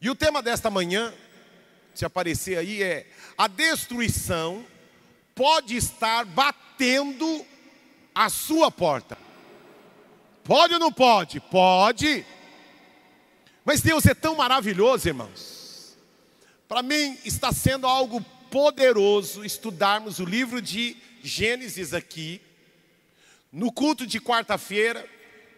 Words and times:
E 0.00 0.08
o 0.08 0.14
tema 0.14 0.40
desta 0.40 0.70
manhã, 0.70 1.12
se 1.94 2.04
aparecer 2.04 2.58
aí, 2.58 2.82
é: 2.82 3.06
a 3.36 3.48
destruição 3.48 4.64
pode 5.34 5.76
estar 5.76 6.24
batendo 6.24 7.44
a 8.14 8.28
sua 8.28 8.70
porta. 8.70 9.18
Pode 10.44 10.74
ou 10.74 10.80
não 10.80 10.92
pode? 10.92 11.40
Pode. 11.40 12.24
Mas 13.64 13.80
Deus 13.80 14.06
é 14.06 14.14
tão 14.14 14.34
maravilhoso, 14.36 15.08
irmãos. 15.08 15.96
Para 16.66 16.82
mim 16.82 17.18
está 17.24 17.52
sendo 17.52 17.86
algo 17.86 18.20
poderoso 18.50 19.44
estudarmos 19.44 20.18
o 20.18 20.24
livro 20.24 20.62
de 20.62 20.96
Gênesis 21.22 21.92
aqui, 21.92 22.40
no 23.52 23.72
culto 23.72 24.06
de 24.06 24.20
quarta-feira, 24.20 25.06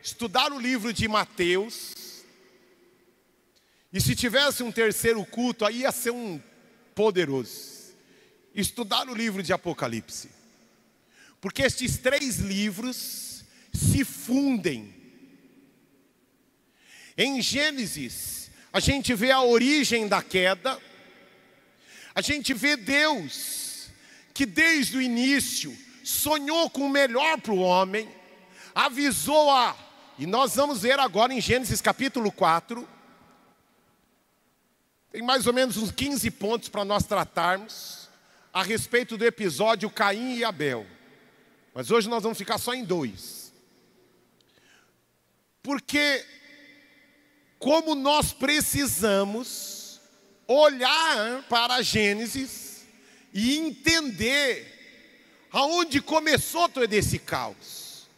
estudar 0.03 0.53
o 0.53 0.59
livro 0.59 0.93
de 0.93 1.07
Mateus. 1.07 2.00
E 3.93 4.01
se 4.01 4.15
tivesse 4.15 4.63
um 4.63 4.71
terceiro 4.71 5.25
culto, 5.25 5.65
aí 5.65 5.81
ia 5.81 5.93
ser 5.93 6.11
um 6.11 6.41
poderoso. 6.95 7.95
Estudar 8.55 9.09
o 9.09 9.15
livro 9.15 9.43
de 9.43 9.53
Apocalipse. 9.53 10.31
Porque 11.41 11.63
estes 11.63 11.99
três 11.99 12.39
livros 12.39 13.45
se 13.73 14.05
fundem. 14.05 14.95
Em 17.17 17.41
Gênesis, 17.43 18.51
a 18.73 18.79
gente 18.79 19.15
vê 19.15 19.31
a 19.31 19.43
origem 19.43 20.07
da 20.07 20.23
queda, 20.23 20.79
a 22.15 22.21
gente 22.21 22.55
vê 22.55 22.77
Deus, 22.77 23.89
que 24.33 24.47
desde 24.47 24.97
o 24.97 25.03
início 25.03 25.77
sonhou 26.05 26.71
com 26.71 26.87
o 26.87 26.91
melhor 26.91 27.41
para 27.41 27.53
o 27.53 27.59
homem, 27.59 28.09
avisou 28.75 29.51
a, 29.51 29.77
e 30.19 30.27
nós 30.27 30.55
vamos 30.55 30.83
ver 30.83 30.99
agora 30.99 31.35
em 31.35 31.41
Gênesis 31.41 31.81
capítulo 31.81 32.31
4, 32.31 32.89
tem 35.11 35.23
mais 35.23 35.47
ou 35.47 35.53
menos 35.53 35.77
uns 35.77 35.91
15 35.91 36.31
pontos 36.33 36.69
para 36.69 36.85
nós 36.85 37.05
tratarmos 37.05 38.09
a 38.53 38.63
respeito 38.63 39.17
do 39.17 39.25
episódio 39.25 39.91
Caim 39.91 40.37
e 40.37 40.45
Abel. 40.45 40.87
Mas 41.75 41.91
hoje 41.91 42.09
nós 42.09 42.23
vamos 42.23 42.39
ficar 42.39 42.59
só 42.59 42.75
em 42.75 42.85
dois. 42.85 43.53
Porque, 45.63 46.25
como 47.59 47.95
nós 47.95 48.33
precisamos 48.33 50.01
olhar 50.47 51.45
para 51.49 51.83
Gênesis 51.83 52.85
e 53.33 53.57
entender 53.59 54.81
aonde 55.53 56.01
começou 56.01 56.69
todo 56.69 56.93
esse 56.93 57.19
caos. 57.19 58.09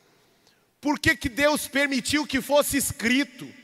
Por 0.80 0.98
que, 0.98 1.16
que 1.16 1.28
Deus 1.28 1.68
permitiu 1.68 2.26
que 2.26 2.40
fosse 2.40 2.76
escrito? 2.76 3.61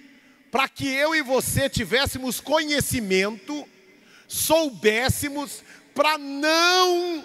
Para 0.50 0.68
que 0.68 0.86
eu 0.88 1.14
e 1.14 1.22
você 1.22 1.68
tivéssemos 1.68 2.40
conhecimento, 2.40 3.68
soubéssemos, 4.26 5.62
para 5.94 6.16
não 6.16 7.24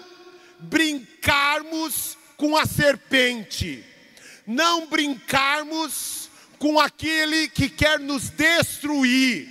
brincarmos 0.60 2.18
com 2.36 2.56
a 2.56 2.66
serpente, 2.66 3.84
não 4.46 4.86
brincarmos 4.86 6.28
com 6.58 6.78
aquele 6.78 7.48
que 7.48 7.68
quer 7.68 7.98
nos 7.98 8.30
destruir. 8.30 9.48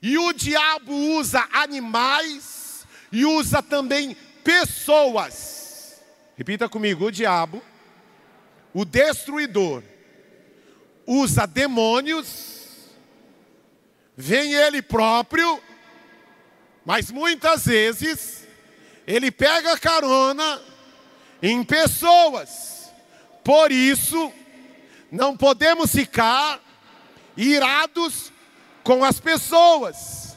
E 0.00 0.18
o 0.18 0.32
diabo 0.32 0.92
usa 0.92 1.48
animais 1.52 2.86
e 3.10 3.24
usa 3.24 3.62
também 3.62 4.16
pessoas. 4.42 6.00
Repita 6.36 6.68
comigo: 6.68 7.06
o 7.06 7.12
diabo, 7.12 7.62
o 8.74 8.84
destruidor, 8.84 9.82
usa 11.06 11.46
demônios, 11.46 12.88
vem 14.16 14.52
ele 14.54 14.82
próprio, 14.82 15.60
mas 16.84 17.10
muitas 17.10 17.64
vezes 17.66 18.46
ele 19.06 19.30
pega 19.30 19.78
carona 19.78 20.60
em 21.42 21.62
pessoas. 21.64 22.92
Por 23.44 23.72
isso, 23.72 24.32
não 25.10 25.36
podemos 25.36 25.90
ficar 25.90 26.60
irados 27.36 28.32
com 28.82 29.04
as 29.04 29.20
pessoas, 29.20 30.36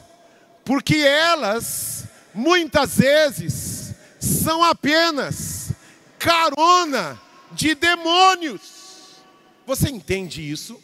porque 0.64 0.96
elas 0.96 2.04
muitas 2.34 2.98
vezes 2.98 3.94
são 4.18 4.62
apenas 4.62 5.70
carona 6.18 7.20
de 7.52 7.74
demônios. 7.74 8.75
Você 9.66 9.90
entende 9.90 10.48
isso? 10.48 10.80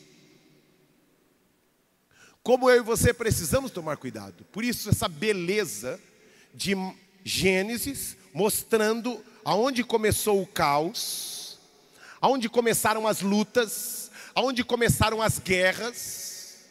Como 2.43 2.69
eu 2.69 2.79
e 2.79 2.85
você 2.85 3.15
precisamos 3.15 3.71
tomar 3.71 3.97
cuidado. 3.97 4.45
Por 4.51 4.65
isso, 4.65 4.91
essa 4.91 5.09
beleza 5.09 6.01
de 6.53 6.75
Gênesis 7.25 8.17
mostrando 8.35 9.25
aonde 9.45 9.85
começou 9.85 10.43
o 10.43 10.47
caos, 10.47 11.59
aonde 12.21 12.49
começaram 12.49 13.07
as 13.07 13.21
lutas, 13.21 14.11
aonde 14.35 14.65
começaram 14.65 15.23
as 15.23 15.39
guerras, 15.39 16.67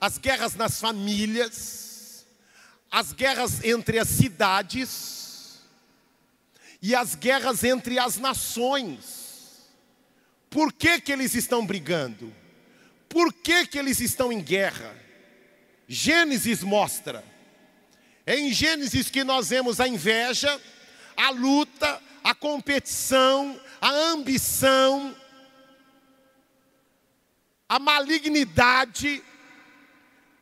as 0.00 0.18
guerras 0.18 0.54
nas 0.54 0.80
famílias, 0.80 2.24
as 2.90 3.12
guerras 3.12 3.64
entre 3.64 3.98
as 3.98 4.08
cidades 4.08 5.60
e 6.80 6.94
as 6.94 7.16
guerras 7.16 7.64
entre 7.64 7.98
as 7.98 8.16
nações. 8.16 9.19
Por 10.50 10.72
que, 10.72 11.00
que 11.00 11.12
eles 11.12 11.34
estão 11.34 11.64
brigando? 11.64 12.34
Por 13.08 13.32
que, 13.32 13.66
que 13.66 13.78
eles 13.78 14.00
estão 14.00 14.30
em 14.32 14.42
guerra? 14.42 14.94
Gênesis 15.88 16.62
mostra. 16.62 17.24
É 18.26 18.38
em 18.38 18.52
Gênesis 18.52 19.08
que 19.08 19.24
nós 19.24 19.48
vemos 19.48 19.80
a 19.80 19.88
inveja, 19.88 20.60
a 21.16 21.30
luta, 21.30 22.02
a 22.22 22.34
competição, 22.34 23.58
a 23.80 23.90
ambição, 23.90 25.16
a 27.68 27.78
malignidade, 27.78 29.22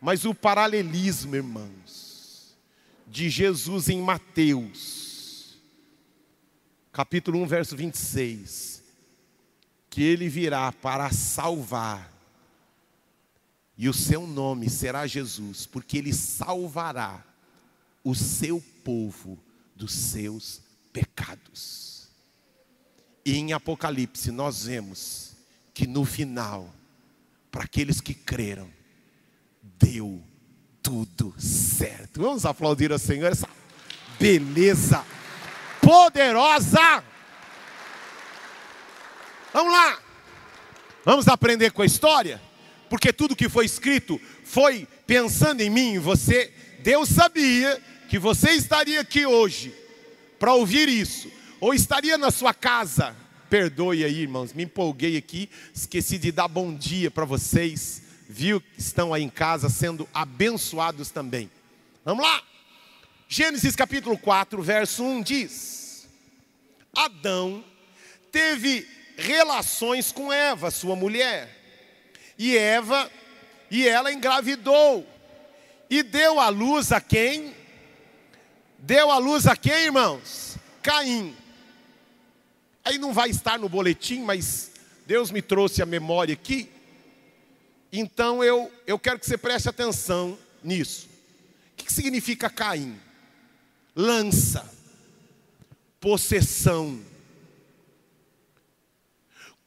mas 0.01 0.25
o 0.25 0.35
paralelismo, 0.35 1.37
irmãos, 1.37 2.57
de 3.07 3.31
Jesus 3.31 3.89
em 3.89 4.01
Mateus 4.01 4.99
capítulo 6.99 7.41
1, 7.43 7.47
verso 7.47 7.77
26, 7.77 8.83
que 9.91 10.03
ele 10.03 10.28
virá 10.28 10.71
para 10.72 11.10
salvar, 11.10 12.12
e 13.76 13.88
o 13.88 13.94
seu 13.94 14.26
nome 14.26 14.69
será 14.69 15.06
Jesus, 15.06 15.65
porque 15.66 15.99
ele 15.99 16.12
salvará 16.12 17.25
o 18.03 18.15
seu 18.15 18.60
povo 18.82 19.38
dos 19.77 19.93
seus 19.93 20.60
pecados. 20.93 22.09
E 23.25 23.37
em 23.37 23.53
Apocalipse 23.53 24.32
nós 24.32 24.65
vemos 24.65 25.37
que 25.72 25.87
no 25.87 26.04
final, 26.04 26.75
para 27.53 27.65
aqueles 27.65 28.00
que 28.00 28.15
creram, 28.15 28.69
deu 29.62 30.21
tudo 30.82 31.32
certo. 31.38 32.21
Vamos 32.21 32.44
aplaudir 32.44 32.91
ao 32.91 32.98
Senhor 32.98 33.31
essa 33.31 33.48
beleza 34.19 35.04
poderosa. 35.81 37.04
Vamos 39.53 39.72
lá. 39.72 39.98
Vamos 41.04 41.28
aprender 41.28 41.72
com 41.72 41.82
a 41.82 41.86
história? 41.86 42.41
Porque 42.88 43.12
tudo 43.12 43.36
que 43.36 43.48
foi 43.48 43.64
escrito 43.64 44.20
foi 44.44 44.86
pensando 45.06 45.60
em 45.60 45.70
mim, 45.70 45.98
você. 45.98 46.53
Deus 46.81 47.09
sabia 47.09 47.82
que 48.09 48.19
você 48.19 48.53
estaria 48.53 49.00
aqui 49.00 49.26
hoje 49.26 49.75
para 50.38 50.54
ouvir 50.54 50.88
isso, 50.88 51.31
ou 51.60 51.75
estaria 51.75 52.16
na 52.16 52.31
sua 52.31 52.54
casa. 52.54 53.16
Perdoe 53.50 54.04
aí, 54.04 54.20
irmãos, 54.20 54.53
me 54.53 54.64
empolguei 54.64 55.16
aqui, 55.16 55.48
esqueci 55.75 56.19
de 56.19 56.30
dar 56.30 56.48
bom 56.48 56.75
dia 56.75 57.10
para 57.10 57.25
vocês. 57.25 58.03
Viu 58.28 58.62
estão 58.76 59.15
aí 59.15 59.22
em 59.22 59.30
casa 59.30 59.70
sendo 59.70 60.06
abençoados 60.12 61.10
também. 61.10 61.51
Vamos 62.04 62.22
lá. 62.22 62.42
Gênesis 63.27 63.74
capítulo 63.74 64.18
4, 64.18 64.62
verso 64.62 65.03
1 65.03 65.22
diz: 65.22 66.09
Adão 66.94 67.65
teve 68.30 68.86
relações 69.18 70.12
com 70.12 70.32
Eva, 70.32 70.70
sua 70.70 70.94
mulher. 70.94 71.50
E 72.38 72.56
Eva, 72.56 73.10
e 73.68 73.86
ela 73.86 74.12
engravidou. 74.12 75.04
E 75.91 76.03
deu 76.04 76.38
a 76.38 76.48
luz 76.48 76.92
a 76.92 77.00
quem? 77.00 77.54
Deu 78.78 79.10
a 79.10 79.18
luz 79.18 79.47
a 79.47 79.56
quem, 79.56 79.86
irmãos? 79.86 80.56
Caim. 80.80 81.36
Aí 82.84 82.97
não 82.97 83.12
vai 83.12 83.28
estar 83.28 83.59
no 83.59 83.68
boletim, 83.68 84.20
mas 84.20 84.70
Deus 85.04 85.30
me 85.32 85.42
trouxe 85.42 85.82
a 85.82 85.86
memória 85.86 86.32
aqui. 86.32 86.70
Então 87.92 88.44
eu, 88.44 88.72
eu 88.86 88.98
quero 88.98 89.18
que 89.18 89.26
você 89.26 89.36
preste 89.36 89.68
atenção 89.68 90.38
nisso. 90.62 91.09
O 91.72 91.76
que, 91.76 91.86
que 91.86 91.92
significa 91.92 92.48
Caim? 92.48 92.98
Lança 93.97 94.70
possessão. 96.00 97.00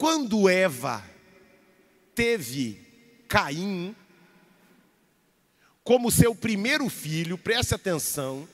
Quando 0.02 0.50
Eva 0.50 1.04
teve 2.16 2.82
Caim, 3.28 3.96
como 5.84 6.10
seu 6.10 6.34
primeiro 6.34 6.90
filho, 6.90 7.38
preste 7.38 7.76
atenção. 7.76 8.50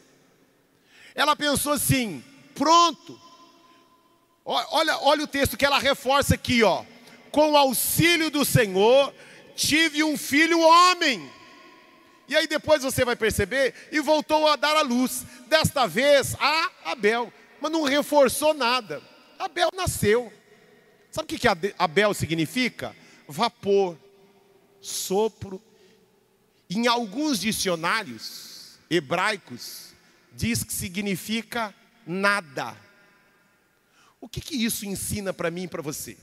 Ela 1.15 1.37
pensou 1.37 1.71
assim: 1.71 2.21
pronto. 2.53 3.17
Olha, 4.43 4.97
olha 4.97 5.23
o 5.23 5.27
texto 5.27 5.55
que 5.55 5.65
ela 5.65 5.79
reforça 5.79 6.35
aqui, 6.35 6.63
ó. 6.63 6.83
Com 7.31 7.53
o 7.53 7.57
auxílio 7.57 8.29
do 8.29 8.43
Senhor, 8.43 9.13
tive 9.55 10.03
um 10.03 10.17
filho 10.17 10.59
homem. 10.59 11.31
E 12.27 12.35
aí 12.35 12.45
depois 12.45 12.83
você 12.83 13.05
vai 13.05 13.15
perceber, 13.15 13.73
e 13.89 14.01
voltou 14.01 14.49
a 14.49 14.57
dar 14.57 14.75
a 14.75 14.81
luz. 14.81 15.25
Desta 15.47 15.87
vez 15.87 16.35
a 16.41 16.71
Abel, 16.91 17.31
mas 17.61 17.71
não 17.71 17.83
reforçou 17.83 18.53
nada. 18.53 19.01
Abel 19.39 19.69
nasceu. 19.73 20.29
Sabe 21.17 21.33
o 21.33 21.39
que 21.39 21.47
Abel 21.79 22.13
significa? 22.13 22.95
Vapor, 23.27 23.97
sopro. 24.79 25.59
Em 26.69 26.85
alguns 26.85 27.39
dicionários 27.39 28.77
hebraicos, 28.87 29.95
diz 30.31 30.63
que 30.63 30.71
significa 30.71 31.73
nada. 32.05 32.77
O 34.21 34.29
que, 34.29 34.39
que 34.39 34.63
isso 34.63 34.85
ensina 34.85 35.33
para 35.33 35.49
mim 35.49 35.63
e 35.63 35.67
para 35.67 35.81
você? 35.81 36.15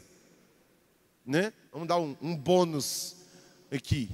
Né? 1.26 1.52
Vamos 1.72 1.88
dar 1.88 1.98
um, 1.98 2.16
um 2.22 2.36
bônus 2.36 3.16
aqui 3.72 4.08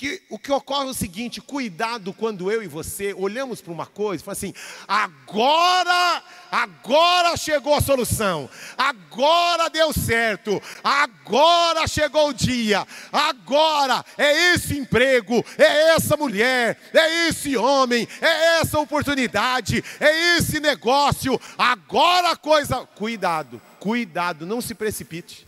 que 0.00 0.22
o 0.30 0.38
que 0.38 0.50
ocorre 0.50 0.86
é 0.86 0.90
o 0.90 0.94
seguinte: 0.94 1.42
cuidado 1.42 2.14
quando 2.14 2.50
eu 2.50 2.62
e 2.62 2.66
você 2.66 3.12
olhamos 3.12 3.60
para 3.60 3.70
uma 3.70 3.84
coisa 3.84 4.22
e 4.22 4.24
falamos 4.24 4.42
assim, 4.42 4.54
agora, 4.88 6.22
agora 6.50 7.36
chegou 7.36 7.74
a 7.74 7.82
solução, 7.82 8.48
agora 8.78 9.68
deu 9.68 9.92
certo, 9.92 10.58
agora 10.82 11.86
chegou 11.86 12.30
o 12.30 12.32
dia, 12.32 12.86
agora 13.12 14.02
é 14.16 14.54
esse 14.54 14.78
emprego, 14.78 15.44
é 15.58 15.90
essa 15.94 16.16
mulher, 16.16 16.80
é 16.94 17.28
esse 17.28 17.54
homem, 17.54 18.08
é 18.22 18.60
essa 18.60 18.78
oportunidade, 18.78 19.84
é 20.00 20.38
esse 20.38 20.60
negócio, 20.60 21.38
agora 21.58 22.30
a 22.30 22.36
coisa. 22.36 22.86
Cuidado, 22.94 23.60
cuidado, 23.78 24.46
não 24.46 24.62
se 24.62 24.74
precipite. 24.74 25.46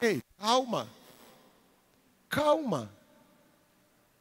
Ei, 0.00 0.22
calma, 0.38 0.88
calma. 2.30 2.99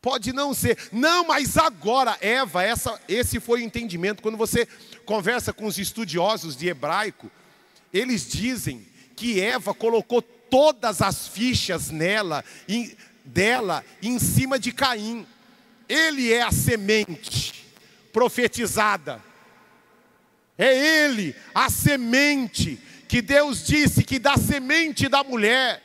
Pode 0.09 0.33
não 0.33 0.56
ser. 0.56 0.75
Não, 0.91 1.27
mas 1.27 1.56
agora, 1.56 2.17
Eva, 2.19 2.63
essa, 2.63 3.00
esse 3.07 3.39
foi 3.39 3.61
o 3.61 3.63
entendimento. 3.63 4.23
Quando 4.23 4.39
você 4.39 4.67
conversa 5.06 5.53
com 5.53 5.67
os 5.67 5.77
estudiosos 5.77 6.57
de 6.57 6.67
hebraico, 6.67 7.29
eles 7.94 8.27
dizem 8.27 8.88
que 9.15 9.39
Eva 9.39 9.71
colocou 9.71 10.19
todas 10.19 11.00
as 11.03 11.27
fichas 11.27 11.91
nela, 11.91 12.44
em, 12.67 12.91
dela, 13.23 13.85
em 14.01 14.17
cima 14.17 14.57
de 14.57 14.71
Caim. 14.71 15.27
Ele 15.88 16.33
é 16.33 16.41
a 16.41 16.51
semente 16.51 17.67
profetizada. 18.11 19.23
É 20.57 21.03
ele, 21.06 21.35
a 21.53 21.69
semente 21.69 22.79
que 23.07 23.21
Deus 23.21 23.63
disse 23.63 24.03
que 24.03 24.17
da 24.17 24.38
semente 24.38 25.07
da 25.07 25.23
mulher 25.23 25.83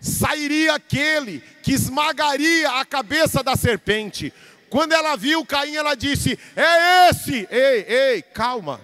sairia 0.00 0.74
aquele 0.74 1.40
que 1.62 1.72
esmagaria 1.72 2.70
a 2.70 2.84
cabeça 2.84 3.42
da 3.42 3.56
serpente. 3.56 4.32
Quando 4.68 4.92
ela 4.92 5.16
viu 5.16 5.44
Caim, 5.44 5.76
ela 5.76 5.94
disse: 5.94 6.38
É 6.56 7.08
esse! 7.10 7.48
Ei, 7.50 7.84
ei, 7.88 8.22
calma. 8.22 8.80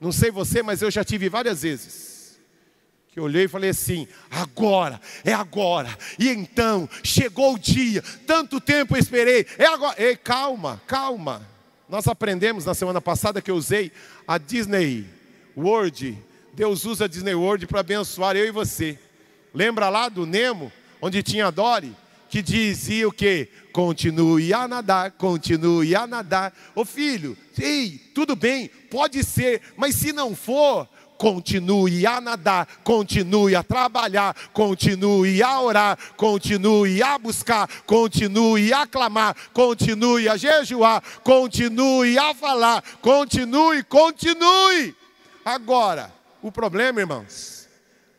Não 0.00 0.12
sei 0.12 0.30
você, 0.30 0.62
mas 0.62 0.82
eu 0.82 0.90
já 0.90 1.02
tive 1.04 1.28
várias 1.28 1.62
vezes 1.62 2.16
que 3.16 3.20
eu 3.20 3.24
olhei 3.24 3.44
e 3.44 3.48
falei 3.48 3.70
assim: 3.70 4.06
agora, 4.30 5.00
é 5.24 5.32
agora. 5.32 5.88
E 6.18 6.28
então, 6.28 6.86
chegou 7.02 7.54
o 7.54 7.58
dia, 7.58 8.02
tanto 8.26 8.60
tempo 8.60 8.94
esperei, 8.94 9.46
é 9.56 9.64
agora. 9.64 9.94
Ei, 9.96 10.14
calma, 10.18 10.82
calma. 10.86 11.48
Nós 11.88 12.06
aprendemos 12.06 12.66
na 12.66 12.74
semana 12.74 13.00
passada 13.00 13.40
que 13.40 13.50
eu 13.50 13.56
usei 13.56 13.90
a 14.28 14.36
Disney 14.36 15.06
World. 15.56 16.22
Deus 16.52 16.84
usa 16.84 17.06
a 17.06 17.08
Disney 17.08 17.34
World 17.34 17.66
para 17.66 17.80
abençoar 17.80 18.36
eu 18.36 18.44
e 18.44 18.50
você. 18.50 18.98
Lembra 19.56 19.88
lá 19.88 20.10
do 20.10 20.26
Nemo, 20.26 20.70
onde 21.00 21.22
tinha 21.22 21.50
Dory? 21.50 21.96
Que 22.28 22.42
dizia 22.42 23.08
o 23.08 23.12
que? 23.12 23.48
Continue 23.72 24.52
a 24.52 24.68
nadar, 24.68 25.12
continue 25.12 25.96
a 25.96 26.06
nadar. 26.06 26.52
Ô 26.74 26.84
filho, 26.84 27.34
ei, 27.58 27.98
tudo 28.14 28.36
bem, 28.36 28.68
pode 28.90 29.24
ser, 29.24 29.62
mas 29.74 29.94
se 29.94 30.12
não 30.12 30.36
for, 30.36 30.86
continue 31.16 32.06
a 32.06 32.20
nadar, 32.20 32.66
continue 32.84 33.56
a 33.56 33.62
trabalhar, 33.62 34.36
continue 34.52 35.42
a 35.42 35.58
orar, 35.58 35.98
continue 36.18 37.02
a 37.02 37.16
buscar, 37.18 37.66
continue 37.86 38.74
a 38.74 38.86
clamar, 38.86 39.34
continue 39.54 40.28
a 40.28 40.36
jejuar, 40.36 41.02
continue 41.24 42.18
a 42.18 42.34
falar, 42.34 42.84
continue, 43.00 43.82
continue. 43.84 44.94
Agora, 45.42 46.12
o 46.42 46.52
problema, 46.52 47.00
irmãos, 47.00 47.66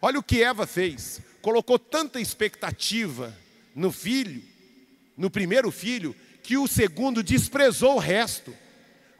olha 0.01 0.17
o 0.17 0.23
que 0.23 0.41
Eva 0.41 0.65
fez 0.65 1.26
colocou 1.47 1.79
tanta 1.79 2.19
expectativa 2.19 3.33
no 3.73 3.89
filho, 3.89 4.43
no 5.15 5.31
primeiro 5.31 5.71
filho, 5.71 6.13
que 6.43 6.57
o 6.57 6.67
segundo 6.67 7.23
desprezou 7.23 7.95
o 7.95 7.99
resto. 7.99 8.53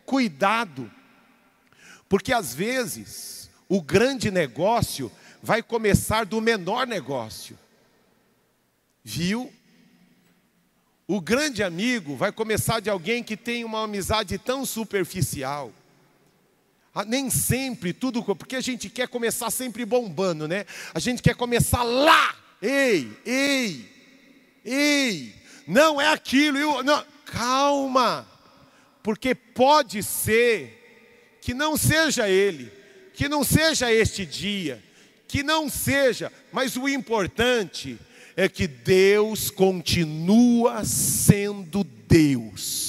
Cuidado, 0.06 0.91
porque 2.09 2.33
às 2.33 2.53
vezes 2.53 3.50
o 3.69 3.81
grande 3.81 4.29
negócio 4.29 5.09
vai 5.41 5.63
começar 5.63 6.25
do 6.25 6.41
menor 6.41 6.85
negócio. 6.85 7.57
Viu? 9.06 9.50
O 11.07 11.21
grande 11.21 11.63
amigo 11.63 12.18
vai 12.18 12.33
começar 12.33 12.81
de 12.81 12.89
alguém 12.89 13.24
que 13.24 13.38
tem 13.38 13.63
uma 13.63 13.85
amizade 13.85 14.38
tão 14.38 14.65
superficial. 14.65 15.71
Ah, 17.00 17.06
nem 17.06 17.30
sempre 17.30 17.94
tudo, 17.94 18.24
porque 18.24 18.56
a 18.56 18.60
gente 18.60 18.90
quer 18.90 19.08
começar 19.08 19.52
sempre 19.52 19.86
bombando, 19.86 20.48
né? 20.48 20.66
A 20.96 21.00
gente 21.00 21.22
quer 21.22 21.36
começar 21.36 21.84
lá. 21.84 22.36
Ei, 22.60 23.08
ei, 23.24 23.86
ei, 24.66 25.36
não 25.68 26.02
é 26.02 26.12
aquilo. 26.12 26.58
Eu, 26.58 26.84
não, 26.84 27.06
calma, 27.24 28.28
porque 29.04 29.36
pode 29.36 30.02
ser 30.02 31.38
que 31.40 31.54
não 31.54 31.78
seja 31.78 32.28
ele, 32.28 32.74
que 33.14 33.30
não 33.30 33.44
seja 33.44 33.94
este 33.94 34.26
dia, 34.26 34.84
que 35.28 35.44
não 35.44 35.70
seja, 35.70 36.34
mas 36.52 36.76
o 36.78 36.90
importante 36.90 38.00
é 38.36 38.50
que 38.50 38.66
Deus 38.66 39.52
continua 39.52 40.84
sendo 40.84 41.84
Deus 41.84 42.87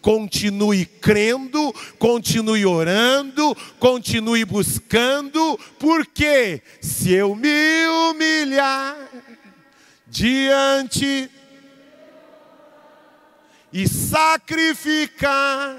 continue 0.00 0.84
crendo, 0.84 1.72
continue 1.98 2.64
orando, 2.64 3.56
continue 3.78 4.44
buscando, 4.44 5.58
porque 5.78 6.62
se 6.80 7.12
eu 7.12 7.34
me 7.34 7.86
humilhar 8.10 8.96
diante 10.06 11.30
e 13.72 13.86
sacrificar, 13.86 15.76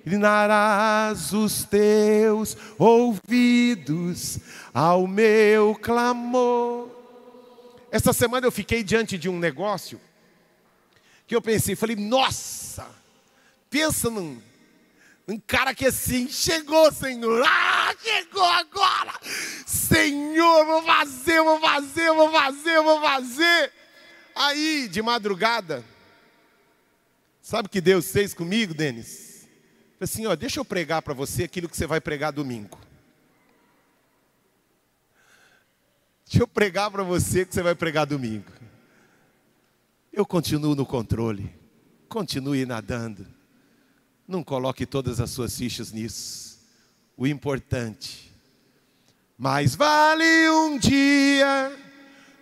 inclinarás 0.00 1.32
os 1.32 1.64
teus 1.64 2.56
ouvidos 2.78 4.40
ao 4.72 5.06
meu 5.06 5.74
clamor. 5.74 6.97
Essa 7.90 8.12
semana 8.12 8.46
eu 8.46 8.52
fiquei 8.52 8.82
diante 8.82 9.16
de 9.16 9.28
um 9.28 9.38
negócio 9.38 10.00
que 11.26 11.34
eu 11.34 11.42
pensei, 11.42 11.76
falei, 11.76 11.96
nossa, 11.96 12.88
pensa 13.68 14.08
num, 14.08 14.40
um 15.26 15.38
cara 15.38 15.74
que 15.74 15.86
assim, 15.86 16.28
chegou, 16.28 16.90
Senhor, 16.90 17.44
ah, 17.46 17.94
chegou 18.02 18.44
agora, 18.44 19.12
Senhor, 19.66 20.64
vou 20.64 20.82
fazer, 20.82 21.42
vou 21.42 21.60
fazer, 21.60 22.12
vou 22.12 22.32
fazer, 22.32 22.82
vou 22.82 23.00
fazer. 23.00 23.72
Aí, 24.34 24.88
de 24.88 25.02
madrugada, 25.02 25.84
sabe 27.42 27.66
o 27.66 27.70
que 27.70 27.80
Deus 27.80 28.10
fez 28.10 28.32
comigo, 28.32 28.72
Denis? 28.72 29.46
Assim, 30.00 30.26
ó, 30.26 30.36
deixa 30.36 30.60
eu 30.60 30.64
pregar 30.64 31.02
para 31.02 31.12
você 31.12 31.44
aquilo 31.44 31.68
que 31.68 31.76
você 31.76 31.86
vai 31.86 32.00
pregar 32.00 32.32
domingo. 32.32 32.78
Deixa 36.28 36.42
eu 36.42 36.46
pregar 36.46 36.90
para 36.90 37.02
você 37.02 37.46
que 37.46 37.54
você 37.54 37.62
vai 37.62 37.74
pregar 37.74 38.04
domingo. 38.04 38.52
Eu 40.12 40.26
continuo 40.26 40.74
no 40.74 40.84
controle. 40.84 41.50
Continue 42.06 42.66
nadando. 42.66 43.26
Não 44.26 44.44
coloque 44.44 44.84
todas 44.84 45.20
as 45.20 45.30
suas 45.30 45.56
fichas 45.56 45.90
nisso. 45.90 46.58
O 47.16 47.26
importante. 47.26 48.30
Mais 49.38 49.74
vale 49.74 50.50
um 50.50 50.76
dia 50.76 51.74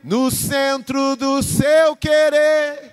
no 0.03 0.33
centro 0.33 1.15
do 1.15 1.41
seu 1.41 1.95
querer, 1.95 2.93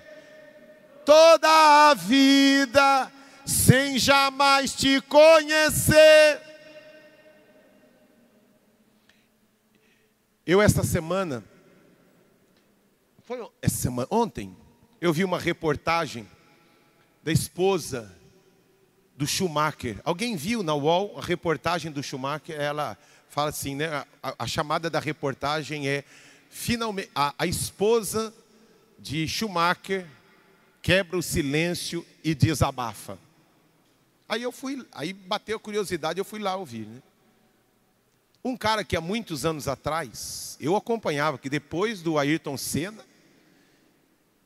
toda 1.04 1.90
a 1.90 1.94
vida 1.94 3.10
sem 3.44 3.98
jamais 3.98 4.72
te 4.72 5.00
conhecer. 5.00 6.53
Eu, 10.46 10.60
esta 10.60 10.84
semana, 10.84 11.42
foi 13.22 13.48
essa 13.62 13.76
semana, 13.76 14.06
ontem, 14.10 14.54
eu 15.00 15.10
vi 15.10 15.24
uma 15.24 15.38
reportagem 15.38 16.28
da 17.22 17.32
esposa 17.32 18.14
do 19.16 19.26
Schumacher. 19.26 20.02
Alguém 20.04 20.36
viu 20.36 20.62
na 20.62 20.74
UOL 20.74 21.18
a 21.18 21.22
reportagem 21.22 21.90
do 21.90 22.02
Schumacher? 22.02 22.60
Ela 22.60 22.98
fala 23.30 23.48
assim, 23.48 23.74
né? 23.74 24.04
A, 24.22 24.34
a 24.40 24.46
chamada 24.46 24.90
da 24.90 25.00
reportagem 25.00 25.88
é 25.88 26.04
finalmente 26.50 27.10
a, 27.14 27.34
a 27.38 27.46
esposa 27.46 28.30
de 28.98 29.26
Schumacher 29.26 30.06
quebra 30.82 31.16
o 31.16 31.22
silêncio 31.22 32.04
e 32.22 32.34
desabafa. 32.34 33.18
Aí 34.28 34.42
eu 34.42 34.52
fui, 34.52 34.86
aí 34.92 35.14
bateu 35.14 35.56
a 35.56 35.60
curiosidade, 35.60 36.18
eu 36.18 36.24
fui 36.24 36.38
lá 36.38 36.54
ouvir, 36.54 36.86
né? 36.86 37.02
Um 38.44 38.58
cara 38.58 38.84
que 38.84 38.94
há 38.94 39.00
muitos 39.00 39.46
anos 39.46 39.66
atrás, 39.66 40.58
eu 40.60 40.76
acompanhava, 40.76 41.38
que 41.38 41.48
depois 41.48 42.02
do 42.02 42.18
Ayrton 42.18 42.58
Senna, 42.58 43.02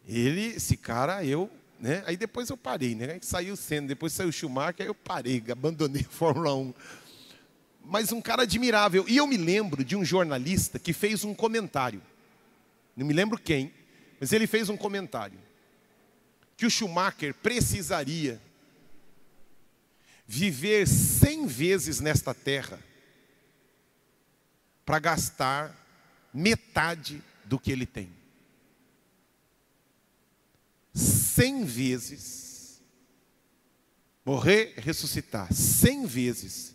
ele, 0.06 0.54
esse 0.54 0.76
cara, 0.76 1.24
eu, 1.24 1.50
né? 1.80 2.04
Aí 2.06 2.16
depois 2.16 2.48
eu 2.48 2.56
parei, 2.56 2.94
né? 2.94 3.14
Aí 3.14 3.18
saiu 3.20 3.56
Senna, 3.56 3.88
depois 3.88 4.12
saiu 4.12 4.30
Schumacher, 4.30 4.82
aí 4.82 4.86
eu 4.86 4.94
parei, 4.94 5.42
abandonei 5.50 6.02
a 6.02 6.12
Fórmula 6.12 6.54
1. 6.54 6.72
Mas 7.84 8.12
um 8.12 8.20
cara 8.20 8.42
admirável. 8.42 9.04
E 9.08 9.16
eu 9.16 9.26
me 9.26 9.36
lembro 9.36 9.82
de 9.82 9.96
um 9.96 10.04
jornalista 10.04 10.78
que 10.78 10.92
fez 10.92 11.24
um 11.24 11.34
comentário. 11.34 12.00
Não 12.96 13.04
me 13.04 13.12
lembro 13.12 13.36
quem, 13.36 13.72
mas 14.20 14.32
ele 14.32 14.46
fez 14.46 14.68
um 14.68 14.76
comentário. 14.76 15.38
Que 16.56 16.66
o 16.66 16.70
Schumacher 16.70 17.34
precisaria 17.34 18.40
viver 20.24 20.86
cem 20.86 21.46
vezes 21.46 21.98
nesta 21.98 22.32
terra 22.32 22.78
para 24.88 25.00
gastar 25.00 25.76
metade 26.32 27.22
do 27.44 27.60
que 27.60 27.70
ele 27.70 27.84
tem. 27.84 28.10
Cem 30.94 31.62
vezes, 31.62 32.80
morrer, 34.24 34.72
ressuscitar, 34.78 35.52
cem 35.52 36.06
vezes, 36.06 36.74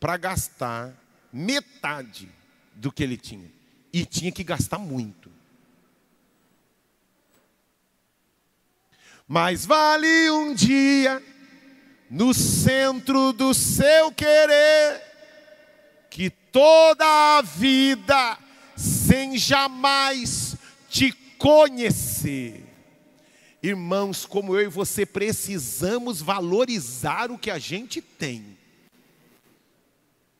para 0.00 0.16
gastar 0.16 0.92
metade 1.32 2.28
do 2.74 2.90
que 2.90 3.00
ele 3.00 3.16
tinha. 3.16 3.48
E 3.92 4.04
tinha 4.04 4.32
que 4.32 4.42
gastar 4.42 4.80
muito. 4.80 5.30
Mas 9.28 9.64
vale 9.64 10.30
um 10.32 10.52
dia 10.52 11.22
no 12.10 12.34
centro 12.34 13.32
do 13.32 13.54
seu 13.54 14.10
querer 14.10 15.00
que 16.10 16.41
toda 16.52 17.38
a 17.38 17.42
vida 17.42 18.38
sem 18.76 19.36
jamais 19.36 20.54
te 20.88 21.12
conhecer. 21.38 22.64
Irmãos, 23.62 24.26
como 24.26 24.54
eu 24.54 24.62
e 24.62 24.68
você 24.68 25.06
precisamos 25.06 26.20
valorizar 26.20 27.30
o 27.30 27.38
que 27.38 27.50
a 27.50 27.58
gente 27.58 28.02
tem. 28.02 28.58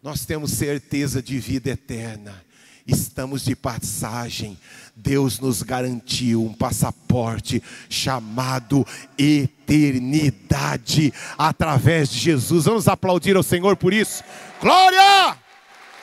Nós 0.02 0.26
temos 0.26 0.52
certeza 0.52 1.22
de 1.22 1.38
vida 1.38 1.70
eterna. 1.70 2.44
Estamos 2.84 3.44
de 3.44 3.54
passagem. 3.54 4.58
Deus 4.96 5.38
nos 5.38 5.62
garantiu 5.62 6.44
um 6.44 6.52
passaporte 6.52 7.62
chamado 7.88 8.84
eternidade 9.16 11.14
através 11.38 12.10
de 12.10 12.18
Jesus. 12.18 12.64
Vamos 12.64 12.88
aplaudir 12.88 13.36
ao 13.36 13.44
Senhor 13.44 13.76
por 13.76 13.94
isso. 13.94 14.24
Glória! 14.60 15.41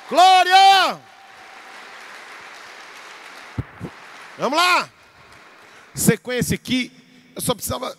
Glória! 0.10 1.00
Vamos 4.40 4.58
lá. 4.58 4.90
Sequência 5.94 6.56
aqui. 6.56 6.92
Eu 7.36 7.42
só 7.42 7.54
precisava. 7.54 7.96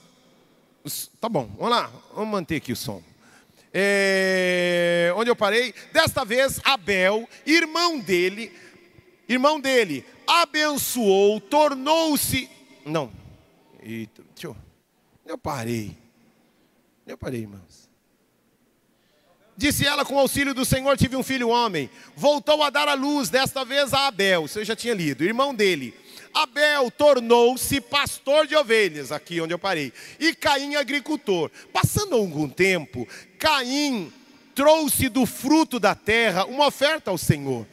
Tá 1.21 1.29
bom, 1.29 1.47
vamos 1.57 1.71
lá. 1.71 1.87
Vamos 2.15 2.31
manter 2.31 2.57
aqui 2.57 2.73
o 2.73 2.77
som. 2.77 3.03
É... 3.73 5.13
Onde 5.17 5.31
eu 5.31 5.37
parei? 5.37 5.73
Desta 5.93 6.25
vez, 6.25 6.61
Abel, 6.65 7.29
irmão 7.47 8.01
dele, 8.01 8.53
irmão 9.29 9.61
dele, 9.61 10.05
abençoou, 10.27 11.41
tornou-se. 11.41 12.51
Não. 12.85 13.13
Eita, 13.83 14.23
deixa 14.35 14.49
eu. 14.49 14.57
Eu 15.25 15.39
parei. 15.39 15.97
Eu 17.07 17.19
parei, 17.19 17.43
irmãos. 17.43 17.90
Disse 19.61 19.85
ela: 19.85 20.07
Com 20.07 20.19
auxílio 20.19 20.55
do 20.55 20.65
Senhor 20.65 20.97
tive 20.97 21.17
um 21.17 21.23
filho 21.23 21.51
homem. 21.51 21.91
Voltou 22.17 22.63
a 22.63 22.71
dar 22.71 22.89
a 22.89 22.95
luz, 22.95 23.29
desta 23.29 23.63
vez 23.63 23.93
a 23.93 24.07
Abel. 24.07 24.49
Você 24.49 24.65
já 24.65 24.75
tinha 24.75 24.95
lido, 24.95 25.23
irmão 25.23 25.55
dele. 25.55 25.93
Abel 26.33 26.91
tornou-se 26.91 27.79
pastor 27.79 28.47
de 28.47 28.57
ovelhas, 28.57 29.13
aqui 29.13 29.39
onde 29.39 29.53
eu 29.53 29.59
parei, 29.59 29.93
e 30.19 30.35
Caim 30.35 30.77
agricultor. 30.77 31.51
Passando 31.75 32.17
algum 32.17 32.49
tempo, 32.49 33.07
Caim 33.39 34.11
trouxe 34.55 35.11
do 35.11 35.27
fruto 35.27 35.79
da 35.79 35.95
terra 35.95 36.47
uma 36.47 36.67
oferta 36.67 37.11
ao 37.11 37.19
Senhor. 37.19 37.67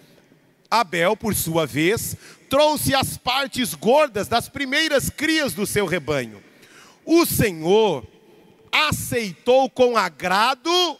Abel, 0.70 1.16
por 1.16 1.34
sua 1.34 1.66
vez, 1.66 2.18
trouxe 2.50 2.94
as 2.94 3.16
partes 3.18 3.74
gordas 3.74 4.28
das 4.28 4.50
primeiras 4.50 5.10
crias 5.10 5.54
do 5.54 5.66
seu 5.66 5.86
rebanho. 5.86 6.44
O 7.06 7.26
Senhor 7.26 8.06
aceitou 8.74 9.70
com 9.70 9.96
agrado 9.96 11.00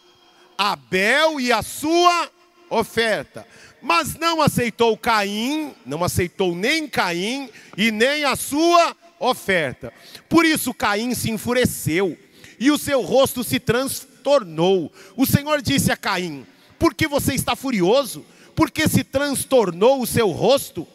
Abel 0.58 1.40
e 1.40 1.52
a 1.52 1.62
sua 1.62 2.28
oferta. 2.68 3.46
Mas 3.80 4.16
não 4.16 4.42
aceitou 4.42 4.96
Caim, 4.96 5.72
não 5.86 6.02
aceitou 6.02 6.54
nem 6.54 6.88
Caim 6.88 7.48
e 7.76 7.92
nem 7.92 8.24
a 8.24 8.34
sua 8.34 8.96
oferta. 9.20 9.92
Por 10.28 10.44
isso 10.44 10.74
Caim 10.74 11.14
se 11.14 11.30
enfureceu 11.30 12.18
e 12.58 12.72
o 12.72 12.78
seu 12.78 13.00
rosto 13.02 13.44
se 13.44 13.60
transtornou. 13.60 14.92
O 15.16 15.24
Senhor 15.24 15.62
disse 15.62 15.92
a 15.92 15.96
Caim: 15.96 16.44
Por 16.76 16.92
que 16.92 17.06
você 17.06 17.34
está 17.34 17.54
furioso? 17.54 18.26
Por 18.56 18.72
que 18.72 18.88
se 18.88 19.04
transtornou 19.04 20.02
o 20.02 20.06
seu 20.06 20.30
rosto? 20.30 20.86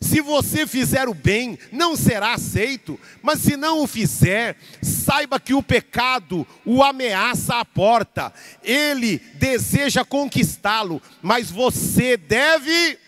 Se 0.00 0.20
você 0.20 0.66
fizer 0.66 1.08
o 1.08 1.14
bem, 1.14 1.58
não 1.72 1.96
será 1.96 2.34
aceito, 2.34 2.98
mas 3.22 3.40
se 3.40 3.56
não 3.56 3.82
o 3.82 3.86
fizer, 3.86 4.56
saiba 4.82 5.40
que 5.40 5.54
o 5.54 5.62
pecado 5.62 6.46
o 6.64 6.82
ameaça 6.82 7.56
à 7.56 7.64
porta, 7.64 8.32
ele 8.62 9.18
deseja 9.34 10.04
conquistá-lo, 10.04 11.02
mas 11.22 11.50
você 11.50 12.16
deve. 12.16 12.98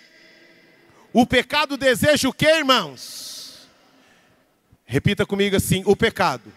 O 1.12 1.26
pecado 1.26 1.76
deseja 1.76 2.28
o 2.28 2.32
que, 2.32 2.46
irmãos? 2.46 3.68
Repita 4.84 5.26
comigo 5.26 5.56
assim: 5.56 5.82
o 5.86 5.96
pecado, 5.96 6.52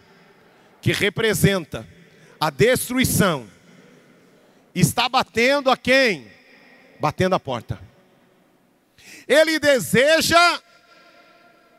que 0.82 0.92
representa 0.92 1.88
a 2.40 2.50
destruição, 2.50 3.48
está 4.74 5.10
batendo 5.10 5.70
a 5.70 5.78
quem? 5.78 6.28
Batendo 7.00 7.36
a 7.36 7.40
porta. 7.40 7.89
Ele 9.30 9.60
deseja, 9.60 10.60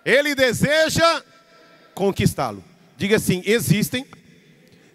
ele 0.04 0.36
deseja 0.36 1.24
conquistá-lo. 1.92 2.62
Diga 2.96 3.16
assim: 3.16 3.42
existem 3.44 4.06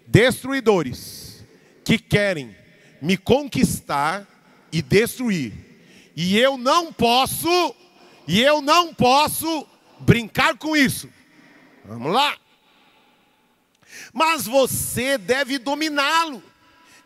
destruidores 0.06 1.44
que 1.84 1.98
querem 1.98 2.56
me 3.02 3.18
conquistar 3.18 4.26
e 4.72 4.80
destruir. 4.80 5.52
E 6.16 6.38
eu 6.38 6.56
não 6.56 6.90
posso, 6.90 7.74
e 8.26 8.40
eu 8.40 8.62
não 8.62 8.94
posso 8.94 9.66
brincar 10.00 10.56
com 10.56 10.74
isso. 10.74 11.10
Vamos 11.84 12.10
lá. 12.10 12.38
Mas 14.14 14.46
você 14.46 15.18
deve 15.18 15.58
dominá-lo. 15.58 16.42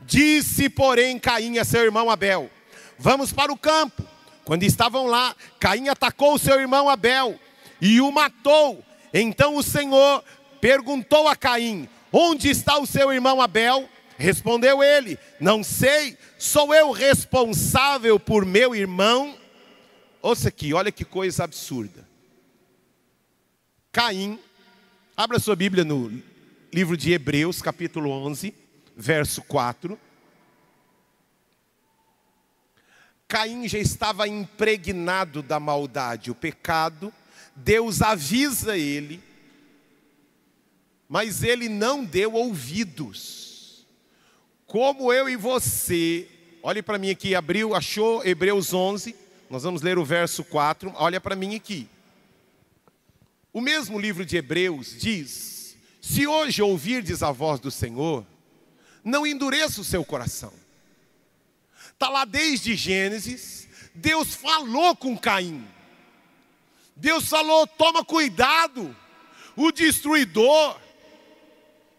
Disse, 0.03 0.69
porém, 0.69 1.19
Caim 1.19 1.59
a 1.59 1.65
seu 1.65 1.83
irmão 1.83 2.09
Abel: 2.09 2.49
Vamos 2.97 3.33
para 3.33 3.53
o 3.53 3.59
campo. 3.59 4.09
Quando 4.45 4.63
estavam 4.63 5.07
lá, 5.07 5.35
Caim 5.59 5.89
atacou 5.89 6.39
seu 6.39 6.61
irmão 6.61 6.89
Abel 6.89 7.39
e 7.81 8.01
o 8.01 8.11
matou. 8.11 8.85
Então 9.13 9.57
o 9.57 9.63
Senhor 9.63 10.25
perguntou 10.61 11.29
a 11.29 11.37
Caim: 11.37 11.89
Onde 12.13 12.49
está 12.49 12.79
o 12.79 12.87
seu 12.87 13.13
irmão 13.13 13.41
Abel? 13.41 13.89
Respondeu 14.19 14.83
ele: 14.83 15.19
Não 15.39 15.63
sei, 15.63 16.17
sou 16.39 16.75
eu 16.75 16.91
responsável 16.91 18.19
por 18.19 18.45
meu 18.45 18.75
irmão. 18.75 19.37
Ouça 20.23 20.49
aqui, 20.49 20.75
olha 20.75 20.93
que 20.93 21.05
coisa 21.05 21.45
absurda. 21.45 22.07
Caim, 23.93 24.39
abra 25.17 25.39
sua 25.39 25.57
Bíblia 25.57 25.85
no 25.85 26.23
livro 26.73 26.97
de 26.97 27.13
Hebreus, 27.13 27.63
capítulo 27.63 28.11
11, 28.11 28.55
verso 28.97 29.43
4. 29.43 29.99
Caim 33.31 33.69
já 33.69 33.79
estava 33.79 34.27
impregnado 34.27 35.41
da 35.41 35.61
maldade, 35.61 36.33
o 36.33 36.35
pecado. 36.35 37.15
Deus 37.55 38.03
avisa 38.03 38.77
ele, 38.77 39.23
mas 41.09 41.45
ele 41.45 41.69
não 41.69 42.05
deu 42.05 42.33
ouvidos. 42.33 43.87
Como 44.67 45.13
eu 45.13 45.29
e 45.29 45.37
você, 45.37 46.29
olhe 46.61 46.83
para 46.83 46.99
mim 46.99 47.11
aqui, 47.11 47.37
abriu, 47.37 47.73
achou 47.73 48.27
Hebreus 48.27 48.75
11, 48.75 49.15
nós 49.49 49.63
vamos 49.63 49.81
ler 49.81 49.97
o 49.97 50.05
verso 50.05 50.43
4, 50.43 50.93
olha 50.97 51.21
para 51.21 51.37
mim 51.37 51.55
aqui. 51.55 51.89
O 53.53 53.61
mesmo 53.61 53.97
livro 53.97 54.25
de 54.27 54.39
Hebreus 54.39 54.97
diz: 54.99 55.77
Se 56.01 56.27
hoje 56.27 56.63
ouvirdes 56.63 57.23
a 57.23 57.31
voz 57.31 57.61
do 57.61 57.71
Senhor, 57.71 58.27
não 59.05 59.25
endureça 59.25 59.81
o 59.81 59.85
seu 59.85 60.05
coração. 60.05 60.53
Está 62.01 62.09
lá 62.09 62.25
desde 62.25 62.75
Gênesis, 62.75 63.69
Deus 63.95 64.35
falou 64.35 64.97
com 64.97 65.19
Caim. 65.19 65.69
Deus 66.97 67.29
falou: 67.29 67.67
toma 67.67 68.03
cuidado, 68.03 68.97
o 69.55 69.71
destruidor 69.71 70.81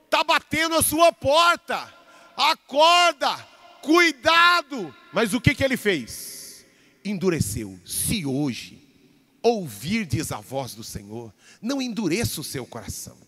está 0.05 0.24
batendo 0.24 0.74
a 0.74 0.81
sua 0.81 1.13
porta, 1.13 1.93
acorda, 2.36 3.48
cuidado. 3.84 4.91
Mas 5.13 5.36
o 5.36 5.39
que, 5.39 5.53
que 5.53 5.63
ele 5.63 5.77
fez? 5.77 6.65
Endureceu. 7.05 7.79
Se 7.86 8.25
hoje 8.25 8.81
ouvirdes 9.39 10.31
a 10.31 10.38
voz 10.38 10.74
do 10.74 10.84
Senhor, 10.84 11.31
não 11.62 11.79
endureça 11.79 12.41
o 12.41 12.43
seu 12.43 12.65
coração. 12.65 13.20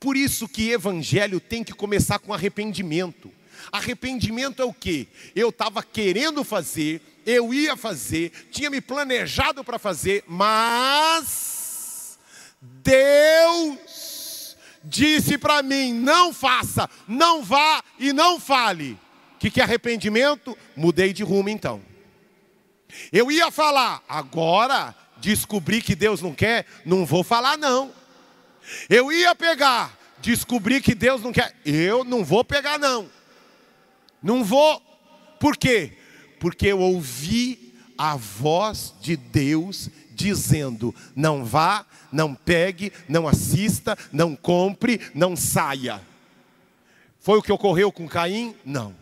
Por 0.00 0.16
isso 0.16 0.48
que 0.48 0.72
evangelho 0.72 1.38
tem 1.38 1.62
que 1.62 1.72
começar 1.72 2.18
com 2.18 2.34
arrependimento. 2.34 3.30
Arrependimento 3.72 4.62
é 4.62 4.64
o 4.64 4.72
que? 4.72 5.08
Eu 5.34 5.48
estava 5.50 5.82
querendo 5.82 6.44
fazer, 6.44 7.00
eu 7.26 7.52
ia 7.52 7.76
fazer, 7.76 8.30
tinha 8.50 8.70
me 8.70 8.80
planejado 8.80 9.64
para 9.64 9.78
fazer, 9.78 10.24
mas 10.26 12.18
Deus 12.60 14.56
disse 14.82 15.38
para 15.38 15.62
mim: 15.62 15.92
não 15.92 16.32
faça, 16.32 16.88
não 17.08 17.42
vá 17.42 17.82
e 17.98 18.12
não 18.12 18.38
fale. 18.38 18.98
O 19.34 19.38
que, 19.38 19.50
que 19.50 19.60
é 19.60 19.64
arrependimento? 19.64 20.56
Mudei 20.76 21.12
de 21.12 21.22
rumo 21.22 21.48
então. 21.48 21.82
Eu 23.12 23.30
ia 23.30 23.50
falar, 23.50 24.02
agora 24.08 24.94
descobri 25.18 25.82
que 25.82 25.94
Deus 25.94 26.20
não 26.20 26.34
quer, 26.34 26.66
não 26.84 27.04
vou 27.04 27.24
falar 27.24 27.56
não. 27.56 27.92
Eu 28.88 29.12
ia 29.12 29.34
pegar, 29.34 29.98
descobri 30.18 30.80
que 30.80 30.94
Deus 30.94 31.22
não 31.22 31.32
quer, 31.32 31.54
eu 31.64 32.04
não 32.04 32.24
vou 32.24 32.44
pegar 32.44 32.78
não. 32.78 33.10
Não 34.24 34.42
vou. 34.42 34.82
Por 35.38 35.56
quê? 35.56 35.92
Porque 36.40 36.66
eu 36.66 36.80
ouvi 36.80 37.74
a 37.96 38.16
voz 38.16 38.92
de 39.00 39.16
Deus 39.16 39.88
dizendo: 40.10 40.92
não 41.14 41.44
vá, 41.44 41.86
não 42.10 42.34
pegue, 42.34 42.92
não 43.08 43.28
assista, 43.28 43.96
não 44.10 44.34
compre, 44.34 45.00
não 45.14 45.36
saia. 45.36 46.00
Foi 47.20 47.38
o 47.38 47.42
que 47.42 47.52
ocorreu 47.52 47.92
com 47.92 48.08
Caim? 48.08 48.56
Não. 48.64 48.96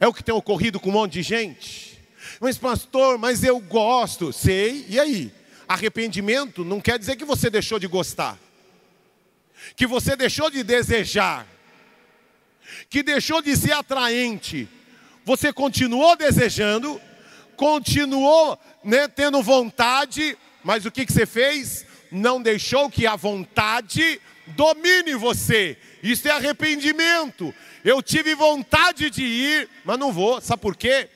É 0.00 0.08
o 0.08 0.12
que 0.12 0.24
tem 0.24 0.34
ocorrido 0.34 0.80
com 0.80 0.90
um 0.90 0.94
monte 0.94 1.12
de 1.12 1.22
gente? 1.22 1.98
Mas, 2.40 2.58
pastor, 2.58 3.16
mas 3.16 3.44
eu 3.44 3.60
gosto. 3.60 4.32
Sei, 4.32 4.84
e 4.88 4.98
aí? 4.98 5.32
Arrependimento 5.68 6.64
não 6.64 6.80
quer 6.80 6.98
dizer 6.98 7.16
que 7.16 7.24
você 7.24 7.48
deixou 7.48 7.78
de 7.78 7.86
gostar 7.86 8.38
que 9.74 9.86
você 9.86 10.14
deixou 10.14 10.50
de 10.50 10.62
desejar, 10.62 11.46
que 12.88 13.02
deixou 13.02 13.42
de 13.42 13.56
ser 13.56 13.72
atraente, 13.72 14.68
você 15.24 15.52
continuou 15.52 16.16
desejando, 16.16 17.00
continuou 17.56 18.58
né, 18.84 19.08
tendo 19.08 19.42
vontade, 19.42 20.36
mas 20.62 20.86
o 20.86 20.90
que, 20.90 21.04
que 21.04 21.12
você 21.12 21.26
fez? 21.26 21.84
Não 22.10 22.40
deixou 22.40 22.88
que 22.88 23.06
a 23.06 23.16
vontade 23.16 24.20
domine 24.46 25.14
você. 25.14 25.76
Isso 26.02 26.28
é 26.28 26.30
arrependimento. 26.30 27.52
Eu 27.84 28.02
tive 28.02 28.34
vontade 28.34 29.10
de 29.10 29.24
ir, 29.24 29.68
mas 29.84 29.98
não 29.98 30.12
vou. 30.12 30.40
Sabe 30.40 30.62
por 30.62 30.76
quê? 30.76 31.08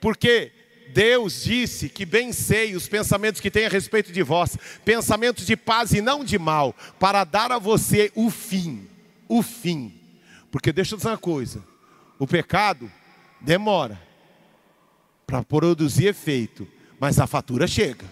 Porque 0.00 0.52
Deus 0.88 1.44
disse 1.44 1.88
que 1.88 2.06
bem 2.06 2.32
sei 2.32 2.74
os 2.74 2.88
pensamentos 2.88 3.40
que 3.40 3.50
tem 3.50 3.66
a 3.66 3.68
respeito 3.68 4.12
de 4.12 4.22
vós, 4.22 4.56
pensamentos 4.84 5.46
de 5.46 5.56
paz 5.56 5.92
e 5.92 6.00
não 6.00 6.24
de 6.24 6.38
mal, 6.38 6.74
para 6.98 7.24
dar 7.24 7.52
a 7.52 7.58
você 7.58 8.10
o 8.14 8.30
fim, 8.30 8.86
o 9.28 9.42
fim. 9.42 9.92
Porque 10.50 10.72
deixa 10.72 10.94
eu 10.94 10.96
dizer 10.96 11.08
uma 11.08 11.18
coisa: 11.18 11.62
o 12.18 12.26
pecado 12.26 12.90
demora 13.40 14.00
para 15.26 15.42
produzir 15.42 16.06
efeito, 16.06 16.66
mas 16.98 17.18
a 17.18 17.26
fatura 17.26 17.66
chega. 17.66 18.04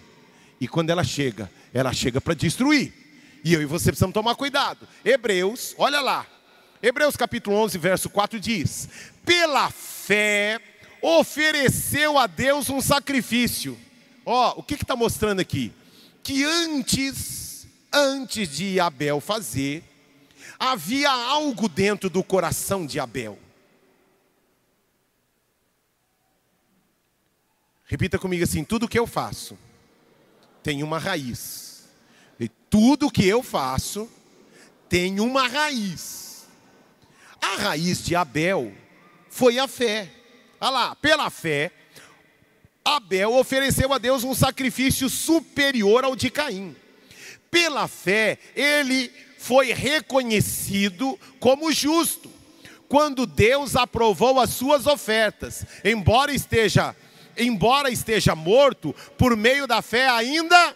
E 0.59 0.67
quando 0.67 0.89
ela 0.89 1.03
chega, 1.03 1.49
ela 1.73 1.93
chega 1.93 2.19
para 2.21 2.33
destruir. 2.33 2.93
E 3.43 3.53
eu 3.53 3.61
e 3.61 3.65
você 3.65 3.85
precisamos 3.85 4.13
tomar 4.13 4.35
cuidado. 4.35 4.87
Hebreus, 5.03 5.75
olha 5.77 6.01
lá. 6.01 6.25
Hebreus 6.81 7.15
capítulo 7.15 7.55
11, 7.57 7.77
verso 7.77 8.09
4 8.09 8.39
diz: 8.39 8.89
Pela 9.25 9.69
fé 9.69 10.59
ofereceu 11.01 12.17
a 12.17 12.27
Deus 12.27 12.69
um 12.69 12.81
sacrifício. 12.81 13.77
Ó, 14.25 14.59
o 14.59 14.63
que 14.63 14.73
está 14.73 14.95
mostrando 14.95 15.39
aqui? 15.39 15.71
Que 16.23 16.43
antes, 16.43 17.67
antes 17.93 18.49
de 18.49 18.79
Abel 18.79 19.21
fazer, 19.21 19.83
havia 20.59 21.09
algo 21.11 21.67
dentro 21.67 22.09
do 22.09 22.23
coração 22.23 22.85
de 22.85 22.99
Abel. 22.99 23.39
Repita 27.85 28.17
comigo 28.17 28.43
assim: 28.43 28.63
tudo 28.63 28.87
que 28.87 28.97
eu 28.97 29.07
faço 29.07 29.57
tem 30.63 30.83
uma 30.83 30.97
raiz. 30.97 31.87
E 32.39 32.49
tudo 32.49 33.11
que 33.11 33.25
eu 33.25 33.43
faço 33.43 34.09
tem 34.89 35.19
uma 35.19 35.47
raiz. 35.47 36.47
A 37.41 37.55
raiz 37.57 38.03
de 38.03 38.15
Abel 38.15 38.73
foi 39.29 39.59
a 39.59 39.67
fé. 39.67 40.11
Olha 40.59 40.71
lá, 40.71 40.95
pela 40.95 41.29
fé, 41.29 41.71
Abel 42.83 43.33
ofereceu 43.33 43.93
a 43.93 43.97
Deus 43.97 44.23
um 44.23 44.33
sacrifício 44.33 45.09
superior 45.09 46.03
ao 46.03 46.15
de 46.15 46.29
Caim. 46.29 46.75
Pela 47.51 47.87
fé, 47.87 48.39
ele 48.55 49.11
foi 49.45 49.71
reconhecido 49.73 51.19
como 51.39 51.71
justo, 51.71 52.31
quando 52.89 53.27
Deus 53.27 53.75
aprovou 53.75 54.39
as 54.39 54.49
suas 54.49 54.87
ofertas, 54.87 55.63
embora 55.83 56.33
esteja 56.33 56.95
embora 57.37 57.91
esteja 57.91 58.33
morto, 58.33 58.95
por 59.17 59.35
meio 59.37 59.67
da 59.67 59.83
fé 59.83 60.07
ainda 60.09 60.75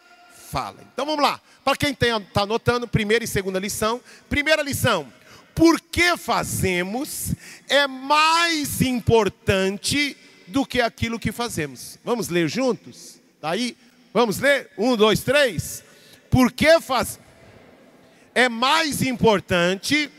fala. 0.51 0.77
Então 0.93 1.03
vamos 1.05 1.23
lá. 1.23 1.41
Para 1.63 1.77
quem 1.77 1.91
está 1.91 2.41
anotando, 2.41 2.87
primeira 2.87 3.23
e 3.23 3.27
segunda 3.27 3.57
lição. 3.57 3.99
Primeira 4.29 4.61
lição: 4.61 5.11
por 5.55 5.81
que 5.81 6.15
fazemos 6.15 7.33
é 7.67 7.87
mais 7.87 8.81
importante 8.81 10.15
do 10.45 10.63
que 10.63 10.79
aquilo 10.79 11.17
que 11.17 11.31
fazemos. 11.31 11.97
Vamos 12.03 12.29
ler 12.29 12.47
juntos? 12.47 13.19
Daí, 13.41 13.71
tá 13.71 13.79
vamos 14.13 14.37
ler? 14.37 14.69
Um, 14.77 14.95
dois, 14.95 15.21
três. 15.21 15.83
Por 16.29 16.51
que 16.51 16.79
faz? 16.81 17.17
É 18.39 18.47
mais 18.47 19.01
importante, 19.01 20.09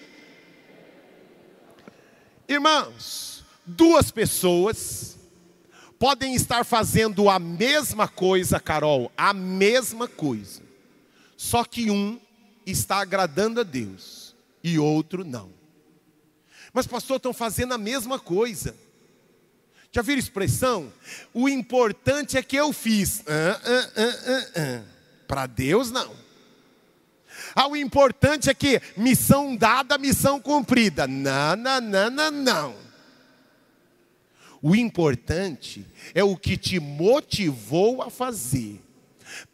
irmãos, 2.47 3.43
duas 3.65 4.11
pessoas 4.11 5.17
podem 5.99 6.35
estar 6.35 6.63
fazendo 6.67 7.31
a 7.31 7.39
mesma 7.39 8.07
coisa, 8.07 8.61
Carol, 8.61 9.11
a 9.17 9.33
mesma 9.33 10.07
coisa. 10.07 10.61
Só 11.35 11.65
que 11.65 11.91
um 11.91 12.21
está 12.67 12.99
agradando 12.99 13.61
a 13.61 13.63
Deus 13.63 14.37
e 14.63 14.79
outro 14.79 15.25
não. 15.25 15.51
Mas, 16.75 16.87
pastor, 16.87 17.17
estão 17.17 17.33
fazendo 17.33 17.73
a 17.73 17.79
mesma 17.79 18.19
coisa. 18.19 18.77
Já 19.91 20.03
viram 20.03 20.19
expressão? 20.19 20.93
O 21.33 21.49
importante 21.49 22.37
é 22.37 22.43
que 22.43 22.57
eu 22.57 22.71
fiz. 22.71 23.25
Para 25.27 25.47
Deus, 25.47 25.91
não. 25.91 26.29
Ah, 27.55 27.69
o 27.69 27.77
importante 27.77 28.49
é 28.49 28.55
que 28.55 28.81
missão 28.97 29.57
dada, 29.57 29.99
missão 29.99 30.41
cumprida. 30.41 31.07
Não, 31.07 31.57
não, 31.57 31.81
não, 31.81 32.11
não, 32.11 32.31
não. 32.31 32.75
O 34.63 34.77
importante 34.77 35.87
é 36.15 36.23
o 36.23 36.37
que 36.37 36.57
te 36.57 36.79
motivou 36.79 38.03
a 38.03 38.11
fazer. 38.11 38.81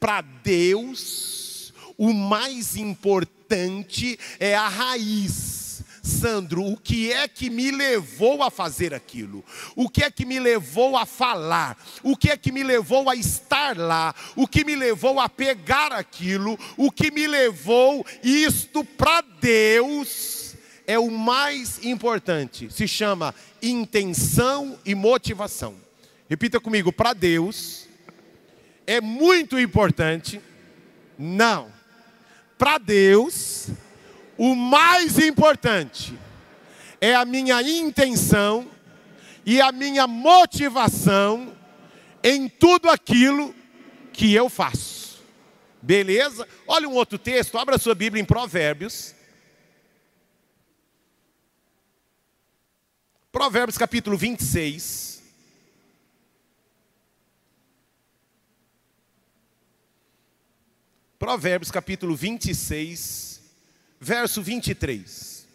Para 0.00 0.20
Deus, 0.20 1.72
o 1.96 2.12
mais 2.12 2.76
importante 2.76 4.18
é 4.40 4.54
a 4.54 4.68
raiz. 4.68 5.65
Sandro, 6.06 6.64
o 6.64 6.76
que 6.76 7.12
é 7.12 7.26
que 7.28 7.50
me 7.50 7.70
levou 7.70 8.42
a 8.42 8.50
fazer 8.50 8.94
aquilo? 8.94 9.44
O 9.74 9.88
que 9.88 10.02
é 10.02 10.10
que 10.10 10.24
me 10.24 10.38
levou 10.38 10.96
a 10.96 11.04
falar? 11.04 11.76
O 12.02 12.16
que 12.16 12.30
é 12.30 12.36
que 12.36 12.52
me 12.52 12.62
levou 12.62 13.10
a 13.10 13.16
estar 13.16 13.76
lá? 13.76 14.14
O 14.34 14.46
que 14.46 14.64
me 14.64 14.76
levou 14.76 15.20
a 15.20 15.28
pegar 15.28 15.92
aquilo? 15.92 16.58
O 16.76 16.90
que 16.90 17.10
me 17.10 17.26
levou 17.26 18.04
isto 18.22 18.84
para 18.84 19.22
Deus 19.40 20.54
é 20.86 20.98
o 20.98 21.10
mais 21.10 21.84
importante. 21.84 22.70
Se 22.70 22.86
chama 22.86 23.34
intenção 23.60 24.78
e 24.84 24.94
motivação. 24.94 25.74
Repita 26.28 26.60
comigo, 26.60 26.92
para 26.92 27.12
Deus 27.12 27.86
é 28.86 29.00
muito 29.00 29.58
importante. 29.58 30.40
Não 31.18 31.76
para 32.58 32.78
Deus, 32.78 33.68
o 34.38 34.54
mais 34.54 35.18
importante 35.18 36.18
é 37.00 37.14
a 37.14 37.24
minha 37.24 37.62
intenção 37.62 38.70
e 39.44 39.60
a 39.60 39.70
minha 39.70 40.06
motivação 40.06 41.56
em 42.22 42.48
tudo 42.48 42.90
aquilo 42.90 43.54
que 44.12 44.34
eu 44.34 44.48
faço. 44.48 45.24
Beleza? 45.80 46.46
Olha 46.66 46.88
um 46.88 46.94
outro 46.94 47.18
texto, 47.18 47.56
abra 47.56 47.78
sua 47.78 47.94
Bíblia 47.94 48.20
em 48.20 48.24
Provérbios. 48.26 49.14
Provérbios 53.30 53.78
capítulo 53.78 54.16
26. 54.16 55.22
Provérbios 61.18 61.70
capítulo 61.70 62.14
26, 62.14 63.35
verso 64.00 64.42
23. 64.42 65.46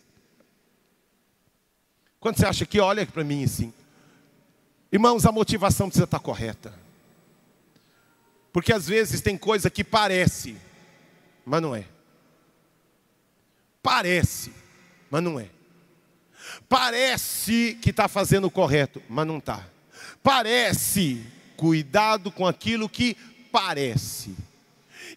Quando 2.20 2.38
você 2.38 2.46
acha 2.46 2.66
que 2.66 2.80
olha 2.80 3.06
para 3.06 3.24
mim 3.24 3.44
assim, 3.44 3.74
irmãos, 4.92 5.26
a 5.26 5.32
motivação 5.32 5.88
precisa 5.88 6.06
estar 6.06 6.20
correta. 6.20 6.74
Porque 8.54 8.74
às 8.74 8.88
vezes 8.88 9.22
tem 9.22 9.38
coisa 9.38 9.70
que 9.70 9.84
parece, 9.84 10.58
mas 11.46 11.62
não 11.62 11.76
é. 11.76 11.86
Parece, 13.82 14.54
mas 15.10 15.24
não 15.24 15.40
é. 15.40 15.50
Parece 16.68 17.78
que 17.82 17.90
está 17.90 18.08
fazendo 18.08 18.48
o 18.48 18.52
correto, 18.52 19.02
mas 19.10 19.26
não 19.26 19.38
está. 19.38 19.66
Parece, 20.22 21.26
cuidado 21.56 22.32
com 22.32 22.46
aquilo 22.46 22.90
que 22.90 23.16
parece. 23.52 24.36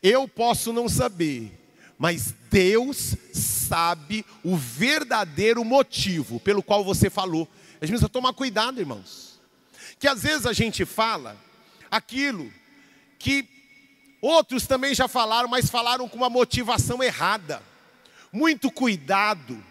Eu 0.03 0.29
posso 0.29 0.73
não 0.73 0.89
saber, 0.89 1.53
mas 1.99 2.35
Deus 2.51 3.17
sabe 3.33 4.25
o 4.43 4.57
verdadeiro 4.57 5.65
motivo 5.65 6.41
pelo 6.41 6.63
qual 6.63 6.85
você 6.85 7.09
falou. 7.09 7.49
A 7.81 7.87
gente 7.87 7.93
precisa 7.93 8.09
tomar 8.09 8.33
cuidado, 8.33 8.81
irmãos. 8.81 9.41
Que 9.99 10.09
às 10.09 10.23
vezes 10.23 10.47
a 10.47 10.53
gente 10.53 10.85
fala 10.85 11.37
aquilo 11.91 12.53
que 13.19 13.49
outros 14.21 14.67
também 14.67 14.95
já 14.95 15.07
falaram, 15.07 15.49
mas 15.49 15.71
falaram 15.71 16.09
com 16.09 16.17
uma 16.17 16.31
motivação 16.31 17.03
errada. 17.03 17.63
Muito 18.33 18.71
cuidado. 18.71 19.63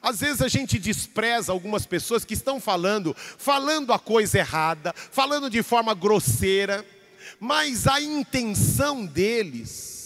Às 0.00 0.20
vezes 0.20 0.40
a 0.40 0.48
gente 0.48 0.78
despreza 0.78 1.52
algumas 1.52 1.84
pessoas 1.84 2.24
que 2.24 2.34
estão 2.34 2.60
falando, 2.60 3.14
falando 3.36 3.92
a 3.92 3.98
coisa 3.98 4.38
errada, 4.38 4.94
falando 4.94 5.50
de 5.50 5.62
forma 5.62 5.94
grosseira, 5.94 6.86
mas 7.40 7.86
a 7.86 8.00
intenção 8.00 9.04
deles 9.04 9.97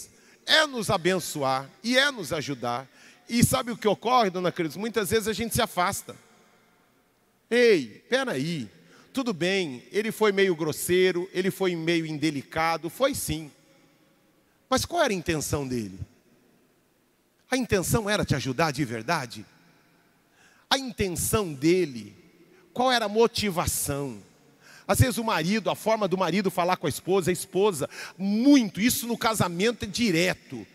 é 0.45 0.65
nos 0.65 0.89
abençoar 0.89 1.69
e 1.83 1.97
é 1.97 2.11
nos 2.11 2.33
ajudar. 2.33 2.87
E 3.27 3.43
sabe 3.43 3.71
o 3.71 3.77
que 3.77 3.87
ocorre, 3.87 4.29
dona 4.29 4.51
Cris? 4.51 4.75
Muitas 4.75 5.09
vezes 5.09 5.27
a 5.27 5.33
gente 5.33 5.55
se 5.55 5.61
afasta. 5.61 6.15
Ei, 7.49 8.03
peraí, 8.09 8.69
tudo 9.13 9.33
bem, 9.33 9.83
ele 9.91 10.11
foi 10.11 10.31
meio 10.31 10.55
grosseiro, 10.55 11.29
ele 11.31 11.51
foi 11.51 11.75
meio 11.75 12.05
indelicado, 12.05 12.89
foi 12.89 13.13
sim. 13.13 13.51
Mas 14.69 14.85
qual 14.85 15.03
era 15.03 15.13
a 15.13 15.15
intenção 15.15 15.67
dele? 15.67 15.99
A 17.49 17.55
intenção 17.55 18.09
era 18.09 18.25
te 18.25 18.35
ajudar 18.35 18.71
de 18.71 18.83
verdade? 18.83 19.45
A 20.67 20.77
intenção 20.77 21.53
dele, 21.53 22.15
qual 22.73 22.91
era 22.91 23.05
a 23.05 23.09
motivação? 23.09 24.19
Às 24.87 24.99
vezes 24.99 25.17
o 25.17 25.23
marido, 25.23 25.69
a 25.69 25.75
forma 25.75 26.07
do 26.07 26.17
marido 26.17 26.51
falar 26.51 26.77
com 26.77 26.87
a 26.87 26.89
esposa, 26.89 27.31
a 27.31 27.33
esposa, 27.33 27.89
muito, 28.17 28.81
isso 28.81 29.07
no 29.07 29.17
casamento 29.17 29.85
é 29.85 29.87
direto. 29.87 30.65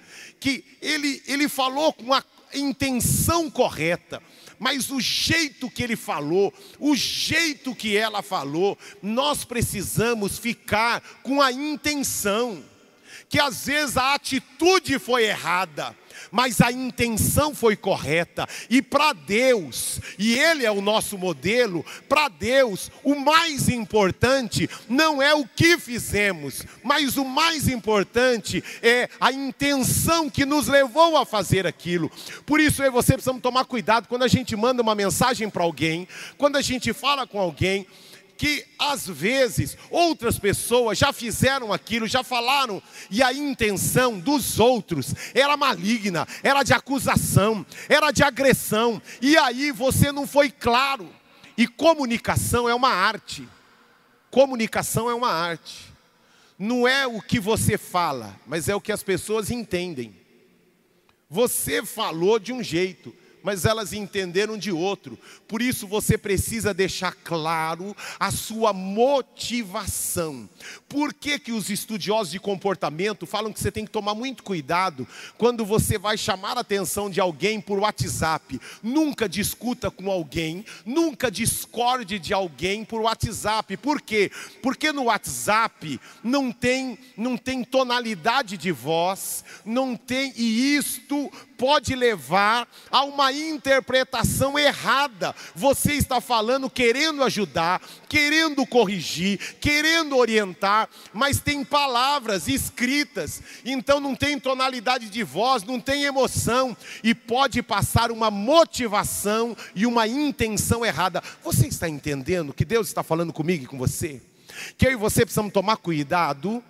Que 0.41 0.65
ele, 0.81 1.23
ele 1.27 1.49
falou 1.49 1.93
com 1.93 2.15
a 2.15 2.23
intenção 2.55 3.51
correta, 3.51 4.23
mas 4.59 4.91
o 4.91 5.01
jeito 5.01 5.71
que 5.71 5.83
ele 5.83 5.97
falou, 5.97 6.53
o 6.79 6.97
jeito 6.97 7.75
que 7.75 7.97
ela 7.97 8.23
falou, 8.23 8.77
nós 9.03 9.45
precisamos 9.45 10.39
ficar 10.39 11.01
com 11.23 11.41
a 11.41 11.53
intenção, 11.53 12.65
que 13.29 13.41
às 13.41 13.67
vezes 13.67 13.97
a 13.97 14.15
atitude 14.15 14.99
foi 14.99 15.25
errada, 15.25 15.95
mas 16.31 16.61
a 16.61 16.71
intenção 16.73 17.55
foi 17.55 17.77
correta. 17.77 18.47
E 18.69 18.83
para 18.83 19.13
Deus, 19.13 20.01
e 20.19 20.39
Ele 20.39 20.65
é 20.65 20.71
o 20.71 20.81
nosso 20.81 21.17
modelo, 21.17 21.85
para 22.09 22.29
Deus, 22.29 22.91
o 23.03 23.15
mais 23.15 23.69
importante 23.69 24.69
não 24.89 25.23
é 25.23 25.35
o 25.35 25.47
que 25.47 25.79
fizemos, 25.79 26.65
mas 26.83 27.17
o 27.17 27.25
mais 27.25 27.69
importante 27.69 28.63
é 28.83 29.09
a 29.21 29.33
intenção 29.33 30.29
que 30.29 30.45
nos 30.45 30.67
levou 30.69 31.17
a 31.17 31.25
fazer 31.25 31.67
aquilo. 31.67 32.11
Por 32.47 32.61
isso 32.61 32.83
eu 32.83 32.87
e 32.89 32.91
você 32.91 33.13
precisamos 33.13 33.43
tomar 33.43 33.65
cuidado 33.65 34.09
quando 34.09 34.25
a 34.25 34.29
gente 34.29 34.55
manda 34.57 34.83
uma 34.83 34.95
mensagem 34.95 35.49
para 35.49 35.63
alguém, 35.63 36.09
quando 36.37 36.57
a 36.57 36.63
gente 36.63 36.93
fala 36.93 37.27
com 37.27 37.39
alguém 37.39 37.87
que 38.39 38.65
às 38.79 39.05
vezes 39.09 39.77
outras 39.91 40.39
pessoas 40.39 40.97
já 40.97 41.13
fizeram 41.13 41.73
aquilo, 41.73 42.07
já 42.07 42.23
falaram, 42.23 42.81
e 43.11 43.21
a 43.21 43.33
intenção 43.33 44.17
dos 44.19 44.61
outros 44.61 45.13
era 45.35 45.57
maligna, 45.57 46.27
era 46.41 46.63
de 46.63 46.73
acusação, 46.73 47.67
era 47.89 48.13
de 48.13 48.23
agressão, 48.23 49.03
e 49.21 49.37
aí 49.37 49.73
você 49.73 50.13
não 50.13 50.25
foi 50.25 50.51
claro. 50.53 51.13
E 51.57 51.67
comunicação 51.67 52.69
é 52.69 52.75
uma 52.75 52.91
arte. 52.91 53.47
Comunicação 54.31 55.11
é 55.11 55.15
uma 55.15 55.33
arte. 55.33 55.93
Não 56.57 56.87
é 56.87 57.05
o 57.09 57.21
que 57.21 57.41
você 57.41 57.77
fala, 57.77 58.37
mas 58.47 58.69
é 58.69 58.75
o 58.75 58.81
que 58.81 58.93
as 58.93 59.03
pessoas 59.03 59.51
entendem. 59.51 60.15
Você 61.29 61.85
falou 61.85 62.39
de 62.39 62.53
um 62.53 62.63
jeito, 62.63 63.13
mas 63.43 63.65
elas 63.65 63.93
entenderam 63.93 64.57
de 64.59 64.71
outro. 64.71 65.19
Por 65.47 65.63
isso 65.63 65.87
você 65.87 66.19
precisa 66.19 66.75
deixar 66.75 67.13
claro 67.13 67.97
a 68.19 68.31
sua 68.31 68.73
motivação. 68.73 70.49
Por 70.89 71.13
que, 71.13 71.39
que 71.39 71.53
os 71.53 71.71
estudiosos 71.71 72.33
de 72.33 72.41
comportamento 72.41 73.27
falam 73.27 73.53
que 73.53 73.61
você 73.61 73.71
tem 73.71 73.85
que 73.85 73.91
tomar 73.91 74.15
muito 74.15 74.43
cuidado 74.43 75.07
quando 75.37 75.65
você 75.65 75.99
vai 75.99 76.17
chamar 76.17 76.57
a 76.57 76.61
atenção 76.61 77.11
de 77.11 77.21
alguém 77.21 77.61
por 77.61 77.79
WhatsApp? 77.79 78.61
Nunca 78.83 79.29
discuta 79.29 79.91
com 79.91 80.11
alguém, 80.11 80.65
nunca 80.85 81.31
discorde 81.31 82.19
de 82.19 82.33
alguém 82.33 82.85
por 82.85 83.03
WhatsApp. 83.03 83.77
Por 83.77 84.01
quê? 84.01 84.31
Porque 84.63 84.93
no 84.93 85.05
WhatsApp 85.05 86.01
não 86.23 86.51
tem, 86.53 86.99
não 87.17 87.37
tem 87.37 87.65
tonalidade 87.65 88.57
de 88.57 88.73
voz, 88.73 89.45
não 89.65 89.97
tem, 89.97 90.33
e 90.37 90.77
isto 90.77 91.31
pode 91.59 91.97
levar 91.97 92.69
a 92.89 93.03
uma 93.03 93.33
interpretação 93.33 94.57
errada. 94.57 95.35
Você 95.55 95.95
está 95.95 96.21
falando 96.21 96.71
querendo 96.71 97.25
ajudar, 97.25 97.83
querendo 98.09 98.65
corrigir, 98.65 99.57
querendo 99.61 100.17
orientar, 100.17 100.89
mas 101.13 101.41
tem 101.41 101.65
palavras 101.65 102.47
escritas, 102.47 103.43
então 103.65 103.99
não 103.99 104.15
tem 104.15 104.39
tonalidade 104.39 105.11
de 105.11 105.23
voz, 105.25 105.65
não 105.65 105.81
tem 105.81 106.05
emoção 106.05 106.77
e 107.03 107.13
pode 107.13 107.61
passar 107.61 108.13
uma 108.13 108.31
motivação 108.31 109.57
e 109.75 109.85
uma 109.85 110.07
intenção 110.07 110.87
errada. 110.87 111.23
Você 111.43 111.67
está 111.67 111.89
entendendo 111.89 112.55
que 112.55 112.65
Deus 112.65 112.87
está 112.87 113.03
falando 113.03 113.33
comigo 113.33 113.65
e 113.65 113.67
com 113.67 113.77
você? 113.77 114.23
Que 114.77 114.87
eu 114.87 114.93
e 114.93 114.97
você 114.97 115.23
precisamos 115.23 115.53
tomar 115.53 115.77
cuidado 115.79 116.63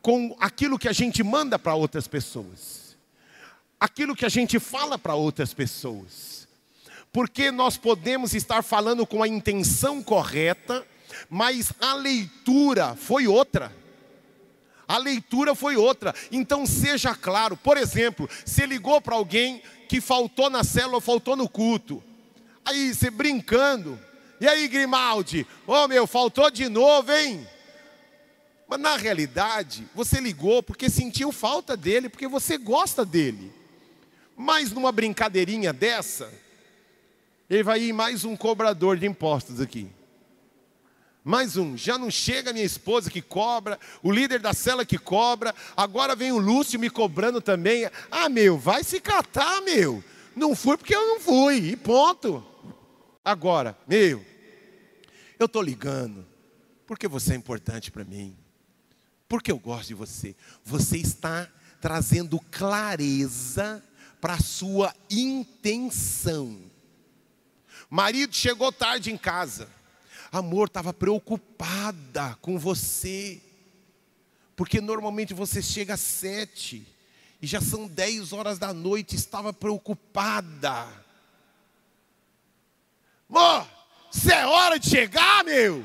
com 0.00 0.36
aquilo 0.40 0.78
que 0.78 0.88
a 0.88 0.92
gente 0.92 1.22
manda 1.22 1.56
para 1.56 1.74
outras 1.74 2.08
pessoas 2.08 2.82
aquilo 3.82 4.14
que 4.14 4.24
a 4.24 4.28
gente 4.28 4.60
fala 4.60 4.96
para 4.96 5.16
outras 5.16 5.52
pessoas. 5.52 6.46
Porque 7.12 7.50
nós 7.50 7.76
podemos 7.76 8.32
estar 8.32 8.62
falando 8.62 9.04
com 9.04 9.24
a 9.24 9.26
intenção 9.28 10.00
correta, 10.00 10.86
mas 11.28 11.72
a 11.80 11.92
leitura 11.94 12.94
foi 12.94 13.26
outra. 13.26 13.74
A 14.86 14.98
leitura 14.98 15.56
foi 15.56 15.76
outra. 15.76 16.14
Então 16.30 16.64
seja 16.64 17.12
claro. 17.12 17.56
Por 17.56 17.76
exemplo, 17.76 18.30
você 18.44 18.64
ligou 18.66 19.00
para 19.00 19.16
alguém 19.16 19.60
que 19.88 20.00
faltou 20.00 20.48
na 20.48 20.62
célula, 20.62 21.00
faltou 21.00 21.34
no 21.34 21.48
culto. 21.48 22.00
Aí 22.64 22.94
você 22.94 23.10
brincando. 23.10 23.98
E 24.40 24.46
aí, 24.46 24.68
Grimaldi? 24.68 25.44
Ô 25.66 25.72
oh, 25.72 25.88
meu, 25.88 26.06
faltou 26.06 26.48
de 26.52 26.68
novo, 26.68 27.12
hein? 27.12 27.44
Mas 28.68 28.78
na 28.78 28.96
realidade, 28.96 29.84
você 29.92 30.20
ligou 30.20 30.62
porque 30.62 30.88
sentiu 30.88 31.32
falta 31.32 31.76
dele, 31.76 32.08
porque 32.08 32.28
você 32.28 32.56
gosta 32.56 33.04
dele. 33.04 33.61
Mas 34.42 34.72
numa 34.72 34.90
brincadeirinha 34.90 35.72
dessa, 35.72 36.28
ele 37.48 37.62
vai 37.62 37.80
ir 37.80 37.92
mais 37.92 38.24
um 38.24 38.36
cobrador 38.36 38.98
de 38.98 39.06
impostos 39.06 39.60
aqui. 39.60 39.88
Mais 41.22 41.56
um, 41.56 41.76
já 41.76 41.96
não 41.96 42.10
chega 42.10 42.52
minha 42.52 42.64
esposa 42.64 43.08
que 43.08 43.22
cobra, 43.22 43.78
o 44.02 44.10
líder 44.10 44.40
da 44.40 44.52
cela 44.52 44.84
que 44.84 44.98
cobra, 44.98 45.54
agora 45.76 46.16
vem 46.16 46.32
o 46.32 46.38
Lúcio 46.38 46.80
me 46.80 46.90
cobrando 46.90 47.40
também. 47.40 47.88
Ah, 48.10 48.28
meu, 48.28 48.58
vai 48.58 48.82
se 48.82 49.00
catar, 49.00 49.62
meu. 49.62 50.02
Não 50.34 50.56
fui 50.56 50.76
porque 50.76 50.96
eu 50.96 51.06
não 51.06 51.20
fui, 51.20 51.58
e 51.58 51.76
ponto. 51.76 52.44
Agora, 53.24 53.78
meu, 53.86 54.26
eu 55.38 55.46
estou 55.46 55.62
ligando, 55.62 56.26
porque 56.84 57.06
você 57.06 57.34
é 57.34 57.36
importante 57.36 57.92
para 57.92 58.02
mim, 58.02 58.36
porque 59.28 59.52
eu 59.52 59.58
gosto 59.60 59.86
de 59.86 59.94
você. 59.94 60.34
Você 60.64 60.98
está 60.98 61.48
trazendo 61.80 62.40
clareza 62.50 63.80
para 64.22 64.34
a 64.34 64.40
sua 64.40 64.94
intenção. 65.10 66.56
Marido 67.90 68.32
chegou 68.36 68.70
tarde 68.70 69.10
em 69.10 69.18
casa. 69.18 69.68
Amor, 70.30 70.68
estava 70.68 70.94
preocupada 70.94 72.38
com 72.40 72.56
você. 72.56 73.42
Porque 74.54 74.80
normalmente 74.80 75.34
você 75.34 75.60
chega 75.60 75.94
às 75.94 76.00
sete 76.00 76.86
e 77.42 77.48
já 77.48 77.60
são 77.60 77.88
dez 77.88 78.32
horas 78.32 78.60
da 78.60 78.72
noite, 78.72 79.16
estava 79.16 79.52
preocupada. 79.52 80.86
Mô, 83.28 83.66
se 84.12 84.32
é 84.32 84.46
hora 84.46 84.78
de 84.78 84.88
chegar, 84.88 85.42
meu. 85.42 85.84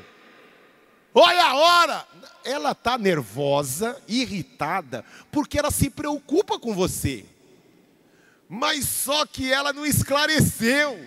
Olha 1.12 1.44
a 1.44 1.54
hora. 1.56 2.08
Ela 2.44 2.70
está 2.70 2.96
nervosa, 2.96 4.00
irritada, 4.06 5.04
porque 5.32 5.58
ela 5.58 5.72
se 5.72 5.90
preocupa 5.90 6.56
com 6.56 6.72
você. 6.72 7.26
Mas 8.48 8.86
só 8.86 9.26
que 9.26 9.52
ela 9.52 9.72
não 9.72 9.84
esclareceu. 9.84 10.98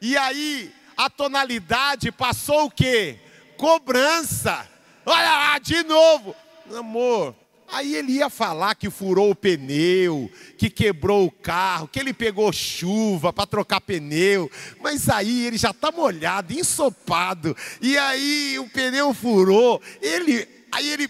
E 0.00 0.16
aí 0.16 0.72
a 0.96 1.10
tonalidade 1.10 2.10
passou 2.10 2.66
o 2.66 2.70
quê? 2.70 3.18
Cobrança. 3.56 4.68
Olha 5.04 5.30
lá, 5.30 5.58
de 5.58 5.82
novo. 5.82 6.34
Amor, 6.74 7.34
aí 7.68 7.94
ele 7.94 8.12
ia 8.12 8.28
falar 8.28 8.74
que 8.74 8.90
furou 8.90 9.30
o 9.30 9.34
pneu, 9.34 10.30
que 10.58 10.68
quebrou 10.68 11.26
o 11.26 11.30
carro, 11.30 11.86
que 11.86 12.00
ele 12.00 12.12
pegou 12.12 12.52
chuva 12.52 13.32
para 13.32 13.46
trocar 13.46 13.80
pneu, 13.80 14.50
mas 14.80 15.08
aí 15.08 15.46
ele 15.46 15.56
já 15.56 15.70
está 15.70 15.92
molhado, 15.92 16.52
ensopado, 16.52 17.56
e 17.80 17.96
aí 17.96 18.58
o 18.58 18.68
pneu 18.68 19.14
furou. 19.14 19.80
Ele, 20.02 20.48
aí 20.72 20.88
ele 20.88 21.08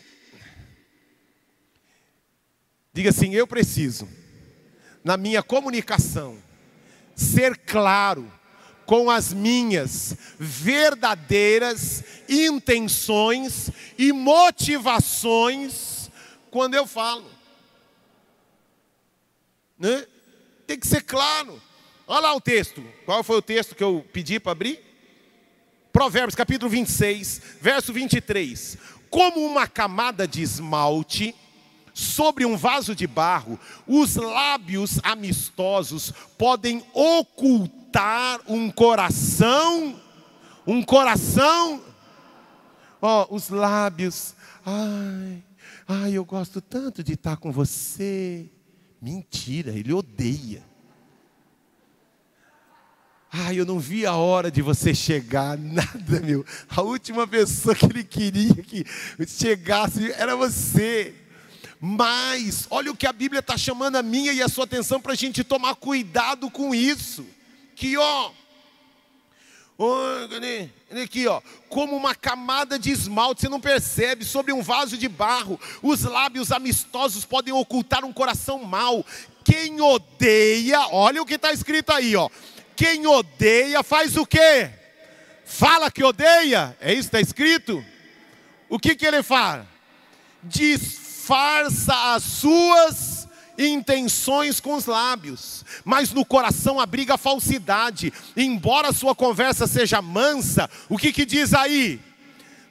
diga 2.93 3.11
assim: 3.11 3.35
eu 3.35 3.47
preciso, 3.47 4.07
na 5.07 5.17
minha 5.17 5.41
comunicação, 5.41 6.37
ser 7.15 7.57
claro 7.59 8.29
com 8.85 9.09
as 9.09 9.33
minhas 9.33 10.17
verdadeiras 10.37 12.03
intenções 12.29 13.71
e 13.97 14.13
motivações 14.13 16.11
quando 16.51 16.75
eu 16.75 16.89
falo. 16.89 17.31
Né? 19.79 20.05
Tem 20.67 20.77
que 20.77 20.89
ser 20.89 21.03
claro. 21.03 21.63
Olha 22.05 22.23
lá 22.23 22.35
o 22.35 22.41
texto. 22.41 22.83
Qual 23.05 23.23
foi 23.23 23.37
o 23.37 23.43
texto 23.43 23.77
que 23.77 23.85
eu 23.85 24.05
pedi 24.13 24.41
para 24.41 24.51
abrir? 24.51 24.81
Provérbios 25.93 26.35
capítulo 26.35 26.69
26, 26.69 27.43
verso 27.61 27.93
23. 27.93 28.77
Como 29.09 29.47
uma 29.47 29.69
camada 29.69 30.27
de 30.27 30.43
esmalte 30.43 31.33
sobre 31.97 32.45
um 32.45 32.59
vaso 32.59 32.95
de 32.95 33.07
barro, 33.07 33.59
os 33.87 34.17
lábios 34.17 35.01
amistosos 35.03 36.13
podem 36.37 36.85
ocultar 36.93 38.39
um 38.47 38.71
coração, 38.71 39.99
um 40.67 40.83
coração, 40.83 41.83
ó, 43.01 43.27
os 43.31 43.49
lábios, 43.49 44.35
ai, 44.63 45.43
ai, 45.89 46.13
eu 46.13 46.23
gosto 46.23 46.61
tanto 46.61 47.03
de 47.03 47.15
estar 47.15 47.39
com 47.39 47.51
você. 47.51 48.51
Mentira, 49.01 49.71
ele 49.71 49.95
odeia. 49.95 50.63
Ai, 53.33 53.59
eu 53.59 53.65
não 53.65 53.79
vi 53.79 54.05
a 54.05 54.15
hora 54.17 54.51
de 54.51 54.61
você 54.61 54.95
chegar, 54.95 55.57
nada, 55.59 56.21
meu. 56.21 56.45
A 56.69 56.83
última 56.83 57.27
pessoa 57.27 57.75
que 57.75 57.87
ele 57.87 58.05
queria 58.05 58.63
que 58.63 58.85
chegasse 59.27 60.13
era 60.13 60.37
você. 60.37 61.26
Mas, 61.81 62.67
olha 62.71 62.91
o 62.91 62.97
que 62.97 63.07
a 63.07 63.13
Bíblia 63.13 63.41
está 63.41 63.57
chamando 63.57 63.97
a 63.97 64.03
minha 64.03 64.33
e 64.33 64.43
a 64.43 64.49
sua 64.49 64.65
atenção 64.65 65.01
para 65.01 65.13
a 65.13 65.17
gente 65.17 65.45
tomar 65.45 65.75
cuidado 65.75 66.51
com 66.51 66.75
isso 66.75 67.27
aqui, 67.77 67.95
ó. 67.99 68.31
Aqui, 71.03 71.27
ó, 71.27 71.43
como 71.69 71.95
uma 71.95 72.15
camada 72.15 72.79
de 72.79 72.91
esmalte, 72.91 73.43
você 73.43 73.49
não 73.51 73.61
percebe, 73.61 74.25
sobre 74.25 74.51
um 74.51 74.63
vaso 74.63 74.97
de 74.97 75.07
barro, 75.07 75.61
os 75.83 76.03
lábios 76.03 76.51
amistosos 76.51 77.27
podem 77.27 77.53
ocultar 77.53 78.03
um 78.03 78.13
coração 78.13 78.65
mau. 78.65 79.05
Quem 79.45 79.79
odeia, 79.79 80.89
olha 80.91 81.21
o 81.21 81.27
que 81.27 81.35
está 81.35 81.53
escrito 81.53 81.93
aí, 81.93 82.17
ó. 82.17 82.31
Quem 82.75 83.07
odeia 83.07 83.83
faz 83.83 84.17
o 84.17 84.25
quê? 84.25 84.71
Fala 85.45 85.91
que 85.91 86.03
odeia, 86.03 86.75
é 86.81 86.95
isso 86.95 87.11
que 87.11 87.17
está 87.17 87.21
escrito? 87.21 87.85
O 88.71 88.79
que, 88.79 88.95
que 88.95 89.05
ele 89.05 89.23
fala? 89.23 89.69
Disfarça 91.27 92.15
as 92.15 92.23
suas 92.23 93.29
intenções 93.59 94.61
com 94.61 94.77
os 94.77 94.87
lábios, 94.87 95.65
mas 95.85 96.13
no 96.13 96.25
coração 96.25 96.79
abriga 96.79 97.15
a 97.15 97.19
falsidade. 97.19 98.13
Embora 98.37 98.91
a 98.91 98.93
sua 98.93 99.13
conversa 99.13 99.67
seja 99.67 100.01
mansa, 100.01 100.71
o 100.89 100.97
que, 100.97 101.13
que 101.13 101.27
diz 101.27 101.53
aí? 101.53 101.99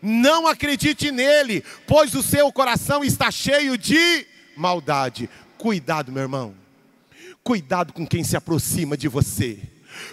Não 0.01 0.47
acredite 0.47 1.11
nele, 1.11 1.65
pois 1.85 2.15
o 2.15 2.23
seu 2.23 2.49
coração 2.49 3.03
está 3.03 3.29
cheio 3.29 3.77
de 3.77 4.25
maldade. 4.55 5.29
Cuidado, 5.57 6.09
meu 6.09 6.21
irmão. 6.21 6.55
Cuidado 7.43 7.91
com 7.91 8.07
quem 8.07 8.23
se 8.23 8.37
aproxima 8.37 8.95
de 8.95 9.09
você. 9.09 9.59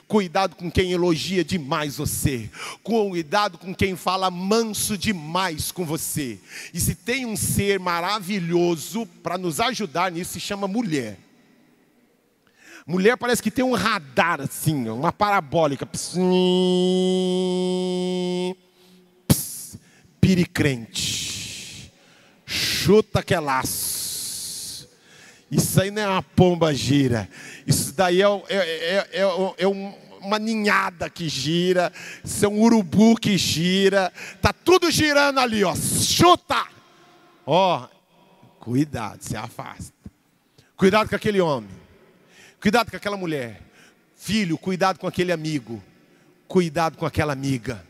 Cuidado 0.07 0.57
com 0.57 0.71
quem 0.71 0.93
elogia 0.93 1.45
demais 1.45 1.97
você. 1.97 2.51
Cuidado 2.83 3.59
com 3.59 3.75
quem 3.75 3.97
fala 3.97 4.31
manso 4.31 4.97
demais 4.97 5.71
com 5.73 5.85
você. 5.85 6.39
E 6.73 6.81
se 6.81 6.95
tem 6.95 7.27
um 7.27 7.37
ser 7.37 7.79
maravilhoso 7.79 9.07
para 9.23 9.39
nos 9.39 9.61
ajudar 9.61 10.11
nisso, 10.11 10.33
se 10.33 10.41
chama 10.41 10.69
mulher. 10.69 11.19
Mulher 12.87 13.17
parece 13.17 13.43
que 13.43 13.51
tem 13.51 13.65
um 13.65 13.75
radar 13.75 14.41
assim, 14.41 14.89
uma 14.89 15.13
parabólica. 15.13 15.89
Piricrente. 20.21 21.93
Chuta 22.45 23.23
que 23.23 23.33
é 23.35 23.41
laço. 23.41 24.03
Isso 25.51 25.81
aí 25.81 25.91
não 25.91 26.03
é 26.03 26.09
uma 26.09 26.23
pomba 26.23 26.75
gira. 26.75 27.29
Isso 27.67 27.93
daí 27.95 28.23
é, 28.23 28.27
é, 28.49 28.57
é, 28.57 29.09
é, 29.13 29.55
é 29.59 29.67
uma 30.21 30.39
ninhada 30.39 31.11
que 31.11 31.29
gira, 31.29 31.93
isso 32.25 32.45
é 32.45 32.49
um 32.49 32.61
urubu 32.61 33.17
que 33.17 33.37
gira, 33.37 34.13
tá 34.41 34.53
tudo 34.53 34.91
girando 34.91 35.41
ali, 35.41 35.65
ó. 35.65 35.75
Chuta! 35.75 36.67
Ó, 37.45 37.89
cuidado, 38.61 39.23
se 39.23 39.37
afasta. 39.37 39.93
Cuidado 40.77 41.09
com 41.09 41.17
aquele 41.17 41.41
homem. 41.41 41.71
Cuidado 42.61 42.91
com 42.91 42.97
aquela 42.97 43.17
mulher. 43.17 43.61
Filho, 44.17 44.57
cuidado 44.57 44.99
com 44.99 45.07
aquele 45.07 45.33
amigo. 45.33 45.83
Cuidado 46.47 46.97
com 46.97 47.05
aquela 47.05 47.33
amiga. 47.33 47.85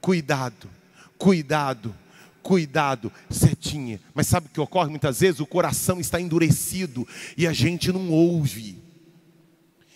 Cuidado. 0.00 0.68
Cuidado 1.16 1.94
cuidado, 2.42 3.12
setinha. 3.28 4.00
Mas 4.14 4.26
sabe 4.26 4.46
o 4.46 4.50
que 4.50 4.60
ocorre 4.60 4.90
muitas 4.90 5.20
vezes? 5.20 5.40
O 5.40 5.46
coração 5.46 6.00
está 6.00 6.20
endurecido 6.20 7.06
e 7.36 7.46
a 7.46 7.52
gente 7.52 7.92
não 7.92 8.10
ouve 8.10 8.89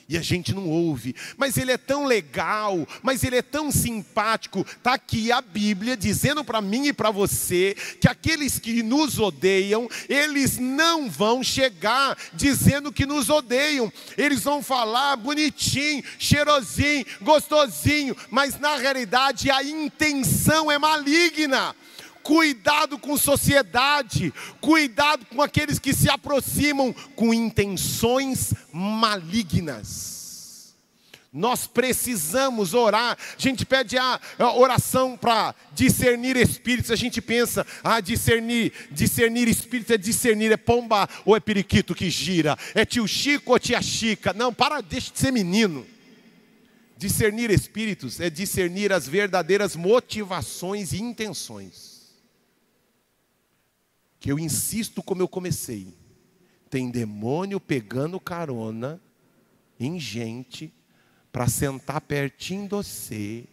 e 0.08 0.16
a 0.16 0.22
gente 0.22 0.54
não 0.54 0.68
ouve. 0.68 1.14
Mas 1.36 1.56
ele 1.56 1.72
é 1.72 1.78
tão 1.78 2.04
legal, 2.04 2.86
mas 3.02 3.24
ele 3.24 3.36
é 3.36 3.42
tão 3.42 3.70
simpático. 3.70 4.60
Está 4.60 4.94
aqui 4.94 5.32
a 5.32 5.40
Bíblia 5.40 5.96
dizendo 5.96 6.44
para 6.44 6.60
mim 6.60 6.86
e 6.86 6.92
para 6.92 7.10
você 7.10 7.76
que 8.00 8.08
aqueles 8.08 8.58
que 8.58 8.82
nos 8.82 9.18
odeiam, 9.18 9.88
eles 10.08 10.58
não 10.58 11.08
vão 11.10 11.42
chegar 11.42 12.16
dizendo 12.32 12.92
que 12.92 13.06
nos 13.06 13.30
odeiam. 13.30 13.92
Eles 14.16 14.42
vão 14.42 14.62
falar 14.62 15.16
bonitinho, 15.16 16.04
cheirosinho, 16.18 17.06
gostosinho, 17.20 18.16
mas 18.30 18.58
na 18.58 18.76
realidade 18.76 19.50
a 19.50 19.62
intenção 19.62 20.70
é 20.70 20.78
maligna 20.78 21.74
cuidado 22.24 22.98
com 22.98 23.18
sociedade, 23.18 24.32
cuidado 24.60 25.26
com 25.26 25.42
aqueles 25.42 25.78
que 25.78 25.92
se 25.92 26.08
aproximam 26.08 26.92
com 27.14 27.34
intenções 27.34 28.54
malignas. 28.72 30.74
Nós 31.30 31.66
precisamos 31.66 32.74
orar. 32.74 33.18
A 33.18 33.40
gente 33.40 33.66
pede 33.66 33.98
a 33.98 34.20
oração 34.54 35.16
para 35.16 35.52
discernir 35.72 36.36
espíritos. 36.36 36.92
A 36.92 36.96
gente 36.96 37.20
pensa, 37.20 37.66
ah, 37.82 38.00
discernir, 38.00 38.72
discernir 38.90 39.48
espíritos 39.48 39.92
é 39.92 39.98
discernir, 39.98 40.52
é 40.52 40.56
pomba 40.56 41.08
ou 41.24 41.36
é 41.36 41.40
periquito 41.40 41.94
que 41.94 42.08
gira, 42.08 42.56
é 42.74 42.86
tio 42.86 43.06
Chico 43.06 43.52
ou 43.52 43.58
tia 43.58 43.82
Chica. 43.82 44.32
Não, 44.32 44.54
para, 44.54 44.80
deixa 44.80 45.12
de 45.12 45.18
ser 45.18 45.32
menino. 45.32 45.84
Discernir 46.96 47.50
espíritos 47.50 48.20
é 48.20 48.30
discernir 48.30 48.92
as 48.92 49.08
verdadeiras 49.08 49.74
motivações 49.74 50.92
e 50.92 51.02
intenções 51.02 51.93
que 54.24 54.32
eu 54.32 54.38
insisto 54.38 55.02
como 55.02 55.20
eu 55.20 55.28
comecei. 55.28 55.94
Tem 56.70 56.90
demônio 56.90 57.60
pegando 57.60 58.18
carona 58.18 58.98
em 59.78 60.00
gente 60.00 60.72
para 61.30 61.46
sentar 61.46 62.00
pertinho 62.00 62.62
de 62.62 62.70
você, 62.70 63.44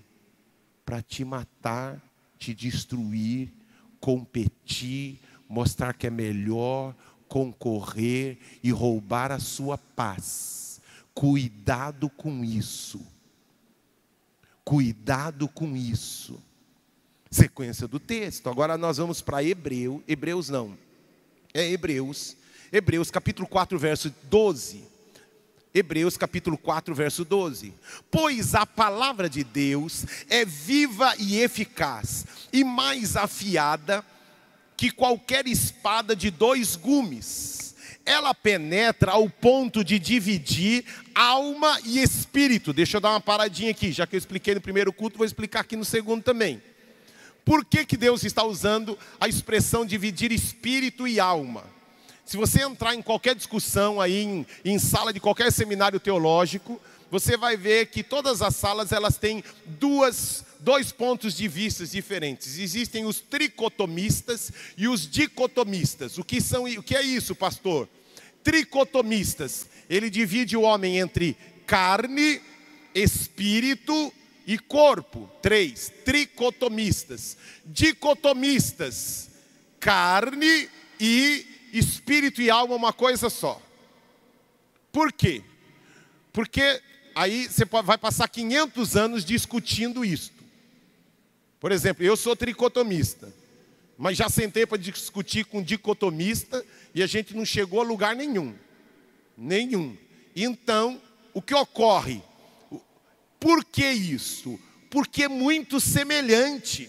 para 0.85 1.01
te 1.01 1.25
matar, 1.25 2.01
te 2.37 2.53
destruir, 2.53 3.51
competir, 3.99 5.19
mostrar 5.49 5.93
que 5.93 6.07
é 6.07 6.09
melhor, 6.09 6.95
concorrer 7.27 8.37
e 8.63 8.71
roubar 8.71 9.29
a 9.29 9.39
sua 9.39 9.77
paz. 9.77 10.79
Cuidado 11.13 12.09
com 12.09 12.45
isso. 12.45 13.05
Cuidado 14.63 15.49
com 15.49 15.75
isso. 15.75 16.41
Sequência 17.31 17.87
do 17.87 17.97
texto. 17.97 18.49
Agora 18.49 18.77
nós 18.77 18.97
vamos 18.97 19.21
para 19.21 19.41
Hebreu, 19.41 20.03
Hebreus 20.05 20.49
não. 20.49 20.77
É 21.53 21.65
Hebreus. 21.65 22.35
Hebreus 22.73 23.09
capítulo 23.09 23.47
4, 23.47 23.79
verso 23.79 24.13
12. 24.23 24.83
Hebreus 25.73 26.17
capítulo 26.17 26.57
4, 26.57 26.93
verso 26.93 27.23
12. 27.23 27.73
Pois 28.11 28.53
a 28.53 28.65
palavra 28.65 29.29
de 29.29 29.45
Deus 29.45 30.05
é 30.29 30.43
viva 30.43 31.13
e 31.17 31.39
eficaz, 31.39 32.25
e 32.51 32.65
mais 32.65 33.15
afiada 33.15 34.05
que 34.75 34.91
qualquer 34.91 35.47
espada 35.47 36.13
de 36.13 36.29
dois 36.29 36.75
gumes. 36.75 37.75
Ela 38.05 38.33
penetra 38.33 39.11
ao 39.11 39.29
ponto 39.29 39.85
de 39.85 39.99
dividir 39.99 40.83
alma 41.15 41.79
e 41.85 41.99
espírito. 42.01 42.73
Deixa 42.73 42.97
eu 42.97 43.01
dar 43.01 43.11
uma 43.11 43.21
paradinha 43.21 43.71
aqui, 43.71 43.91
já 43.93 44.05
que 44.05 44.15
eu 44.15 44.17
expliquei 44.17 44.53
no 44.53 44.59
primeiro 44.59 44.91
culto, 44.91 45.17
vou 45.17 45.25
explicar 45.25 45.61
aqui 45.61 45.77
no 45.77 45.85
segundo 45.85 46.21
também. 46.23 46.61
Por 47.43 47.65
que, 47.65 47.85
que 47.85 47.97
Deus 47.97 48.23
está 48.23 48.43
usando 48.43 48.97
a 49.19 49.27
expressão 49.27 49.85
dividir 49.85 50.31
espírito 50.31 51.07
e 51.07 51.19
alma? 51.19 51.63
Se 52.25 52.37
você 52.37 52.61
entrar 52.61 52.95
em 52.95 53.01
qualquer 53.01 53.35
discussão 53.35 53.99
aí, 53.99 54.21
em, 54.23 54.45
em 54.63 54.79
sala 54.79 55.11
de 55.11 55.19
qualquer 55.19 55.51
seminário 55.51 55.99
teológico, 55.99 56.79
você 57.09 57.35
vai 57.35 57.57
ver 57.57 57.87
que 57.87 58.03
todas 58.03 58.41
as 58.41 58.55
salas 58.55 58.93
elas 58.93 59.17
têm 59.17 59.43
duas, 59.65 60.45
dois 60.59 60.93
pontos 60.93 61.35
de 61.35 61.47
vista 61.47 61.85
diferentes. 61.85 62.57
Existem 62.57 63.05
os 63.05 63.19
tricotomistas 63.19 64.51
e 64.77 64.87
os 64.87 65.09
dicotomistas. 65.09 66.17
O 66.17 66.23
que 66.23 66.39
são? 66.39 66.63
O 66.63 66.83
que 66.83 66.95
é 66.95 67.01
isso, 67.01 67.35
pastor? 67.35 67.89
Tricotomistas. 68.43 69.67
Ele 69.89 70.09
divide 70.09 70.55
o 70.55 70.61
homem 70.61 70.99
entre 70.99 71.35
carne, 71.65 72.41
espírito 72.95 74.13
e 74.51 74.59
corpo. 74.59 75.29
Três. 75.41 75.89
Tricotomistas. 76.03 77.37
Dicotomistas. 77.65 79.29
Carne 79.79 80.69
e 80.99 81.45
espírito 81.71 82.41
e 82.41 82.49
alma 82.49 82.75
uma 82.75 82.91
coisa 82.91 83.29
só. 83.29 83.61
Por 84.91 85.13
quê? 85.13 85.41
Porque 86.33 86.81
aí 87.15 87.47
você 87.47 87.63
vai 87.63 87.97
passar 87.97 88.27
500 88.27 88.97
anos 88.97 89.23
discutindo 89.23 90.03
isto. 90.03 90.43
Por 91.57 91.71
exemplo, 91.71 92.03
eu 92.03 92.17
sou 92.17 92.35
tricotomista, 92.35 93.33
mas 93.97 94.17
já 94.17 94.27
sentei 94.27 94.65
para 94.65 94.77
discutir 94.77 95.45
com 95.45 95.63
dicotomista 95.63 96.65
e 96.93 97.01
a 97.01 97.07
gente 97.07 97.33
não 97.33 97.45
chegou 97.45 97.79
a 97.79 97.85
lugar 97.85 98.17
nenhum. 98.17 98.53
Nenhum. 99.37 99.95
Então, 100.35 101.01
o 101.33 101.41
que 101.41 101.55
ocorre? 101.55 102.21
Por 103.41 103.65
que 103.65 103.89
isso? 103.89 104.59
Porque 104.91 105.23
é 105.23 105.27
muito 105.27 105.79
semelhante. 105.79 106.87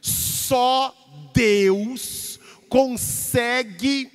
Só 0.00 0.92
Deus 1.32 2.40
consegue 2.68 4.10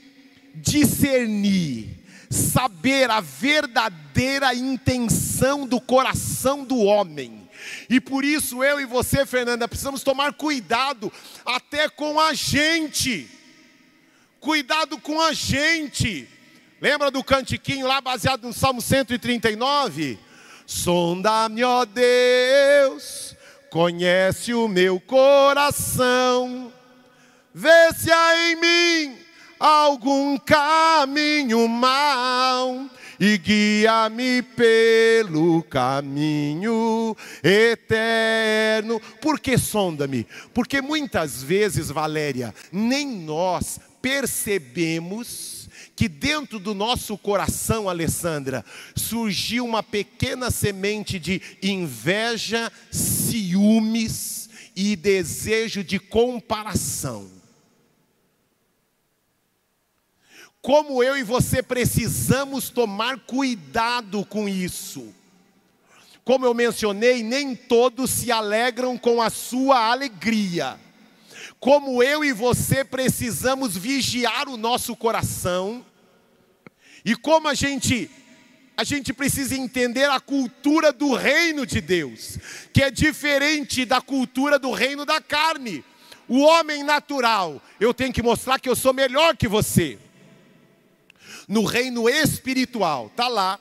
discernir, 0.54 2.04
saber 2.30 3.10
a 3.10 3.22
verdadeira 3.22 4.54
intenção 4.54 5.66
do 5.66 5.80
coração 5.80 6.66
do 6.66 6.80
homem. 6.80 7.50
E 7.90 8.02
por 8.02 8.26
isso 8.26 8.62
eu 8.62 8.82
e 8.82 8.86
você, 8.86 9.26
Fernanda, 9.26 9.70
precisamos 9.70 10.04
tomar 10.04 10.34
cuidado 10.34 11.12
até 11.46 11.88
com 11.88 12.20
a 12.20 12.34
gente. 12.34 13.30
Cuidado 14.42 15.00
com 15.00 15.22
a 15.22 15.32
gente. 15.32 16.28
Lembra 16.82 17.10
do 17.10 17.24
cantiquinho 17.24 17.88
lá 17.88 18.02
baseado 18.02 18.44
no 18.44 18.54
Salmo 18.54 18.82
139? 18.82 20.27
Sonda-me, 20.70 21.64
ó 21.64 21.86
Deus, 21.86 23.34
conhece 23.70 24.54
o 24.54 24.68
meu 24.68 25.00
coração, 25.00 26.74
vê 27.54 27.94
se 27.94 28.12
há 28.12 28.52
em 28.52 28.56
mim 28.58 29.18
algum 29.58 30.38
caminho 30.38 31.70
mau 31.70 32.86
e 33.18 33.38
guia-me 33.38 34.42
pelo 34.42 35.64
caminho 35.64 37.16
eterno. 37.42 39.00
Por 39.22 39.40
que 39.40 39.58
sonda-me? 39.58 40.28
Porque 40.54 40.82
muitas 40.82 41.42
vezes, 41.42 41.90
Valéria, 41.90 42.54
nem 42.74 43.08
nós 43.08 43.80
percebemos 44.02 45.57
que 45.98 46.08
dentro 46.08 46.60
do 46.60 46.76
nosso 46.76 47.18
coração, 47.18 47.90
Alessandra, 47.90 48.64
surgiu 48.96 49.66
uma 49.66 49.82
pequena 49.82 50.52
semente 50.52 51.18
de 51.18 51.42
inveja, 51.60 52.72
ciúmes 52.92 54.48
e 54.76 54.96
desejo 54.96 55.84
de 55.84 55.98
comparação. 55.98 57.32
Como 60.62 61.02
eu 61.02 61.18
e 61.18 61.24
você 61.24 61.64
precisamos 61.64 62.70
tomar 62.70 63.22
cuidado 63.22 64.24
com 64.24 64.48
isso. 64.48 65.12
Como 66.24 66.46
eu 66.46 66.54
mencionei, 66.54 67.24
nem 67.24 67.56
todos 67.56 68.12
se 68.12 68.32
alegram 68.32 69.00
com 69.00 69.20
a 69.20 69.32
sua 69.32 69.90
alegria 69.90 70.80
como 71.60 72.04
eu 72.04 72.24
e 72.24 72.32
você 72.32 72.84
precisamos 72.84 73.76
vigiar 73.76 74.48
o 74.48 74.58
nosso 74.58 74.96
coração 74.96 75.86
e 77.04 77.16
como 77.16 77.48
a 77.48 77.54
gente 77.54 78.10
a 78.80 78.84
gente 78.84 79.12
precisa 79.12 79.56
entender 79.56 80.08
a 80.08 80.20
cultura 80.20 80.94
do 80.94 81.16
reino 81.16 81.66
de 81.66 81.82
Deus, 81.82 82.38
que 82.72 82.84
é 82.84 82.92
diferente 82.92 83.86
da 83.86 84.00
cultura 84.00 84.60
do 84.60 84.70
reino 84.72 85.04
da 85.04 85.20
carne. 85.20 85.84
O 86.28 86.42
homem 86.42 86.84
natural, 86.84 87.60
eu 87.80 87.92
tenho 87.92 88.14
que 88.14 88.22
mostrar 88.22 88.60
que 88.60 88.70
eu 88.70 88.76
sou 88.76 88.94
melhor 88.94 89.36
que 89.36 89.48
você. 89.48 89.98
No 91.48 91.66
reino 91.66 92.08
espiritual, 92.08 93.12
tá 93.16 93.28
lá. 93.28 93.60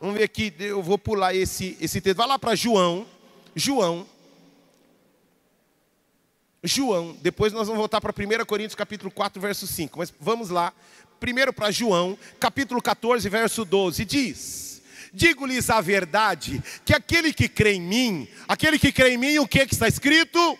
Vamos 0.00 0.16
ver 0.16 0.24
aqui, 0.24 0.54
eu 0.58 0.82
vou 0.82 0.96
pular 0.96 1.34
esse 1.34 1.76
esse 1.78 2.00
texto. 2.00 2.16
Vai 2.16 2.26
lá 2.26 2.38
para 2.38 2.54
João, 2.54 3.06
João 3.54 4.06
João, 6.66 7.16
depois 7.22 7.52
nós 7.52 7.68
vamos 7.68 7.78
voltar 7.78 8.00
para 8.00 8.12
1 8.12 8.44
Coríntios 8.44 8.74
capítulo 8.74 9.10
4, 9.10 9.40
verso 9.40 9.66
5, 9.66 9.98
mas 9.98 10.12
vamos 10.20 10.50
lá. 10.50 10.72
Primeiro 11.20 11.52
para 11.52 11.70
João, 11.70 12.18
capítulo 12.38 12.82
14, 12.82 13.28
verso 13.28 13.64
12, 13.64 14.04
diz: 14.04 14.82
Digo-lhes 15.12 15.70
a 15.70 15.80
verdade, 15.80 16.62
que 16.84 16.94
aquele 16.94 17.32
que 17.32 17.48
crê 17.48 17.74
em 17.74 17.80
mim, 17.80 18.28
aquele 18.46 18.78
que 18.78 18.92
crê 18.92 19.14
em 19.14 19.16
mim, 19.16 19.38
o 19.38 19.46
que, 19.46 19.66
que 19.66 19.74
está 19.74 19.88
escrito? 19.88 20.58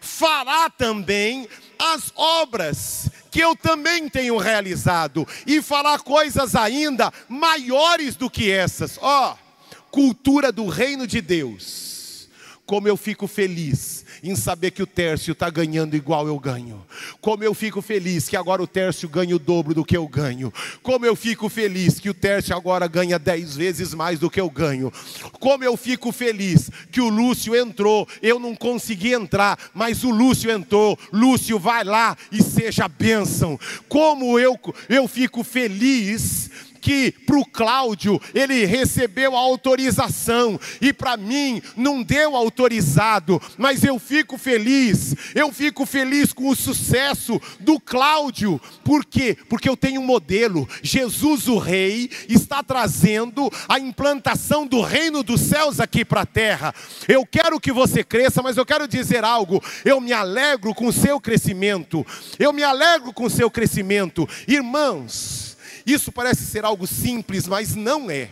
Fará 0.00 0.68
também 0.68 1.48
as 1.78 2.12
obras 2.14 3.08
que 3.30 3.40
eu 3.40 3.54
também 3.56 4.08
tenho 4.08 4.36
realizado, 4.36 5.26
e 5.46 5.62
fará 5.62 5.98
coisas 5.98 6.54
ainda 6.54 7.12
maiores 7.28 8.16
do 8.16 8.28
que 8.28 8.50
essas. 8.50 8.98
Ó, 9.00 9.32
oh, 9.32 9.78
cultura 9.90 10.50
do 10.50 10.66
reino 10.66 11.06
de 11.06 11.20
Deus. 11.20 12.28
Como 12.66 12.88
eu 12.88 12.96
fico 12.96 13.28
feliz 13.28 14.05
em 14.28 14.36
saber 14.36 14.70
que 14.70 14.82
o 14.82 14.86
Tércio 14.86 15.32
está 15.32 15.48
ganhando 15.48 15.96
igual 15.96 16.26
eu 16.26 16.38
ganho. 16.38 16.84
Como 17.20 17.44
eu 17.44 17.54
fico 17.54 17.80
feliz 17.80 18.28
que 18.28 18.36
agora 18.36 18.62
o 18.62 18.66
Tércio 18.66 19.08
ganha 19.08 19.36
o 19.36 19.38
dobro 19.38 19.74
do 19.74 19.84
que 19.84 19.96
eu 19.96 20.06
ganho. 20.08 20.52
Como 20.82 21.06
eu 21.06 21.14
fico 21.14 21.48
feliz 21.48 22.00
que 22.00 22.10
o 22.10 22.14
Tércio 22.14 22.56
agora 22.56 22.86
ganha 22.86 23.18
dez 23.18 23.56
vezes 23.56 23.94
mais 23.94 24.18
do 24.18 24.30
que 24.30 24.40
eu 24.40 24.50
ganho. 24.50 24.92
Como 25.38 25.62
eu 25.62 25.76
fico 25.76 26.10
feliz 26.12 26.70
que 26.90 27.00
o 27.00 27.08
Lúcio 27.08 27.54
entrou. 27.54 28.08
Eu 28.20 28.38
não 28.38 28.54
consegui 28.54 29.12
entrar, 29.12 29.58
mas 29.72 30.04
o 30.04 30.10
Lúcio 30.10 30.50
entrou. 30.50 30.98
Lúcio, 31.12 31.58
vai 31.58 31.84
lá 31.84 32.16
e 32.32 32.42
seja 32.42 32.88
bênção. 32.88 33.58
Como 33.88 34.38
eu, 34.38 34.58
eu 34.88 35.06
fico 35.06 35.44
feliz 35.44 36.50
que 36.86 37.10
para 37.10 37.36
o 37.36 37.44
Cláudio 37.44 38.22
ele 38.32 38.64
recebeu 38.64 39.36
a 39.36 39.40
autorização 39.40 40.56
e 40.80 40.92
para 40.92 41.16
mim 41.16 41.60
não 41.76 42.00
deu 42.00 42.36
autorizado, 42.36 43.42
mas 43.58 43.82
eu 43.82 43.98
fico 43.98 44.38
feliz, 44.38 45.16
eu 45.34 45.52
fico 45.52 45.84
feliz 45.84 46.32
com 46.32 46.48
o 46.48 46.54
sucesso 46.54 47.42
do 47.58 47.80
Cláudio, 47.80 48.60
por 48.84 49.04
quê? 49.04 49.36
Porque 49.48 49.68
eu 49.68 49.76
tenho 49.76 50.00
um 50.00 50.06
modelo, 50.06 50.68
Jesus 50.80 51.48
o 51.48 51.58
Rei 51.58 52.08
está 52.28 52.62
trazendo 52.62 53.50
a 53.68 53.80
implantação 53.80 54.64
do 54.64 54.80
reino 54.80 55.24
dos 55.24 55.40
céus 55.40 55.80
aqui 55.80 56.04
para 56.04 56.20
a 56.20 56.26
terra. 56.26 56.72
Eu 57.08 57.26
quero 57.26 57.58
que 57.58 57.72
você 57.72 58.04
cresça, 58.04 58.42
mas 58.44 58.56
eu 58.56 58.64
quero 58.64 58.86
dizer 58.86 59.24
algo, 59.24 59.60
eu 59.84 60.00
me 60.00 60.12
alegro 60.12 60.72
com 60.72 60.86
o 60.86 60.92
seu 60.92 61.18
crescimento, 61.20 62.06
eu 62.38 62.52
me 62.52 62.62
alegro 62.62 63.12
com 63.12 63.24
o 63.24 63.30
seu 63.30 63.50
crescimento, 63.50 64.28
irmãos. 64.46 65.45
Isso 65.86 66.10
parece 66.10 66.44
ser 66.44 66.64
algo 66.64 66.86
simples, 66.86 67.46
mas 67.46 67.74
não 67.74 68.10
é. 68.10 68.30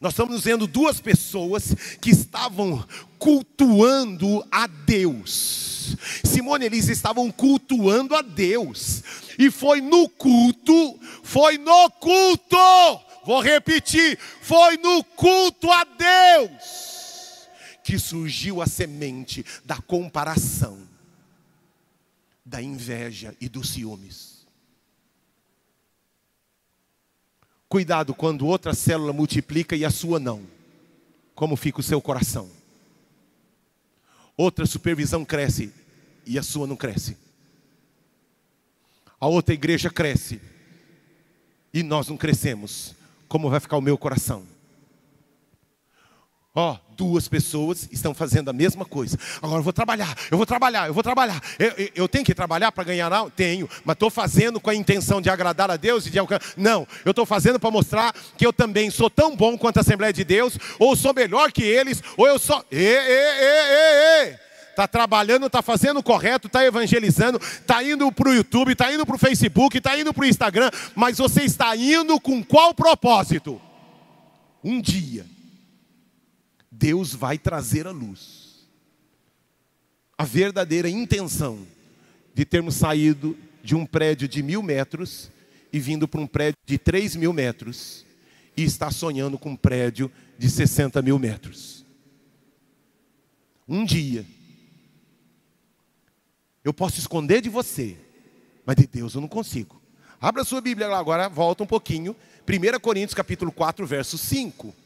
Nós 0.00 0.12
estamos 0.12 0.42
vendo 0.42 0.66
duas 0.66 1.00
pessoas 1.00 1.74
que 2.00 2.10
estavam 2.10 2.84
cultuando 3.18 4.46
a 4.50 4.66
Deus. 4.66 5.96
Simone 6.24 6.64
e 6.64 6.66
Elisa 6.66 6.90
estavam 6.90 7.30
cultuando 7.30 8.14
a 8.14 8.22
Deus. 8.22 9.02
E 9.38 9.50
foi 9.50 9.80
no 9.80 10.08
culto, 10.08 10.98
foi 11.22 11.58
no 11.58 11.90
culto, 11.90 12.56
vou 13.24 13.40
repetir, 13.40 14.18
foi 14.40 14.76
no 14.78 15.04
culto 15.04 15.70
a 15.70 15.84
Deus 15.84 16.86
que 17.86 18.00
surgiu 18.00 18.60
a 18.60 18.66
semente 18.66 19.46
da 19.64 19.76
comparação, 19.76 20.76
da 22.44 22.60
inveja 22.60 23.32
e 23.40 23.48
dos 23.48 23.70
ciúmes. 23.70 24.35
Cuidado 27.76 28.14
quando 28.14 28.46
outra 28.46 28.72
célula 28.72 29.12
multiplica 29.12 29.76
e 29.76 29.84
a 29.84 29.90
sua 29.90 30.18
não. 30.18 30.40
Como 31.34 31.56
fica 31.56 31.78
o 31.78 31.82
seu 31.82 32.00
coração? 32.00 32.48
Outra 34.34 34.64
supervisão 34.64 35.26
cresce 35.26 35.70
e 36.24 36.38
a 36.38 36.42
sua 36.42 36.66
não 36.66 36.74
cresce. 36.74 37.18
A 39.20 39.26
outra 39.26 39.52
igreja 39.52 39.90
cresce 39.90 40.40
e 41.70 41.82
nós 41.82 42.08
não 42.08 42.16
crescemos. 42.16 42.94
Como 43.28 43.50
vai 43.50 43.60
ficar 43.60 43.76
o 43.76 43.82
meu 43.82 43.98
coração? 43.98 44.46
Ó, 46.58 46.72
oh, 46.72 46.78
duas 46.96 47.28
pessoas 47.28 47.86
estão 47.92 48.14
fazendo 48.14 48.48
a 48.48 48.52
mesma 48.52 48.86
coisa. 48.86 49.18
Agora 49.42 49.58
eu 49.58 49.62
vou 49.62 49.74
trabalhar, 49.74 50.16
eu 50.30 50.38
vou 50.38 50.46
trabalhar, 50.46 50.86
eu 50.86 50.94
vou 50.94 51.02
trabalhar. 51.02 51.38
Eu, 51.58 51.68
eu, 51.76 51.90
eu 51.94 52.08
tenho 52.08 52.24
que 52.24 52.34
trabalhar 52.34 52.72
para 52.72 52.82
ganhar? 52.82 53.10
Não, 53.10 53.28
tenho, 53.28 53.68
mas 53.84 53.92
estou 53.92 54.08
fazendo 54.08 54.58
com 54.58 54.70
a 54.70 54.74
intenção 54.74 55.20
de 55.20 55.28
agradar 55.28 55.70
a 55.70 55.76
Deus 55.76 56.06
e 56.06 56.10
de 56.10 56.18
alcançar. 56.18 56.54
Não, 56.56 56.88
eu 57.04 57.10
estou 57.10 57.26
fazendo 57.26 57.60
para 57.60 57.70
mostrar 57.70 58.14
que 58.38 58.46
eu 58.46 58.54
também 58.54 58.88
sou 58.88 59.10
tão 59.10 59.36
bom 59.36 59.58
quanto 59.58 59.76
a 59.76 59.80
Assembleia 59.82 60.14
de 60.14 60.24
Deus, 60.24 60.58
ou 60.78 60.96
sou 60.96 61.12
melhor 61.12 61.52
que 61.52 61.62
eles, 61.62 62.02
ou 62.16 62.26
eu 62.26 62.38
sou. 62.38 62.64
Ê, 62.70 62.78
ê, 62.78 63.42
ê, 63.42 64.24
ê, 64.24 64.30
ê 64.30 64.38
está 64.70 64.88
trabalhando, 64.88 65.46
está 65.46 65.60
fazendo 65.60 66.00
o 66.00 66.02
correto, 66.02 66.46
está 66.46 66.64
evangelizando, 66.64 67.38
está 67.38 67.82
indo 67.82 68.10
para 68.10 68.30
o 68.30 68.34
YouTube, 68.34 68.72
está 68.72 68.90
indo 68.90 69.04
para 69.04 69.16
o 69.16 69.18
Facebook, 69.18 69.76
está 69.76 69.98
indo 69.98 70.12
para 70.12 70.22
o 70.22 70.26
Instagram, 70.26 70.70
mas 70.94 71.18
você 71.18 71.42
está 71.42 71.76
indo 71.76 72.18
com 72.18 72.42
qual 72.42 72.72
propósito? 72.72 73.60
Um 74.64 74.80
dia, 74.80 75.24
Deus 76.78 77.14
vai 77.14 77.38
trazer 77.38 77.86
a 77.86 77.90
luz, 77.90 78.66
a 80.16 80.24
verdadeira 80.24 80.88
intenção 80.90 81.66
de 82.34 82.44
termos 82.44 82.74
saído 82.74 83.36
de 83.62 83.74
um 83.74 83.86
prédio 83.86 84.28
de 84.28 84.42
mil 84.42 84.62
metros 84.62 85.30
e 85.72 85.80
vindo 85.80 86.06
para 86.06 86.20
um 86.20 86.26
prédio 86.26 86.58
de 86.66 86.76
três 86.76 87.16
mil 87.16 87.32
metros 87.32 88.04
e 88.54 88.62
está 88.62 88.90
sonhando 88.90 89.38
com 89.38 89.50
um 89.50 89.56
prédio 89.56 90.12
de 90.38 90.50
60 90.50 91.00
mil 91.00 91.18
metros. 91.18 91.84
Um 93.66 93.84
dia, 93.84 94.24
eu 96.62 96.74
posso 96.74 96.98
esconder 96.98 97.40
de 97.40 97.48
você, 97.48 97.96
mas 98.66 98.76
de 98.76 98.86
Deus 98.86 99.14
eu 99.14 99.20
não 99.22 99.28
consigo. 99.28 99.80
Abra 100.20 100.44
sua 100.44 100.60
Bíblia 100.60 100.94
agora, 100.94 101.28
volta 101.28 101.62
um 101.62 101.66
pouquinho. 101.66 102.14
1 102.46 102.78
Coríntios 102.80 103.14
capítulo 103.14 103.50
4, 103.50 103.86
verso 103.86 104.18
5. 104.18 104.85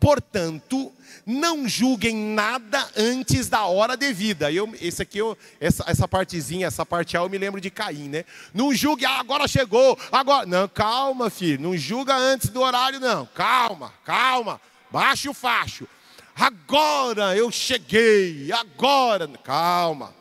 Portanto, 0.00 0.92
não 1.26 1.68
julguem 1.68 2.14
nada 2.14 2.88
antes 2.96 3.48
da 3.48 3.66
hora 3.66 3.96
devida. 3.96 4.50
Eu, 4.50 4.72
esse 4.80 5.02
aqui, 5.02 5.18
eu, 5.18 5.36
essa, 5.60 5.84
essa 5.86 6.06
partezinha, 6.06 6.66
essa 6.66 6.86
parte 6.86 7.16
A, 7.16 7.20
eu 7.20 7.28
me 7.28 7.36
lembro 7.36 7.60
de 7.60 7.68
Caim, 7.68 8.08
né? 8.08 8.24
Não 8.54 8.72
julgue, 8.72 9.04
ah, 9.04 9.18
agora 9.18 9.48
chegou, 9.48 9.98
agora. 10.12 10.46
Não, 10.46 10.68
calma, 10.68 11.28
filho. 11.28 11.60
Não 11.60 11.76
julga 11.76 12.16
antes 12.16 12.48
do 12.50 12.60
horário, 12.60 13.00
não. 13.00 13.26
Calma, 13.26 13.92
calma. 14.04 14.60
Baixe 14.90 15.28
o 15.28 15.34
facho. 15.34 15.88
Agora 16.34 17.36
eu 17.36 17.50
cheguei, 17.50 18.52
agora. 18.52 19.28
Calma. 19.42 20.14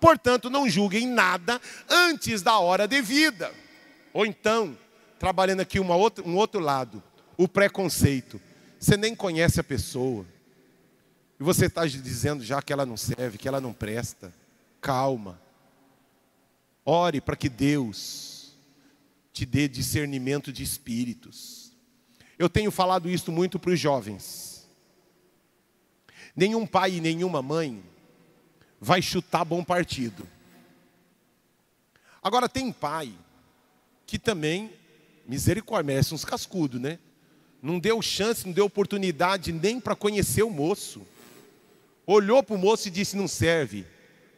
Portanto, 0.00 0.48
não 0.48 0.68
julguem 0.68 1.06
nada 1.06 1.60
antes 1.88 2.40
da 2.40 2.58
hora 2.58 2.88
devida. 2.88 3.52
Ou 4.12 4.24
então, 4.24 4.76
trabalhando 5.18 5.60
aqui 5.60 5.78
uma 5.78 5.94
outra, 5.94 6.24
um 6.26 6.34
outro 6.36 6.60
lado, 6.60 7.02
o 7.36 7.46
preconceito. 7.46 8.40
Você 8.78 8.96
nem 8.96 9.14
conhece 9.14 9.60
a 9.60 9.64
pessoa. 9.64 10.24
E 11.38 11.42
você 11.42 11.66
está 11.66 11.86
dizendo 11.86 12.44
já 12.44 12.60
que 12.62 12.72
ela 12.72 12.86
não 12.86 12.96
serve, 12.96 13.38
que 13.38 13.48
ela 13.48 13.60
não 13.60 13.72
presta. 13.72 14.32
Calma. 14.80 15.40
Ore 16.84 17.20
para 17.20 17.36
que 17.36 17.48
Deus 17.48 18.56
te 19.32 19.44
dê 19.44 19.68
discernimento 19.68 20.52
de 20.52 20.62
espíritos. 20.62 21.72
Eu 22.38 22.48
tenho 22.48 22.70
falado 22.70 23.08
isso 23.08 23.30
muito 23.30 23.58
para 23.58 23.72
os 23.72 23.80
jovens. 23.80 24.68
Nenhum 26.34 26.66
pai 26.66 26.94
e 26.94 27.00
nenhuma 27.00 27.42
mãe 27.42 27.82
vai 28.80 29.02
chutar 29.02 29.44
bom 29.44 29.64
partido. 29.64 30.26
Agora 32.22 32.48
tem 32.48 32.72
pai 32.72 33.12
que 34.06 34.18
também, 34.18 34.72
misericórdia, 35.26 35.86
merece 35.86 36.14
uns 36.14 36.24
cascudos, 36.24 36.80
né? 36.80 36.98
Não 37.62 37.78
deu 37.78 38.00
chance, 38.00 38.46
não 38.46 38.52
deu 38.52 38.66
oportunidade 38.66 39.52
nem 39.52 39.80
para 39.80 39.96
conhecer 39.96 40.42
o 40.42 40.50
moço. 40.50 41.02
Olhou 42.06 42.42
para 42.42 42.54
o 42.54 42.58
moço 42.58 42.88
e 42.88 42.90
disse: 42.90 43.16
não 43.16 43.28
serve. 43.28 43.86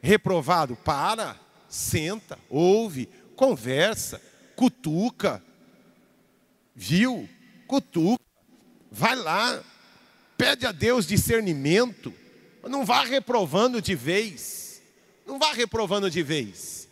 Reprovado, 0.02 0.76
para, 0.76 1.38
senta, 1.68 2.38
ouve, 2.48 3.08
conversa, 3.36 4.20
cutuca. 4.56 5.42
Viu? 6.74 7.28
Cutuca. 7.66 8.24
Vai 8.90 9.14
lá, 9.14 9.62
pede 10.36 10.66
a 10.66 10.72
Deus 10.72 11.06
discernimento. 11.06 12.12
Não 12.68 12.84
vá 12.84 13.04
reprovando 13.04 13.80
de 13.80 13.94
vez. 13.94 14.82
Não 15.26 15.38
vá 15.38 15.52
reprovando 15.52 16.10
de 16.10 16.22
vez. 16.22 16.88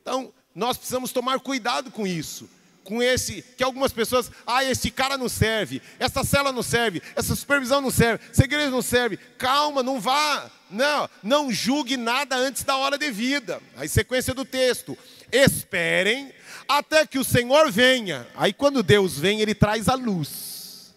Então, 0.00 0.32
nós 0.54 0.76
precisamos 0.76 1.10
tomar 1.10 1.40
cuidado 1.40 1.90
com 1.90 2.06
isso. 2.06 2.48
Com 2.84 3.02
esse, 3.02 3.42
que 3.56 3.64
algumas 3.64 3.92
pessoas, 3.92 4.30
ah, 4.46 4.62
esse 4.62 4.90
cara 4.90 5.16
não 5.16 5.28
serve, 5.28 5.80
essa 5.98 6.22
cela 6.22 6.52
não 6.52 6.62
serve, 6.62 7.02
essa 7.16 7.34
supervisão 7.34 7.80
não 7.80 7.90
serve, 7.90 8.22
essa 8.30 8.44
igreja 8.44 8.70
não 8.70 8.82
serve. 8.82 9.16
Calma, 9.38 9.82
não 9.82 9.98
vá. 9.98 10.50
Não, 10.70 11.08
não 11.22 11.52
julgue 11.52 11.96
nada 11.96 12.36
antes 12.36 12.62
da 12.62 12.76
hora 12.76 12.98
devida. 12.98 13.60
Aí, 13.76 13.88
sequência 13.88 14.34
do 14.34 14.44
texto. 14.44 14.98
Esperem 15.32 16.32
até 16.68 17.06
que 17.06 17.18
o 17.18 17.24
Senhor 17.24 17.70
venha. 17.70 18.26
Aí, 18.34 18.52
quando 18.52 18.82
Deus 18.82 19.18
vem, 19.18 19.40
Ele 19.40 19.54
traz 19.54 19.88
a 19.88 19.94
luz. 19.94 20.92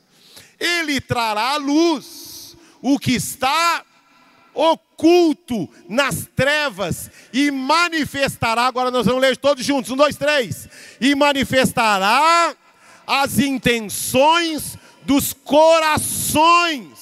Ele 0.60 1.00
trará 1.00 1.54
a 1.54 1.58
luz. 1.58 2.56
O 2.82 2.98
que 3.00 3.14
está 3.14 3.86
oculto 4.58 5.70
nas 5.88 6.28
trevas 6.36 7.12
e 7.32 7.52
manifestará. 7.52 8.64
Agora 8.64 8.90
nós 8.90 9.06
vamos 9.06 9.22
ler 9.22 9.38
todos 9.38 9.64
juntos: 9.64 9.92
um, 9.92 9.96
dois, 9.96 10.16
três. 10.16 10.68
E 11.00 11.14
manifestará 11.14 12.56
as 13.06 13.38
intenções 13.38 14.76
dos 15.04 15.32
corações. 15.32 16.98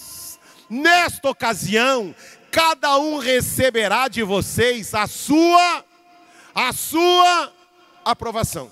Nesta 0.69 1.29
ocasião, 1.29 2.13
cada 2.51 2.97
um 2.97 3.17
receberá 3.17 4.07
de 4.07 4.21
vocês 4.23 4.93
a 4.93 5.07
sua 5.07 5.85
a 6.53 6.71
sua 6.73 7.53
aprovação. 8.03 8.71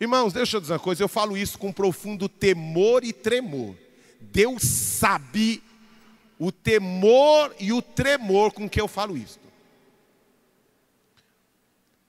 Irmãos, 0.00 0.32
deixa 0.32 0.56
eu 0.56 0.60
dizer 0.60 0.72
uma 0.72 0.78
coisa, 0.78 1.02
eu 1.02 1.08
falo 1.08 1.36
isso 1.36 1.56
com 1.56 1.72
profundo 1.72 2.28
temor 2.28 3.04
e 3.04 3.12
tremor. 3.12 3.76
Deus 4.20 4.62
sabe 4.62 5.62
o 6.38 6.50
temor 6.50 7.54
e 7.58 7.72
o 7.72 7.80
tremor 7.80 8.52
com 8.52 8.68
que 8.68 8.80
eu 8.80 8.88
falo 8.88 9.16
isto. 9.16 9.44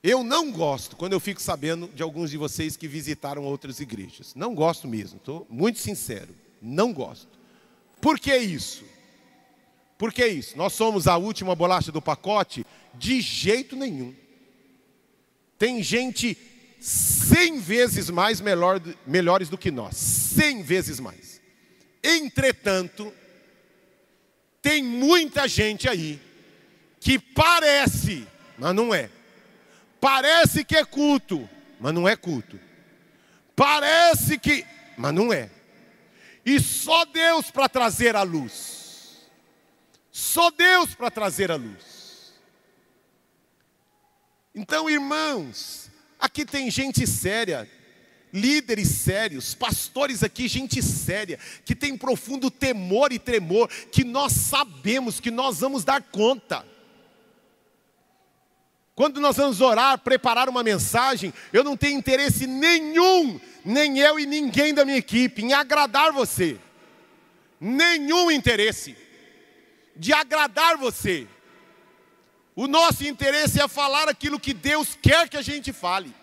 Eu 0.04 0.24
não 0.24 0.52
gosto 0.52 0.96
quando 0.96 1.14
eu 1.14 1.20
fico 1.20 1.42
sabendo 1.42 1.88
de 1.88 2.04
alguns 2.04 2.30
de 2.30 2.38
vocês 2.38 2.78
que 2.78 2.88
visitaram 2.88 3.44
outras 3.44 3.80
igrejas. 3.80 4.36
Não 4.36 4.54
gosto 4.54 4.88
mesmo, 4.88 5.18
estou 5.18 5.48
muito 5.50 5.80
sincero. 5.80 6.34
Não 6.62 6.94
gosto. 6.94 7.40
Por 8.00 8.20
que 8.20 8.38
isso? 8.38 8.84
Por 9.98 10.14
que 10.14 10.26
isso? 10.28 10.58
Nós 10.58 10.74
somos 10.74 11.08
a 11.08 11.18
última 11.18 11.56
bolacha 11.56 11.92
do 11.92 12.02
pacote? 12.02 12.66
De 12.94 13.20
jeito 13.20 13.76
nenhum. 13.76 14.14
Tem 15.58 15.82
gente 15.82 16.38
cem 16.80 17.60
vezes 17.60 18.10
mais 18.10 18.40
melhor, 18.40 18.80
melhores 19.08 19.50
do 19.50 19.58
que 19.58 19.72
nós. 19.72 19.96
Cem 19.98 20.62
vezes 20.62 21.00
mais. 21.00 21.42
Entretanto, 22.04 23.12
tem 24.66 24.82
muita 24.82 25.48
gente 25.48 25.88
aí 25.88 26.20
que 27.00 27.20
parece, 27.20 28.28
mas 28.58 28.74
não 28.74 28.92
é. 28.92 29.12
Parece 30.02 30.66
que 30.66 30.76
é 30.76 30.84
culto, 30.84 31.48
mas 31.80 31.94
não 31.94 32.10
é 32.10 32.16
culto. 32.16 32.60
Parece 33.56 34.40
que, 34.40 34.66
mas 34.98 35.14
não 35.14 35.32
é. 35.32 35.52
E 36.44 36.60
só 36.60 37.06
Deus 37.06 37.52
para 37.52 37.70
trazer 37.70 38.16
a 38.16 38.24
luz. 38.24 39.28
Só 40.12 40.50
Deus 40.50 40.96
para 40.96 41.12
trazer 41.12 41.52
a 41.52 41.56
luz. 41.58 42.34
Então, 44.56 44.90
irmãos, 44.90 45.92
aqui 46.20 46.44
tem 46.44 46.72
gente 46.72 47.06
séria, 47.06 47.70
líderes 48.36 48.90
sérios, 48.90 49.56
pastores 49.56 50.22
aqui, 50.22 50.48
gente 50.48 50.84
séria, 50.84 51.40
que 51.64 51.74
tem 51.74 51.98
profundo 51.98 52.52
temor 52.52 53.14
e 53.14 53.18
tremor, 53.18 53.70
que 53.92 54.04
nós 54.04 54.34
sabemos 54.34 55.22
que 55.22 55.32
nós 55.32 55.62
vamos 55.62 55.86
dar 55.86 56.02
conta. 56.04 56.66
Quando 58.94 59.20
nós 59.20 59.38
vamos 59.38 59.62
orar, 59.62 59.98
preparar 60.00 60.50
uma 60.50 60.64
mensagem, 60.64 61.34
eu 61.52 61.64
não 61.64 61.76
tenho 61.76 61.98
interesse 61.98 62.46
nenhum, 62.46 63.40
nem 63.64 64.00
eu 64.00 64.20
e 64.20 64.26
ninguém 64.26 64.74
da 64.74 64.86
minha 64.86 64.98
equipe, 64.98 65.42
em 65.42 65.54
agradar 65.54 66.12
você. 66.12 66.60
nenhum 67.60 68.30
interesse 68.30 68.96
de 69.96 70.12
agradar 70.14 70.78
você. 70.78 71.26
O 72.56 72.68
nosso 72.68 73.06
interesse 73.06 73.62
é 73.62 73.68
falar 73.68 74.08
aquilo 74.08 74.40
que 74.40 74.54
Deus 74.54 74.98
quer 75.02 75.28
que 75.28 75.38
a 75.38 75.42
gente 75.42 75.74
fale, 75.74 76.14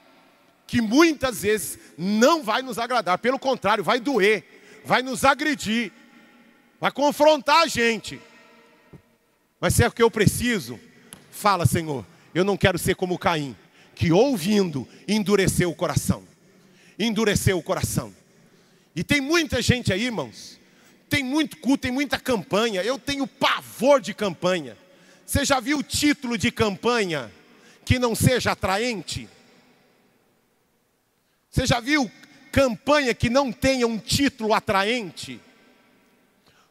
que 0.73 0.81
muitas 0.81 1.43
vezes 1.43 1.79
não 1.99 2.43
vai 2.43 2.63
nos 2.63 2.79
agradar, 2.79 3.19
pelo 3.19 3.39
contrário, 3.39 3.85
vai 3.85 4.01
doer, 4.01 4.43
vai 4.83 5.03
nos 5.03 5.23
agredir, 5.23 5.93
vai 6.81 6.91
confrontar 6.91 7.65
a 7.65 7.67
gente. 7.67 8.19
Mas 9.61 9.75
se 9.75 9.85
é 9.85 9.89
o 9.89 9.93
que 9.93 10.03
eu 10.03 10.11
preciso, 10.11 10.81
fala, 11.31 11.67
Senhor, 11.67 12.07
eu 12.35 12.43
não 12.43 12.57
quero 12.57 12.79
ser 12.79 12.95
como 12.95 13.19
Caim, 13.19 13.55
que 13.95 14.13
ouvindo 14.13 14.89
endureceu 15.07 15.71
o 15.71 15.75
coração. 15.75 16.23
Endureceu 16.99 17.59
o 17.59 17.63
coração. 17.63 18.11
E 18.97 19.05
tem 19.05 19.21
muita 19.21 19.61
gente 19.61 19.93
aí, 19.93 20.05
irmãos, 20.05 20.59
tem 21.07 21.23
muito 21.23 21.59
culto, 21.59 21.83
tem 21.83 21.93
muita 21.93 22.19
campanha. 22.19 22.83
Eu 22.83 22.99
tenho 22.99 23.27
pavor 23.27 24.01
de 24.01 24.15
campanha. 24.15 24.75
Você 25.27 25.45
já 25.45 25.61
viu 25.61 25.81
o 25.81 25.83
título 25.83 26.39
de 26.39 26.51
campanha 26.51 27.31
que 27.85 27.99
não 27.99 28.15
seja 28.15 28.53
atraente? 28.53 29.29
Você 31.53 31.67
já 31.67 31.79
viu 31.79 32.11
campanha 32.51 33.15
que 33.15 33.31
não 33.31 33.53
tenha 33.53 33.87
um 33.87 33.99
título 33.99 34.53
atraente? 34.53 35.41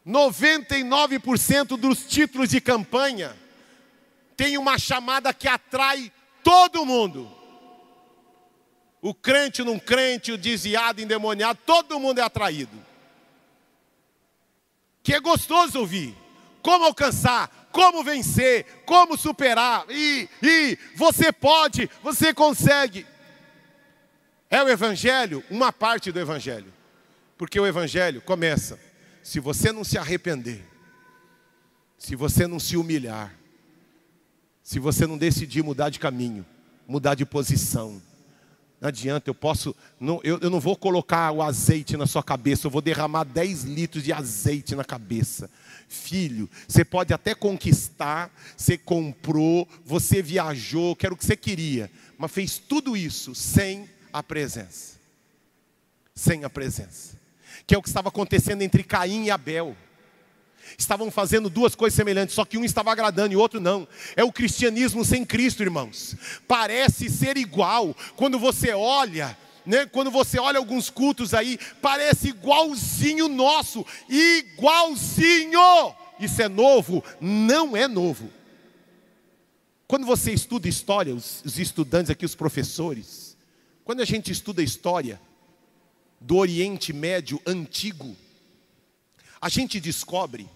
99% 0.06 1.76
dos 1.78 2.04
títulos 2.04 2.50
de 2.50 2.60
campanha 2.60 3.34
tem 4.36 4.58
uma 4.58 4.76
chamada 4.78 5.32
que 5.32 5.48
atrai 5.48 6.12
todo 6.44 6.84
mundo. 6.84 7.30
O 9.00 9.14
crente, 9.14 9.62
não 9.62 9.78
crente, 9.78 10.32
o 10.32 10.38
desviado, 10.38 11.00
endemoniado, 11.00 11.58
todo 11.64 11.98
mundo 11.98 12.18
é 12.18 12.22
atraído 12.22 12.92
que 15.02 15.14
é 15.14 15.20
gostoso 15.20 15.80
ouvir. 15.80 16.16
Como 16.62 16.84
alcançar, 16.84 17.68
como 17.72 18.04
vencer, 18.04 18.82
como 18.86 19.16
superar. 19.16 19.84
E, 19.90 20.28
e 20.40 20.78
você 20.94 21.32
pode, 21.32 21.90
você 22.02 22.32
consegue. 22.32 23.04
É 24.52 24.62
o 24.62 24.68
Evangelho, 24.68 25.42
uma 25.50 25.72
parte 25.72 26.12
do 26.12 26.20
Evangelho. 26.20 26.70
Porque 27.38 27.58
o 27.58 27.66
Evangelho 27.66 28.20
começa, 28.20 28.78
se 29.22 29.40
você 29.40 29.72
não 29.72 29.82
se 29.82 29.96
arrepender, 29.96 30.62
se 31.96 32.14
você 32.14 32.46
não 32.46 32.60
se 32.60 32.76
humilhar, 32.76 33.34
se 34.62 34.78
você 34.78 35.06
não 35.06 35.16
decidir 35.16 35.62
mudar 35.62 35.88
de 35.88 35.98
caminho, 35.98 36.44
mudar 36.86 37.14
de 37.14 37.24
posição, 37.24 38.02
não 38.78 38.88
adianta, 38.88 39.30
eu 39.30 39.34
posso, 39.34 39.74
não, 39.98 40.20
eu, 40.22 40.38
eu 40.42 40.50
não 40.50 40.60
vou 40.60 40.76
colocar 40.76 41.32
o 41.32 41.40
azeite 41.40 41.96
na 41.96 42.06
sua 42.06 42.22
cabeça, 42.22 42.66
eu 42.66 42.70
vou 42.70 42.82
derramar 42.82 43.24
10 43.24 43.64
litros 43.64 44.04
de 44.04 44.12
azeite 44.12 44.74
na 44.74 44.84
cabeça. 44.84 45.48
Filho, 45.88 46.50
você 46.68 46.84
pode 46.84 47.14
até 47.14 47.34
conquistar, 47.34 48.30
você 48.54 48.76
comprou, 48.76 49.66
você 49.82 50.20
viajou, 50.20 50.94
quero 50.94 51.14
o 51.14 51.16
que 51.16 51.24
você 51.24 51.36
queria, 51.36 51.90
mas 52.18 52.30
fez 52.30 52.58
tudo 52.58 52.94
isso 52.94 53.34
sem 53.34 53.88
a 54.12 54.22
presença. 54.22 54.98
Sem 56.14 56.44
a 56.44 56.50
presença. 56.50 57.16
Que 57.66 57.74
é 57.74 57.78
o 57.78 57.82
que 57.82 57.88
estava 57.88 58.08
acontecendo 58.08 58.62
entre 58.62 58.82
Caim 58.82 59.24
e 59.24 59.30
Abel 59.30 59.76
estavam 60.78 61.10
fazendo 61.10 61.50
duas 61.50 61.74
coisas 61.74 61.96
semelhantes, 61.96 62.34
só 62.34 62.44
que 62.44 62.56
um 62.56 62.64
estava 62.64 62.90
agradando 62.90 63.32
e 63.32 63.36
o 63.36 63.40
outro 63.40 63.60
não. 63.60 63.86
É 64.16 64.24
o 64.24 64.32
cristianismo 64.32 65.04
sem 65.04 65.24
Cristo, 65.24 65.62
irmãos. 65.62 66.16
Parece 66.46 67.08
ser 67.08 67.36
igual 67.36 67.94
quando 68.16 68.38
você 68.38 68.72
olha. 68.72 69.36
Né? 69.64 69.86
Quando 69.86 70.10
você 70.10 70.40
olha 70.40 70.58
alguns 70.58 70.90
cultos 70.90 71.34
aí, 71.34 71.58
parece 71.80 72.28
igualzinho 72.28 73.28
nosso, 73.28 73.86
igualzinho. 74.08 75.60
Isso 76.18 76.42
é 76.42 76.48
novo? 76.48 77.04
Não 77.20 77.76
é 77.76 77.86
novo. 77.86 78.28
Quando 79.86 80.06
você 80.06 80.32
estuda 80.32 80.68
história, 80.68 81.14
os, 81.14 81.42
os 81.44 81.58
estudantes 81.58 82.10
aqui, 82.10 82.24
os 82.24 82.34
professores, 82.34 83.31
quando 83.84 84.00
a 84.00 84.04
gente 84.04 84.30
estuda 84.30 84.62
história 84.62 85.20
do 86.20 86.36
Oriente 86.36 86.92
Médio 86.92 87.40
antigo, 87.46 88.16
a 89.40 89.48
gente 89.48 89.80
descobre 89.80 90.48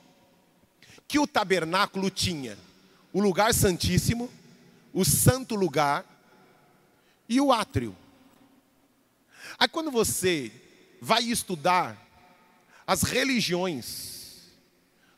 que 1.08 1.18
o 1.18 1.26
tabernáculo 1.26 2.10
tinha 2.10 2.56
o 3.12 3.20
lugar 3.20 3.54
santíssimo, 3.54 4.30
o 4.92 5.04
santo 5.04 5.54
lugar 5.54 6.04
e 7.28 7.40
o 7.40 7.52
átrio. 7.52 7.96
Aí 9.58 9.68
quando 9.68 9.90
você 9.90 10.52
vai 11.00 11.22
estudar 11.22 12.02
as 12.86 13.02
religiões 13.02 14.50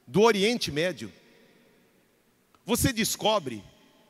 do 0.07 0.23
Oriente 0.23 0.71
Médio, 0.71 1.13
você 2.65 2.93
descobre 2.93 3.65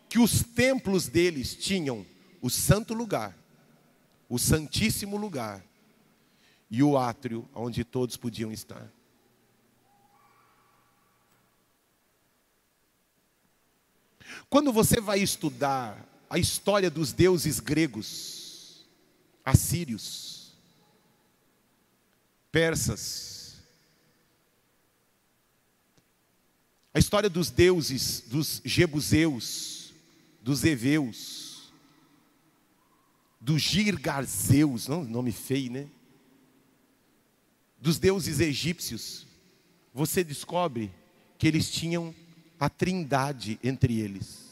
que 0.08 0.18
os 0.18 0.42
templos 0.42 1.06
deles 1.06 1.54
tinham 1.54 2.04
o 2.40 2.50
santo 2.50 2.94
lugar, 2.94 3.36
o 4.28 4.38
santíssimo 4.38 5.16
lugar 5.16 5.64
e 6.70 6.82
o 6.82 6.98
átrio 6.98 7.48
onde 7.54 7.84
todos 7.84 8.16
podiam 8.16 8.52
estar. 8.52 8.92
Quando 14.50 14.72
você 14.72 15.00
vai 15.00 15.20
estudar 15.20 16.06
a 16.28 16.38
história 16.38 16.90
dos 16.90 17.12
deuses 17.12 17.58
gregos, 17.60 18.86
assírios, 19.44 20.52
persas, 22.52 23.56
a 26.92 26.98
história 26.98 27.30
dos 27.30 27.50
deuses, 27.50 28.22
dos 28.26 28.60
jebuseus, 28.64 29.92
dos 30.42 30.64
eveus, 30.64 31.37
dos 33.40 33.62
girgarzeus, 33.62 34.88
não, 34.88 35.04
nome 35.04 35.32
feio, 35.32 35.70
né? 35.70 35.88
Dos 37.80 37.98
deuses 37.98 38.40
egípcios, 38.40 39.26
você 39.94 40.24
descobre 40.24 40.92
que 41.38 41.46
eles 41.46 41.70
tinham 41.70 42.14
a 42.58 42.68
trindade 42.68 43.58
entre 43.62 44.00
eles. 44.00 44.48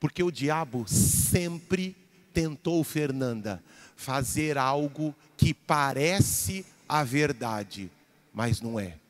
Porque 0.00 0.22
o 0.22 0.30
diabo 0.30 0.86
sempre 0.88 1.94
tentou, 2.32 2.82
Fernanda, 2.82 3.62
fazer 3.94 4.56
algo 4.56 5.14
que 5.36 5.52
parece 5.52 6.64
a 6.88 7.04
verdade, 7.04 7.90
mas 8.32 8.60
não 8.60 8.80
é. 8.80 9.01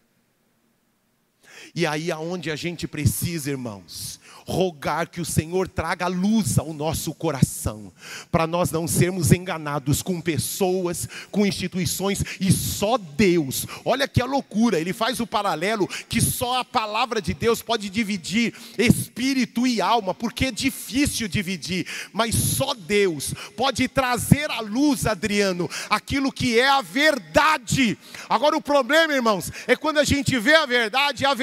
E 1.75 1.87
aí 1.87 2.11
aonde 2.11 2.51
a 2.51 2.57
gente 2.57 2.87
precisa, 2.87 3.51
irmãos, 3.51 4.21
rogar 4.47 5.09
que 5.09 5.21
o 5.21 5.25
Senhor 5.25 5.69
traga 5.69 6.07
luz 6.07 6.59
ao 6.59 6.73
nosso 6.73 7.15
coração, 7.15 7.93
para 8.31 8.47
nós 8.47 8.71
não 8.71 8.87
sermos 8.89 9.33
enganados 9.33 10.03
com 10.03 10.21
pessoas, 10.21 11.09
com 11.31 11.47
instituições 11.47 12.23
e 12.41 12.51
só 12.53 12.99
Deus. 12.99 13.67
Olha 13.85 14.09
que 14.09 14.21
a 14.21 14.27
loucura, 14.27 14.81
ele 14.81 14.93
faz 14.93 15.21
o 15.21 15.27
paralelo 15.27 15.89
que 16.09 16.21
só 16.21 16.59
a 16.61 16.65
palavra 16.65 17.21
de 17.21 17.35
Deus 17.35 17.63
pode 17.63 17.89
dividir 17.89 18.55
espírito 18.77 19.67
e 19.67 19.81
alma, 19.81 20.15
porque 20.15 20.47
é 20.47 20.51
difícil 20.51 21.29
dividir, 21.29 21.87
mas 22.13 22.35
só 22.35 22.75
Deus 22.75 23.35
pode 23.57 23.87
trazer 23.89 24.51
à 24.51 24.61
luz, 24.61 25.07
Adriano, 25.07 25.69
aquilo 25.89 26.33
que 26.33 26.59
é 26.59 26.69
a 26.69 26.83
verdade. 26.83 27.97
Agora 28.29 28.57
o 28.57 28.63
problema, 28.63 29.13
irmãos, 29.13 29.51
é 29.67 29.77
quando 29.77 29.99
a 29.99 30.05
gente 30.05 30.39
vê 30.39 30.55
a 30.55 30.67
verdade, 30.67 31.25
a 31.25 31.35
verdade 31.35 31.42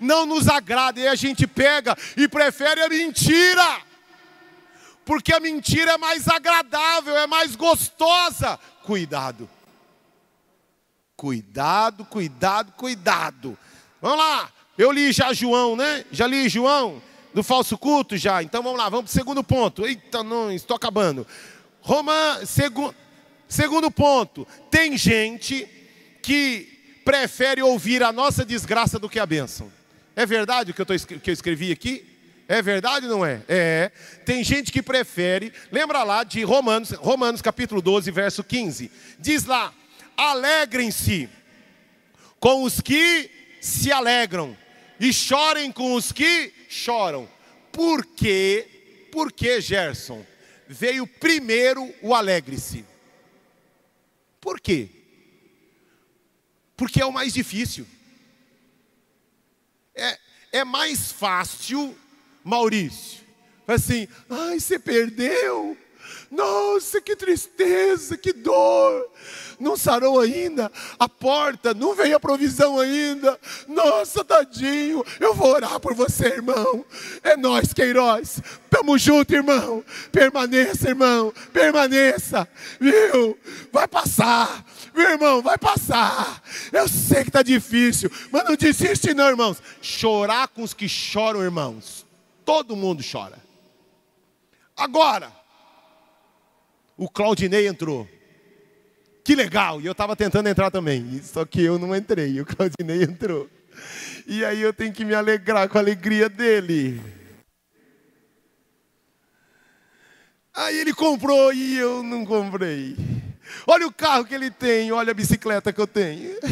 não 0.00 0.26
nos 0.26 0.48
agrada 0.48 1.00
e 1.00 1.08
a 1.08 1.14
gente 1.14 1.46
pega 1.46 1.96
e 2.16 2.28
prefere 2.28 2.82
a 2.82 2.88
mentira, 2.88 3.80
porque 5.04 5.32
a 5.32 5.40
mentira 5.40 5.92
é 5.92 5.98
mais 5.98 6.28
agradável, 6.28 7.16
é 7.16 7.26
mais 7.26 7.56
gostosa. 7.56 8.58
Cuidado, 8.82 9.48
cuidado, 11.16 12.04
cuidado, 12.04 12.72
cuidado. 12.72 13.58
Vamos 14.00 14.18
lá, 14.18 14.50
eu 14.76 14.92
li 14.92 15.12
já 15.12 15.32
João, 15.32 15.76
né? 15.76 16.04
Já 16.10 16.26
li 16.26 16.48
João 16.48 17.02
do 17.34 17.42
falso 17.42 17.76
culto 17.76 18.16
já. 18.16 18.42
Então 18.42 18.62
vamos 18.62 18.78
lá, 18.78 18.88
vamos 18.88 19.10
para 19.10 19.16
o 19.16 19.20
segundo 19.20 19.42
ponto. 19.42 19.84
Eita, 19.84 20.22
não, 20.22 20.52
estou 20.52 20.76
acabando. 20.76 21.26
Roma, 21.80 22.40
segu, 22.46 22.94
segundo 23.48 23.90
ponto. 23.90 24.46
Tem 24.70 24.96
gente 24.96 25.68
que 26.22 26.73
prefere 27.04 27.62
ouvir 27.62 28.02
a 28.02 28.12
nossa 28.12 28.44
desgraça 28.44 28.98
do 28.98 29.08
que 29.08 29.18
a 29.18 29.26
bênção. 29.26 29.70
É 30.16 30.24
verdade 30.24 30.70
o 30.70 30.74
que 30.74 30.80
eu, 30.80 30.86
tô, 30.86 30.94
que 30.94 31.30
eu 31.30 31.34
escrevi 31.34 31.70
aqui? 31.72 32.06
É 32.46 32.60
verdade 32.60 33.06
ou 33.06 33.12
não 33.18 33.26
é? 33.26 33.42
É. 33.48 33.90
Tem 34.24 34.44
gente 34.44 34.70
que 34.70 34.82
prefere, 34.82 35.52
lembra 35.72 36.02
lá 36.02 36.24
de 36.24 36.42
Romanos, 36.42 36.90
Romanos 36.90 37.40
capítulo 37.40 37.80
12, 37.80 38.10
verso 38.10 38.44
15. 38.44 38.90
Diz 39.18 39.44
lá: 39.44 39.72
alegrem-se 40.16 41.28
com 42.38 42.62
os 42.62 42.80
que 42.80 43.30
se 43.60 43.90
alegram, 43.90 44.56
e 45.00 45.12
chorem 45.12 45.72
com 45.72 45.94
os 45.94 46.12
que 46.12 46.52
choram. 46.68 47.28
Por 47.72 48.04
quê? 48.04 49.08
Por 49.10 49.32
que, 49.32 49.60
Gerson? 49.60 50.24
Veio 50.68 51.06
primeiro 51.06 51.92
o 52.02 52.14
alegre-se. 52.14 52.84
Por 54.40 54.60
quê? 54.60 54.88
Porque 56.76 57.00
é 57.00 57.06
o 57.06 57.12
mais 57.12 57.32
difícil. 57.32 57.86
É, 59.94 60.18
é 60.52 60.64
mais 60.64 61.12
fácil, 61.12 61.96
Maurício. 62.42 63.24
Assim, 63.66 64.08
ai, 64.28 64.60
você 64.60 64.78
perdeu. 64.78 65.76
Nossa, 66.30 67.00
que 67.00 67.14
tristeza, 67.14 68.16
que 68.16 68.32
dor. 68.32 69.08
Não 69.60 69.76
sarou 69.76 70.20
ainda 70.20 70.70
a 70.98 71.08
porta, 71.08 71.72
não 71.72 71.94
veio 71.94 72.16
a 72.16 72.20
provisão 72.20 72.78
ainda. 72.78 73.38
Nossa, 73.68 74.24
tadinho. 74.24 75.04
Eu 75.20 75.32
vou 75.32 75.48
orar 75.48 75.78
por 75.78 75.94
você, 75.94 76.26
irmão. 76.26 76.84
É 77.22 77.36
nós, 77.36 77.72
Queiroz. 77.72 78.40
Tamo 78.68 78.98
junto, 78.98 79.32
irmão. 79.32 79.84
Permaneça, 80.10 80.88
irmão. 80.88 81.32
Permaneça. 81.52 82.48
Viu? 82.80 83.38
Vai 83.72 83.86
passar. 83.86 84.64
Meu 84.94 85.10
irmão, 85.10 85.42
vai 85.42 85.58
passar. 85.58 86.40
Eu 86.72 86.88
sei 86.88 87.22
que 87.22 87.28
está 87.28 87.42
difícil, 87.42 88.08
mas 88.30 88.44
não 88.44 88.54
desiste, 88.54 89.12
não, 89.12 89.28
irmãos. 89.28 89.60
Chorar 89.82 90.46
com 90.48 90.62
os 90.62 90.72
que 90.72 90.88
choram, 90.88 91.42
irmãos. 91.42 92.06
Todo 92.44 92.76
mundo 92.76 93.02
chora. 93.02 93.42
Agora, 94.76 95.32
o 96.96 97.08
Claudinei 97.08 97.66
entrou. 97.66 98.08
Que 99.24 99.34
legal! 99.34 99.80
E 99.80 99.86
eu 99.86 99.92
estava 99.92 100.14
tentando 100.14 100.48
entrar 100.48 100.70
também, 100.70 101.20
só 101.22 101.44
que 101.44 101.62
eu 101.62 101.78
não 101.78 101.96
entrei, 101.96 102.40
o 102.40 102.46
Claudinei 102.46 103.02
entrou. 103.02 103.48
E 104.26 104.44
aí 104.44 104.60
eu 104.60 104.72
tenho 104.72 104.92
que 104.92 105.04
me 105.04 105.14
alegrar 105.14 105.68
com 105.68 105.78
a 105.78 105.80
alegria 105.80 106.28
dele. 106.28 107.02
Aí 110.54 110.78
ele 110.78 110.94
comprou 110.94 111.52
e 111.52 111.76
eu 111.76 112.02
não 112.02 112.24
comprei. 112.24 112.96
Olha 113.66 113.86
o 113.86 113.92
carro 113.92 114.24
que 114.24 114.34
ele 114.34 114.50
tem, 114.50 114.90
olha 114.92 115.10
a 115.10 115.14
bicicleta 115.14 115.72
que 115.72 115.80
eu 115.80 115.86
tenho. 115.86 116.36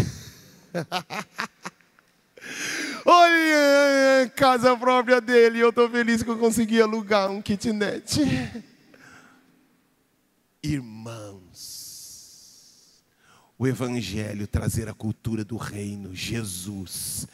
olha 3.04 4.22
a 4.22 4.30
casa 4.30 4.76
própria 4.76 5.20
dele, 5.20 5.60
eu 5.60 5.70
estou 5.70 5.90
feliz 5.90 6.22
que 6.22 6.30
eu 6.30 6.38
consegui 6.38 6.80
alugar 6.80 7.30
um 7.30 7.42
kitnet. 7.42 8.20
Irmãos, 10.62 11.42
o 13.58 13.66
Evangelho 13.66 14.46
trazer 14.46 14.88
a 14.88 14.94
cultura 14.94 15.44
do 15.44 15.56
reino, 15.56 16.14
Jesus, 16.14 17.26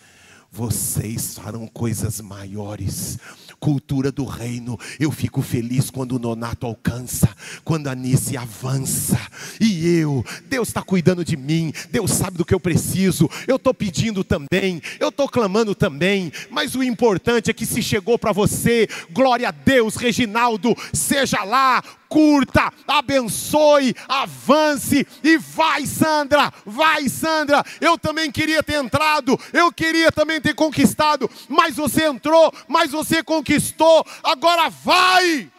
vocês 0.51 1.35
farão 1.35 1.67
coisas 1.67 2.21
maiores 2.21 3.19
cultura 3.59 4.11
do 4.11 4.25
reino. 4.25 4.79
Eu 4.99 5.11
fico 5.11 5.43
feliz 5.43 5.91
quando 5.91 6.13
o 6.13 6.19
Nonato 6.19 6.67
alcança, 6.67 7.29
quando 7.65 7.89
a 7.89 7.95
Nice 7.95 8.37
avança. 8.37 9.19
E 9.61 9.87
eu, 9.99 10.25
Deus 10.47 10.69
está 10.69 10.83
cuidando 10.83 11.25
de 11.25 11.37
mim, 11.37 11.73
Deus 11.91 12.13
sabe 12.13 12.39
do 12.39 12.45
que 12.45 12.55
eu 12.55 12.61
preciso. 12.61 13.29
Eu 13.47 13.57
estou 13.57 13.75
pedindo 13.75 14.23
também, 14.25 14.81
eu 14.99 15.09
estou 15.09 15.29
clamando 15.29 15.75
também. 15.75 16.33
Mas 16.51 16.75
o 16.75 16.83
importante 16.83 17.51
é 17.51 17.55
que 17.55 17.67
se 17.67 17.83
chegou 17.83 18.19
para 18.19 18.33
você, 18.33 18.89
glória 19.11 19.49
a 19.49 19.53
Deus, 19.53 19.97
Reginaldo, 19.97 20.77
seja 20.93 21.45
lá, 21.45 21.83
curta, 22.09 22.73
abençoe, 22.87 23.95
avance 24.09 25.07
e 25.23 25.37
vai, 25.39 25.87
Sandra, 25.87 26.53
vai, 26.65 27.09
Sandra. 27.09 27.65
Eu 27.81 27.99
também 27.99 28.31
queria 28.31 28.63
ter 28.63 28.83
entrado, 28.83 29.39
eu 29.53 29.71
queria 29.73 30.11
também 30.11 30.41
ter 30.41 30.55
conquistado, 30.55 31.31
mas 31.49 31.77
você 31.77 32.07
entrou, 32.07 32.53
mas 32.67 32.91
você 32.91 33.23
conquistou, 33.23 34.05
agora 34.23 34.69
vai. 34.69 35.51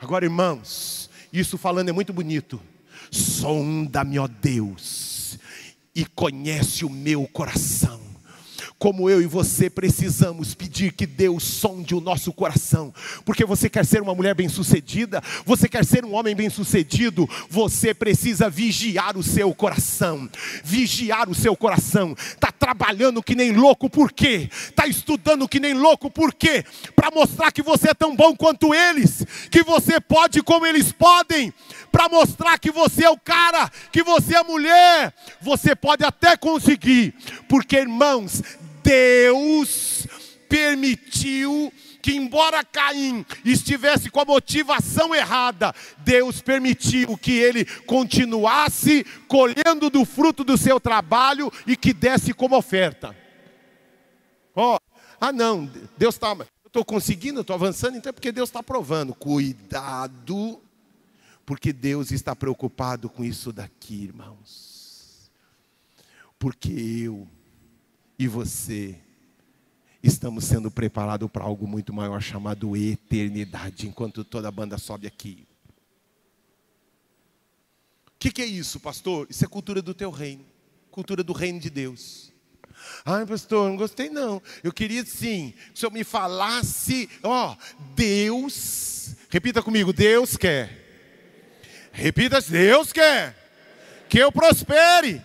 Agora, 0.00 0.24
irmãos, 0.24 1.10
isso 1.32 1.58
falando 1.58 1.88
é 1.88 1.92
muito 1.92 2.12
bonito. 2.12 2.60
Sonda-me, 3.10 4.18
ó 4.18 4.26
Deus, 4.26 5.38
e 5.94 6.04
conhece 6.04 6.84
o 6.84 6.90
meu 6.90 7.26
coração 7.26 8.05
como 8.78 9.08
eu 9.08 9.22
e 9.22 9.26
você 9.26 9.70
precisamos 9.70 10.54
pedir 10.54 10.92
que 10.92 11.06
Deus 11.06 11.44
sonde 11.44 11.94
o 11.94 12.00
nosso 12.00 12.32
coração, 12.32 12.92
porque 13.24 13.44
você 13.44 13.70
quer 13.70 13.86
ser 13.86 14.02
uma 14.02 14.14
mulher 14.14 14.34
bem-sucedida, 14.34 15.22
você 15.44 15.68
quer 15.68 15.84
ser 15.84 16.04
um 16.04 16.14
homem 16.14 16.34
bem-sucedido, 16.36 17.28
você 17.48 17.94
precisa 17.94 18.50
vigiar 18.50 19.16
o 19.16 19.22
seu 19.22 19.54
coração, 19.54 20.28
vigiar 20.62 21.28
o 21.28 21.34
seu 21.34 21.56
coração. 21.56 22.14
Está 22.18 22.52
trabalhando 22.52 23.22
que 23.22 23.34
nem 23.34 23.52
louco, 23.52 23.88
por 23.88 24.12
quê? 24.12 24.48
Está 24.50 24.86
estudando 24.86 25.48
que 25.48 25.60
nem 25.60 25.72
louco, 25.72 26.10
por 26.10 26.34
quê? 26.34 26.64
Para 26.94 27.10
mostrar 27.10 27.50
que 27.52 27.62
você 27.62 27.90
é 27.90 27.94
tão 27.94 28.14
bom 28.14 28.36
quanto 28.36 28.74
eles, 28.74 29.24
que 29.50 29.62
você 29.62 29.98
pode 30.00 30.42
como 30.42 30.66
eles 30.66 30.92
podem, 30.92 31.52
para 31.90 32.08
mostrar 32.08 32.58
que 32.58 32.70
você 32.70 33.04
é 33.04 33.10
o 33.10 33.18
cara, 33.18 33.70
que 33.90 34.02
você 34.02 34.34
é 34.34 34.38
a 34.38 34.44
mulher, 34.44 35.14
você 35.40 35.74
pode 35.74 36.04
até 36.04 36.36
conseguir, 36.36 37.14
porque 37.48 37.76
irmãos, 37.76 38.42
Deus 38.86 40.06
permitiu 40.48 41.72
que, 42.00 42.12
embora 42.12 42.62
Caim 42.62 43.26
estivesse 43.44 44.08
com 44.08 44.20
a 44.20 44.24
motivação 44.24 45.12
errada, 45.12 45.74
Deus 45.98 46.40
permitiu 46.40 47.18
que 47.18 47.32
ele 47.32 47.64
continuasse 47.64 49.04
colhendo 49.26 49.90
do 49.90 50.04
fruto 50.04 50.44
do 50.44 50.56
seu 50.56 50.78
trabalho 50.78 51.52
e 51.66 51.76
que 51.76 51.92
desse 51.92 52.32
como 52.32 52.56
oferta. 52.56 53.16
Ó, 54.54 54.76
oh, 54.76 54.78
ah 55.20 55.32
não, 55.32 55.68
Deus 55.98 56.14
está, 56.14 56.30
eu 56.30 56.46
estou 56.64 56.84
conseguindo, 56.84 57.40
estou 57.40 57.54
avançando, 57.54 57.96
então 57.96 58.10
é 58.10 58.12
porque 58.12 58.30
Deus 58.30 58.48
está 58.48 58.62
provando. 58.62 59.12
Cuidado, 59.12 60.62
porque 61.44 61.72
Deus 61.72 62.12
está 62.12 62.36
preocupado 62.36 63.10
com 63.10 63.24
isso 63.24 63.52
daqui, 63.52 64.04
irmãos. 64.04 65.28
Porque 66.38 66.70
eu 66.70 67.26
e 68.18 68.26
você 68.26 68.98
estamos 70.02 70.44
sendo 70.44 70.70
preparados 70.70 71.30
para 71.30 71.44
algo 71.44 71.66
muito 71.66 71.92
maior 71.92 72.20
chamado 72.20 72.76
eternidade, 72.76 73.86
enquanto 73.86 74.24
toda 74.24 74.48
a 74.48 74.52
banda 74.52 74.78
sobe 74.78 75.06
aqui. 75.06 75.46
O 78.08 78.18
que, 78.18 78.30
que, 78.30 78.42
é 78.42 78.46
isso, 78.46 78.80
pastor? 78.80 79.26
Isso 79.28 79.44
é 79.44 79.48
cultura 79.48 79.82
do 79.82 79.92
teu 79.92 80.10
reino, 80.10 80.44
cultura 80.90 81.22
do 81.22 81.32
reino 81.32 81.60
de 81.60 81.68
Deus. 81.68 82.32
Ai, 83.04 83.26
pastor, 83.26 83.68
não 83.68 83.76
gostei 83.76 84.08
não. 84.08 84.40
Eu 84.62 84.72
queria 84.72 85.04
sim, 85.04 85.52
que 85.68 85.74
o 85.74 85.78
senhor 85.78 85.92
me 85.92 86.04
falasse, 86.04 87.08
ó, 87.22 87.56
Deus, 87.94 89.16
repita 89.28 89.62
comigo, 89.62 89.92
Deus 89.92 90.36
quer. 90.36 90.84
Repita, 91.92 92.40
Deus 92.40 92.92
quer 92.92 93.46
que 94.08 94.18
eu 94.18 94.30
prospere, 94.30 95.20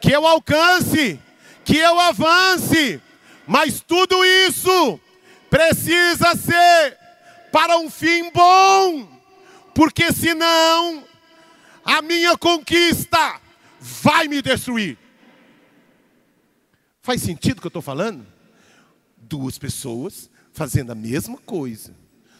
que 0.00 0.12
eu 0.12 0.26
alcance 0.26 1.18
que 1.64 1.76
eu 1.76 1.98
avance, 1.98 3.00
mas 3.46 3.80
tudo 3.80 4.24
isso 4.24 5.00
precisa 5.48 6.34
ser 6.36 6.98
para 7.52 7.78
um 7.78 7.90
fim 7.90 8.30
bom, 8.30 9.08
porque 9.74 10.12
senão 10.12 11.04
a 11.84 12.00
minha 12.02 12.36
conquista 12.36 13.40
vai 13.80 14.28
me 14.28 14.40
destruir. 14.40 14.96
Faz 17.02 17.22
sentido 17.22 17.58
o 17.58 17.60
que 17.60 17.66
eu 17.66 17.70
estou 17.70 17.82
falando? 17.82 18.26
Duas 19.16 19.58
pessoas 19.58 20.30
fazendo 20.52 20.92
a 20.92 20.94
mesma 20.94 21.38
coisa, 21.38 21.94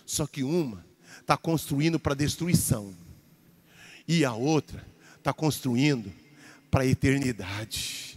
só 0.04 0.26
que 0.26 0.42
uma 0.42 0.84
está 1.20 1.36
construindo 1.36 1.98
para 1.98 2.14
destruição 2.14 2.94
e 4.06 4.24
a 4.24 4.32
outra 4.32 4.84
está 5.16 5.32
construindo 5.32 6.12
para 6.70 6.82
a 6.82 6.86
eternidade. 6.86 8.09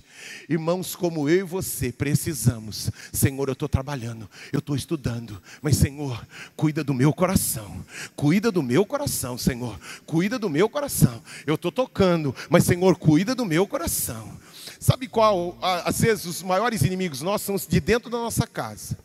Irmãos, 0.49 0.95
como 0.95 1.29
eu 1.29 1.39
e 1.39 1.43
você 1.43 1.91
precisamos, 1.91 2.91
Senhor, 3.11 3.47
eu 3.47 3.53
estou 3.53 3.69
trabalhando, 3.69 4.29
eu 4.51 4.59
estou 4.59 4.75
estudando, 4.75 5.41
mas 5.61 5.77
Senhor, 5.77 6.25
cuida 6.55 6.83
do 6.83 6.93
meu 6.93 7.13
coração, 7.13 7.83
cuida 8.15 8.51
do 8.51 8.61
meu 8.61 8.85
coração, 8.85 9.37
Senhor, 9.37 9.79
cuida 10.05 10.37
do 10.37 10.49
meu 10.49 10.67
coração. 10.67 11.21
Eu 11.45 11.55
estou 11.55 11.71
tocando, 11.71 12.35
mas 12.49 12.63
Senhor, 12.65 12.97
cuida 12.97 13.33
do 13.33 13.45
meu 13.45 13.65
coração. 13.65 14.37
Sabe 14.79 15.07
qual? 15.07 15.57
Às 15.61 16.01
vezes 16.01 16.25
os 16.25 16.43
maiores 16.43 16.81
inimigos 16.81 17.21
nossos 17.21 17.45
são 17.45 17.55
os 17.55 17.65
de 17.65 17.79
dentro 17.79 18.09
da 18.09 18.17
nossa 18.17 18.45
casa. 18.45 18.97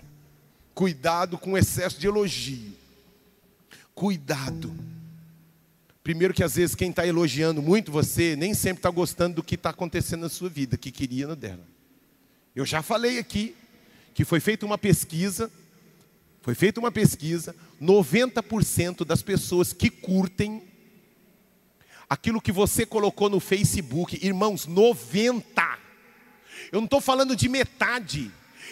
Cuidado 0.75 1.39
com 1.39 1.53
o 1.53 1.59
excesso 1.59 1.99
de 1.99 2.07
elogio. 2.07 2.73
Cuidado. 3.95 4.73
Primeiro 6.09 6.33
que 6.33 6.43
às 6.43 6.55
vezes 6.55 6.75
quem 6.75 6.89
está 6.89 7.07
elogiando 7.07 7.61
muito 7.61 7.93
você 7.93 8.35
nem 8.35 8.55
sempre 8.55 8.79
está 8.79 8.89
gostando 8.89 9.35
do 9.35 9.43
que 9.43 9.57
está 9.57 9.69
acontecendo 9.69 10.23
na 10.23 10.31
sua 10.31 10.49
vida, 10.49 10.79
que 10.79 10.91
queria 10.91 11.27
no 11.27 11.37
dela. 11.37 11.69
Eu 12.57 12.65
já 12.65 12.81
falei 12.81 13.19
aqui 13.19 13.55
que 14.15 14.25
foi 14.25 14.41
feita 14.41 14.65
uma 14.65 14.79
pesquisa, 14.79 15.53
foi 16.41 16.55
feita 16.55 16.81
uma 16.81 16.91
pesquisa, 16.91 17.55
90% 17.79 19.05
das 19.05 19.21
pessoas 19.21 19.75
que 19.75 19.91
curtem 19.91 20.63
aquilo 22.09 22.41
que 22.41 22.53
você 22.53 22.87
colocou 22.87 23.29
no 23.29 23.39
Facebook, 23.39 24.19
irmãos, 24.25 24.67
90. 24.67 25.79
Eu 26.73 26.81
não 26.81 26.87
estou 26.87 27.03
falando 27.03 27.37
de 27.37 27.51
metade. 27.51 28.31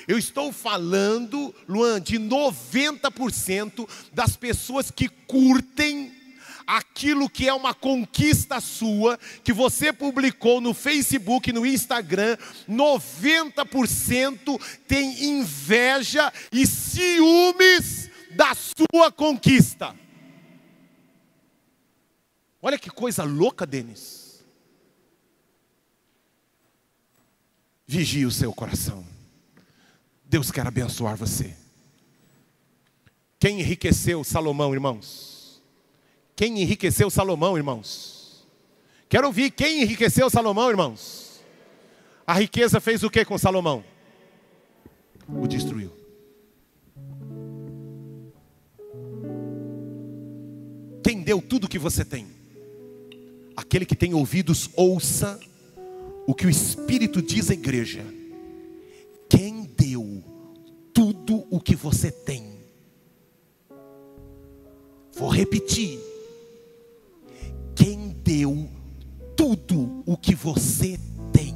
Eu 0.08 0.16
estou 0.16 0.54
falando, 0.54 1.54
Luan, 1.68 2.00
de 2.00 2.18
90% 2.18 3.86
das 4.14 4.38
pessoas 4.38 4.90
que 4.90 5.06
curtem 5.06 6.15
aquilo 6.66 7.30
que 7.30 7.48
é 7.48 7.54
uma 7.54 7.72
conquista 7.72 8.60
sua, 8.60 9.18
que 9.44 9.52
você 9.52 9.92
publicou 9.92 10.60
no 10.60 10.74
Facebook, 10.74 11.52
no 11.52 11.64
Instagram, 11.64 12.36
90% 12.68 14.60
tem 14.88 15.24
inveja 15.24 16.32
e 16.50 16.66
ciúmes 16.66 18.10
da 18.32 18.54
sua 18.54 19.12
conquista. 19.12 19.94
Olha 22.60 22.78
que 22.78 22.90
coisa 22.90 23.22
louca, 23.22 23.64
Denis. 23.64 24.44
Vigie 27.86 28.26
o 28.26 28.30
seu 28.30 28.52
coração. 28.52 29.06
Deus 30.24 30.50
quer 30.50 30.66
abençoar 30.66 31.16
você. 31.16 31.56
Quem 33.38 33.60
enriqueceu 33.60 34.24
Salomão, 34.24 34.74
irmãos? 34.74 35.25
Quem 36.36 36.60
enriqueceu 36.60 37.08
Salomão, 37.08 37.56
irmãos? 37.56 38.46
Quero 39.08 39.26
ouvir 39.26 39.50
quem 39.50 39.82
enriqueceu 39.82 40.28
Salomão, 40.28 40.68
irmãos? 40.68 41.40
A 42.26 42.34
riqueza 42.34 42.78
fez 42.78 43.02
o 43.02 43.08
que 43.08 43.24
com 43.24 43.38
Salomão? 43.38 43.82
O 45.26 45.46
destruiu. 45.46 45.90
Quem 51.02 51.22
deu 51.22 51.40
tudo 51.40 51.68
que 51.68 51.78
você 51.78 52.04
tem? 52.04 52.26
Aquele 53.56 53.86
que 53.86 53.96
tem 53.96 54.12
ouvidos, 54.12 54.68
ouça 54.76 55.40
o 56.26 56.34
que 56.34 56.46
o 56.46 56.50
Espírito 56.50 57.22
diz 57.22 57.48
à 57.48 57.54
igreja. 57.54 58.04
Quem 59.28 59.62
deu 59.64 60.22
tudo 60.92 61.46
o 61.48 61.58
que 61.60 61.74
você 61.74 62.10
tem? 62.10 62.60
Vou 65.12 65.30
repetir. 65.30 66.15
O 70.16 70.18
que 70.18 70.34
você 70.34 70.98
tem? 71.30 71.54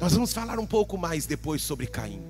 Nós 0.00 0.12
vamos 0.12 0.32
falar 0.32 0.58
um 0.58 0.66
pouco 0.66 0.98
mais 0.98 1.26
depois 1.26 1.62
sobre 1.62 1.86
Caim. 1.86 2.20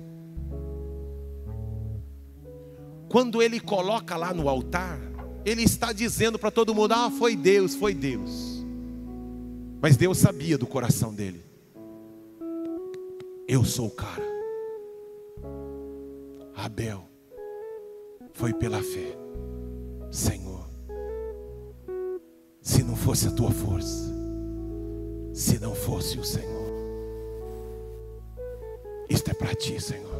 Quando 3.09 3.41
ele 3.41 3.59
coloca 3.59 4.15
lá 4.15 4.31
no 4.31 4.47
altar, 4.47 4.99
ele 5.43 5.63
está 5.63 5.91
dizendo 5.91 6.37
para 6.37 6.51
todo 6.51 6.75
mundo: 6.75 6.93
Ah, 6.93 7.09
foi 7.09 7.35
Deus, 7.35 7.73
foi 7.73 7.95
Deus. 7.95 8.63
Mas 9.81 9.97
Deus 9.97 10.19
sabia 10.19 10.55
do 10.55 10.67
coração 10.67 11.13
dele. 11.13 11.43
Eu 13.47 13.65
sou 13.65 13.87
o 13.87 13.91
cara. 13.91 14.23
Abel 16.55 17.09
foi 18.33 18.53
pela 18.53 18.83
fé. 18.83 19.17
Senhor, 20.11 20.52
se 20.52 20.52
não 22.93 22.97
fosse 22.99 23.27
a 23.27 23.31
tua 23.31 23.49
força, 23.49 24.13
se 25.33 25.57
não 25.57 25.73
fosse 25.73 26.19
o 26.19 26.23
Senhor, 26.23 26.71
isto 29.09 29.31
é 29.31 29.33
para 29.33 29.55
ti, 29.55 29.81
Senhor. 29.81 30.13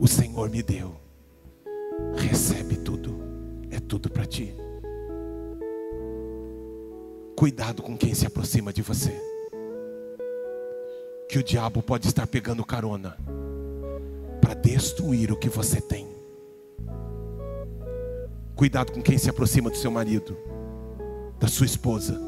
O 0.00 0.08
Senhor 0.08 0.48
me 0.48 0.62
deu, 0.62 0.96
recebe 2.16 2.76
tudo, 2.76 3.20
é 3.70 3.78
tudo 3.78 4.08
para 4.08 4.24
ti. 4.24 4.54
Cuidado 7.36 7.82
com 7.82 7.94
quem 7.94 8.14
se 8.14 8.26
aproxima 8.26 8.72
de 8.72 8.80
você, 8.80 9.12
que 11.28 11.38
o 11.38 11.44
diabo 11.44 11.82
pode 11.82 12.06
estar 12.06 12.26
pegando 12.26 12.64
carona 12.64 13.18
para 14.40 14.54
destruir 14.54 15.30
o 15.30 15.36
que 15.36 15.50
você 15.50 15.78
tem. 15.78 16.08
Cuidado 18.56 18.92
com 18.92 19.02
quem 19.02 19.18
se 19.18 19.28
aproxima 19.28 19.68
do 19.68 19.76
seu 19.76 19.90
marido, 19.90 20.34
da 21.38 21.48
sua 21.48 21.66
esposa. 21.66 22.20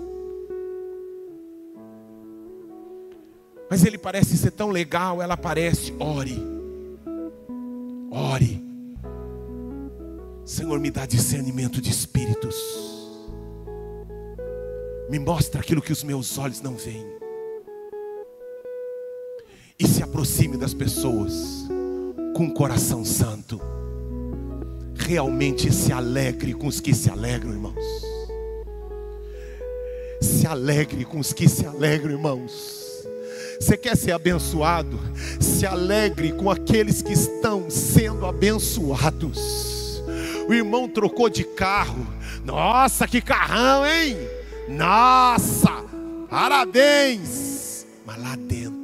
Mas 3.71 3.85
ele 3.85 3.99
parece 3.99 4.37
ser 4.37 4.51
tão 4.51 4.69
legal, 4.71 5.23
ela 5.23 5.37
parece, 5.37 5.95
ore. 6.01 6.43
Ore. 8.11 8.61
Senhor, 10.45 10.81
me 10.81 10.91
dá 10.91 11.07
discernimento 11.07 11.81
de 11.81 11.91
espíritos. 11.91 12.57
Me 15.09 15.21
mostra 15.21 15.61
aquilo 15.61 15.81
que 15.81 15.93
os 15.93 16.03
meus 16.03 16.37
olhos 16.37 16.61
não 16.61 16.75
veem. 16.75 17.07
E 19.79 19.87
se 19.87 20.03
aproxime 20.03 20.57
das 20.57 20.75
pessoas 20.75 21.69
com 22.35 22.47
o 22.47 22.55
coração 22.55 23.05
santo. 23.05 23.61
Realmente 24.97 25.73
se 25.73 25.93
alegre 25.93 26.55
com 26.55 26.67
os 26.67 26.81
que 26.81 26.93
se 26.93 27.09
alegram, 27.09 27.53
irmãos. 27.53 28.10
Se 30.41 30.47
alegre 30.47 31.05
com 31.05 31.19
os 31.19 31.35
que 31.35 31.47
se 31.47 31.67
alegram, 31.67 32.13
irmãos. 32.13 33.07
Você 33.61 33.77
quer 33.77 33.95
ser 33.95 34.13
abençoado? 34.13 34.99
Se 35.39 35.67
alegre 35.67 36.33
com 36.33 36.51
aqueles 36.51 37.03
que 37.03 37.13
estão 37.13 37.69
sendo 37.69 38.25
abençoados. 38.25 40.03
O 40.49 40.55
irmão 40.55 40.89
trocou 40.89 41.29
de 41.29 41.45
carro. 41.45 42.07
Nossa, 42.43 43.07
que 43.07 43.21
carrão, 43.21 43.87
hein? 43.87 44.17
Nossa, 44.67 45.85
parabéns. 46.31 47.85
Mas 48.07 48.23
lá 48.23 48.35
dentro 48.35 48.81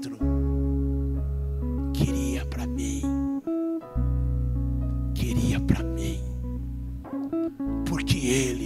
Ele 8.27 8.65
e 8.65 8.66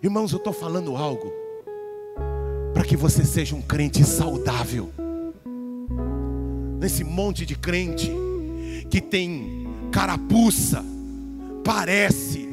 Irmãos, 0.00 0.30
eu 0.30 0.38
estou 0.38 0.52
falando 0.52 0.96
algo 0.96 1.32
para 2.72 2.84
que 2.84 2.96
você 2.96 3.24
seja 3.24 3.56
um 3.56 3.62
crente 3.62 4.04
saudável. 4.04 4.92
Nesse 6.78 7.02
monte 7.02 7.44
de 7.44 7.56
crente 7.56 8.12
que 8.88 9.00
tem 9.00 9.66
carapuça, 9.90 10.84
parece, 11.64 12.48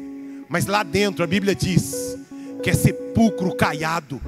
mas 0.48 0.66
lá 0.66 0.82
dentro 0.82 1.22
a 1.22 1.26
Bíblia 1.26 1.54
diz 1.54 2.18
que 2.64 2.70
é 2.70 2.74
sepulcro 2.74 3.54
caiado, 3.54 4.20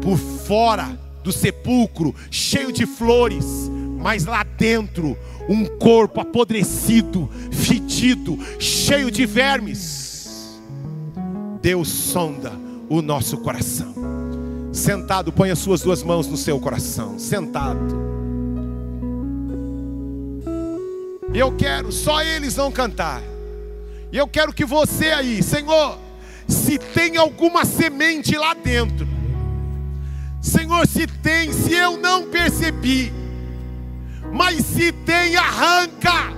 por 0.00 0.16
fora 0.16 0.98
do 1.22 1.30
sepulcro 1.30 2.14
cheio 2.30 2.72
de 2.72 2.86
flores, 2.86 3.70
mas 3.98 4.24
lá 4.24 4.42
dentro 4.42 5.18
um 5.50 5.66
corpo 5.66 6.18
apodrecido, 6.18 7.28
fedido, 7.52 8.38
cheio 8.58 9.10
de 9.10 9.26
vermes. 9.26 10.03
Deus 11.64 11.88
sonda 11.88 12.52
o 12.90 13.00
nosso 13.00 13.38
coração. 13.38 13.94
Sentado, 14.70 15.32
põe 15.32 15.50
as 15.50 15.58
suas 15.58 15.80
duas 15.80 16.02
mãos 16.02 16.26
no 16.26 16.36
seu 16.36 16.60
coração. 16.60 17.18
Sentado. 17.18 18.04
Eu 21.32 21.56
quero, 21.56 21.90
só 21.90 22.22
eles 22.22 22.54
vão 22.54 22.70
cantar. 22.70 23.22
E 24.12 24.18
eu 24.18 24.28
quero 24.28 24.52
que 24.52 24.66
você 24.66 25.06
aí, 25.06 25.42
Senhor, 25.42 25.98
se 26.46 26.76
tem 26.76 27.16
alguma 27.16 27.64
semente 27.64 28.36
lá 28.36 28.52
dentro, 28.52 29.08
Senhor, 30.42 30.86
se 30.86 31.06
tem, 31.06 31.50
se 31.50 31.72
eu 31.72 31.96
não 31.96 32.26
percebi, 32.26 33.10
mas 34.30 34.66
se 34.66 34.92
tem, 34.92 35.34
arranca. 35.34 36.30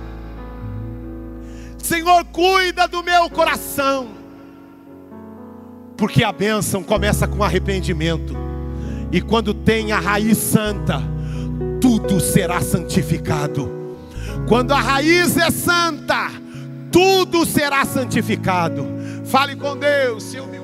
Senhor, 1.77 2.23
cuida 2.27 2.87
do 2.87 3.03
meu 3.03 3.29
coração, 3.29 4.16
porque 5.97 6.23
a 6.23 6.31
bênção 6.31 6.83
começa 6.83 7.27
com 7.27 7.43
arrependimento, 7.43 8.37
e 9.11 9.19
quando 9.19 9.53
tem 9.53 9.91
a 9.91 9.99
raiz 9.99 10.37
santa, 10.37 11.01
tudo 11.81 12.19
será 12.19 12.61
santificado. 12.61 13.71
Quando 14.47 14.71
a 14.71 14.79
raiz 14.79 15.35
é 15.35 15.49
santa, 15.49 16.31
tudo 16.91 17.45
será 17.45 17.83
santificado. 17.83 18.85
Fale 19.25 19.55
com 19.55 19.75
Deus, 19.75 20.33
meu 20.33 20.56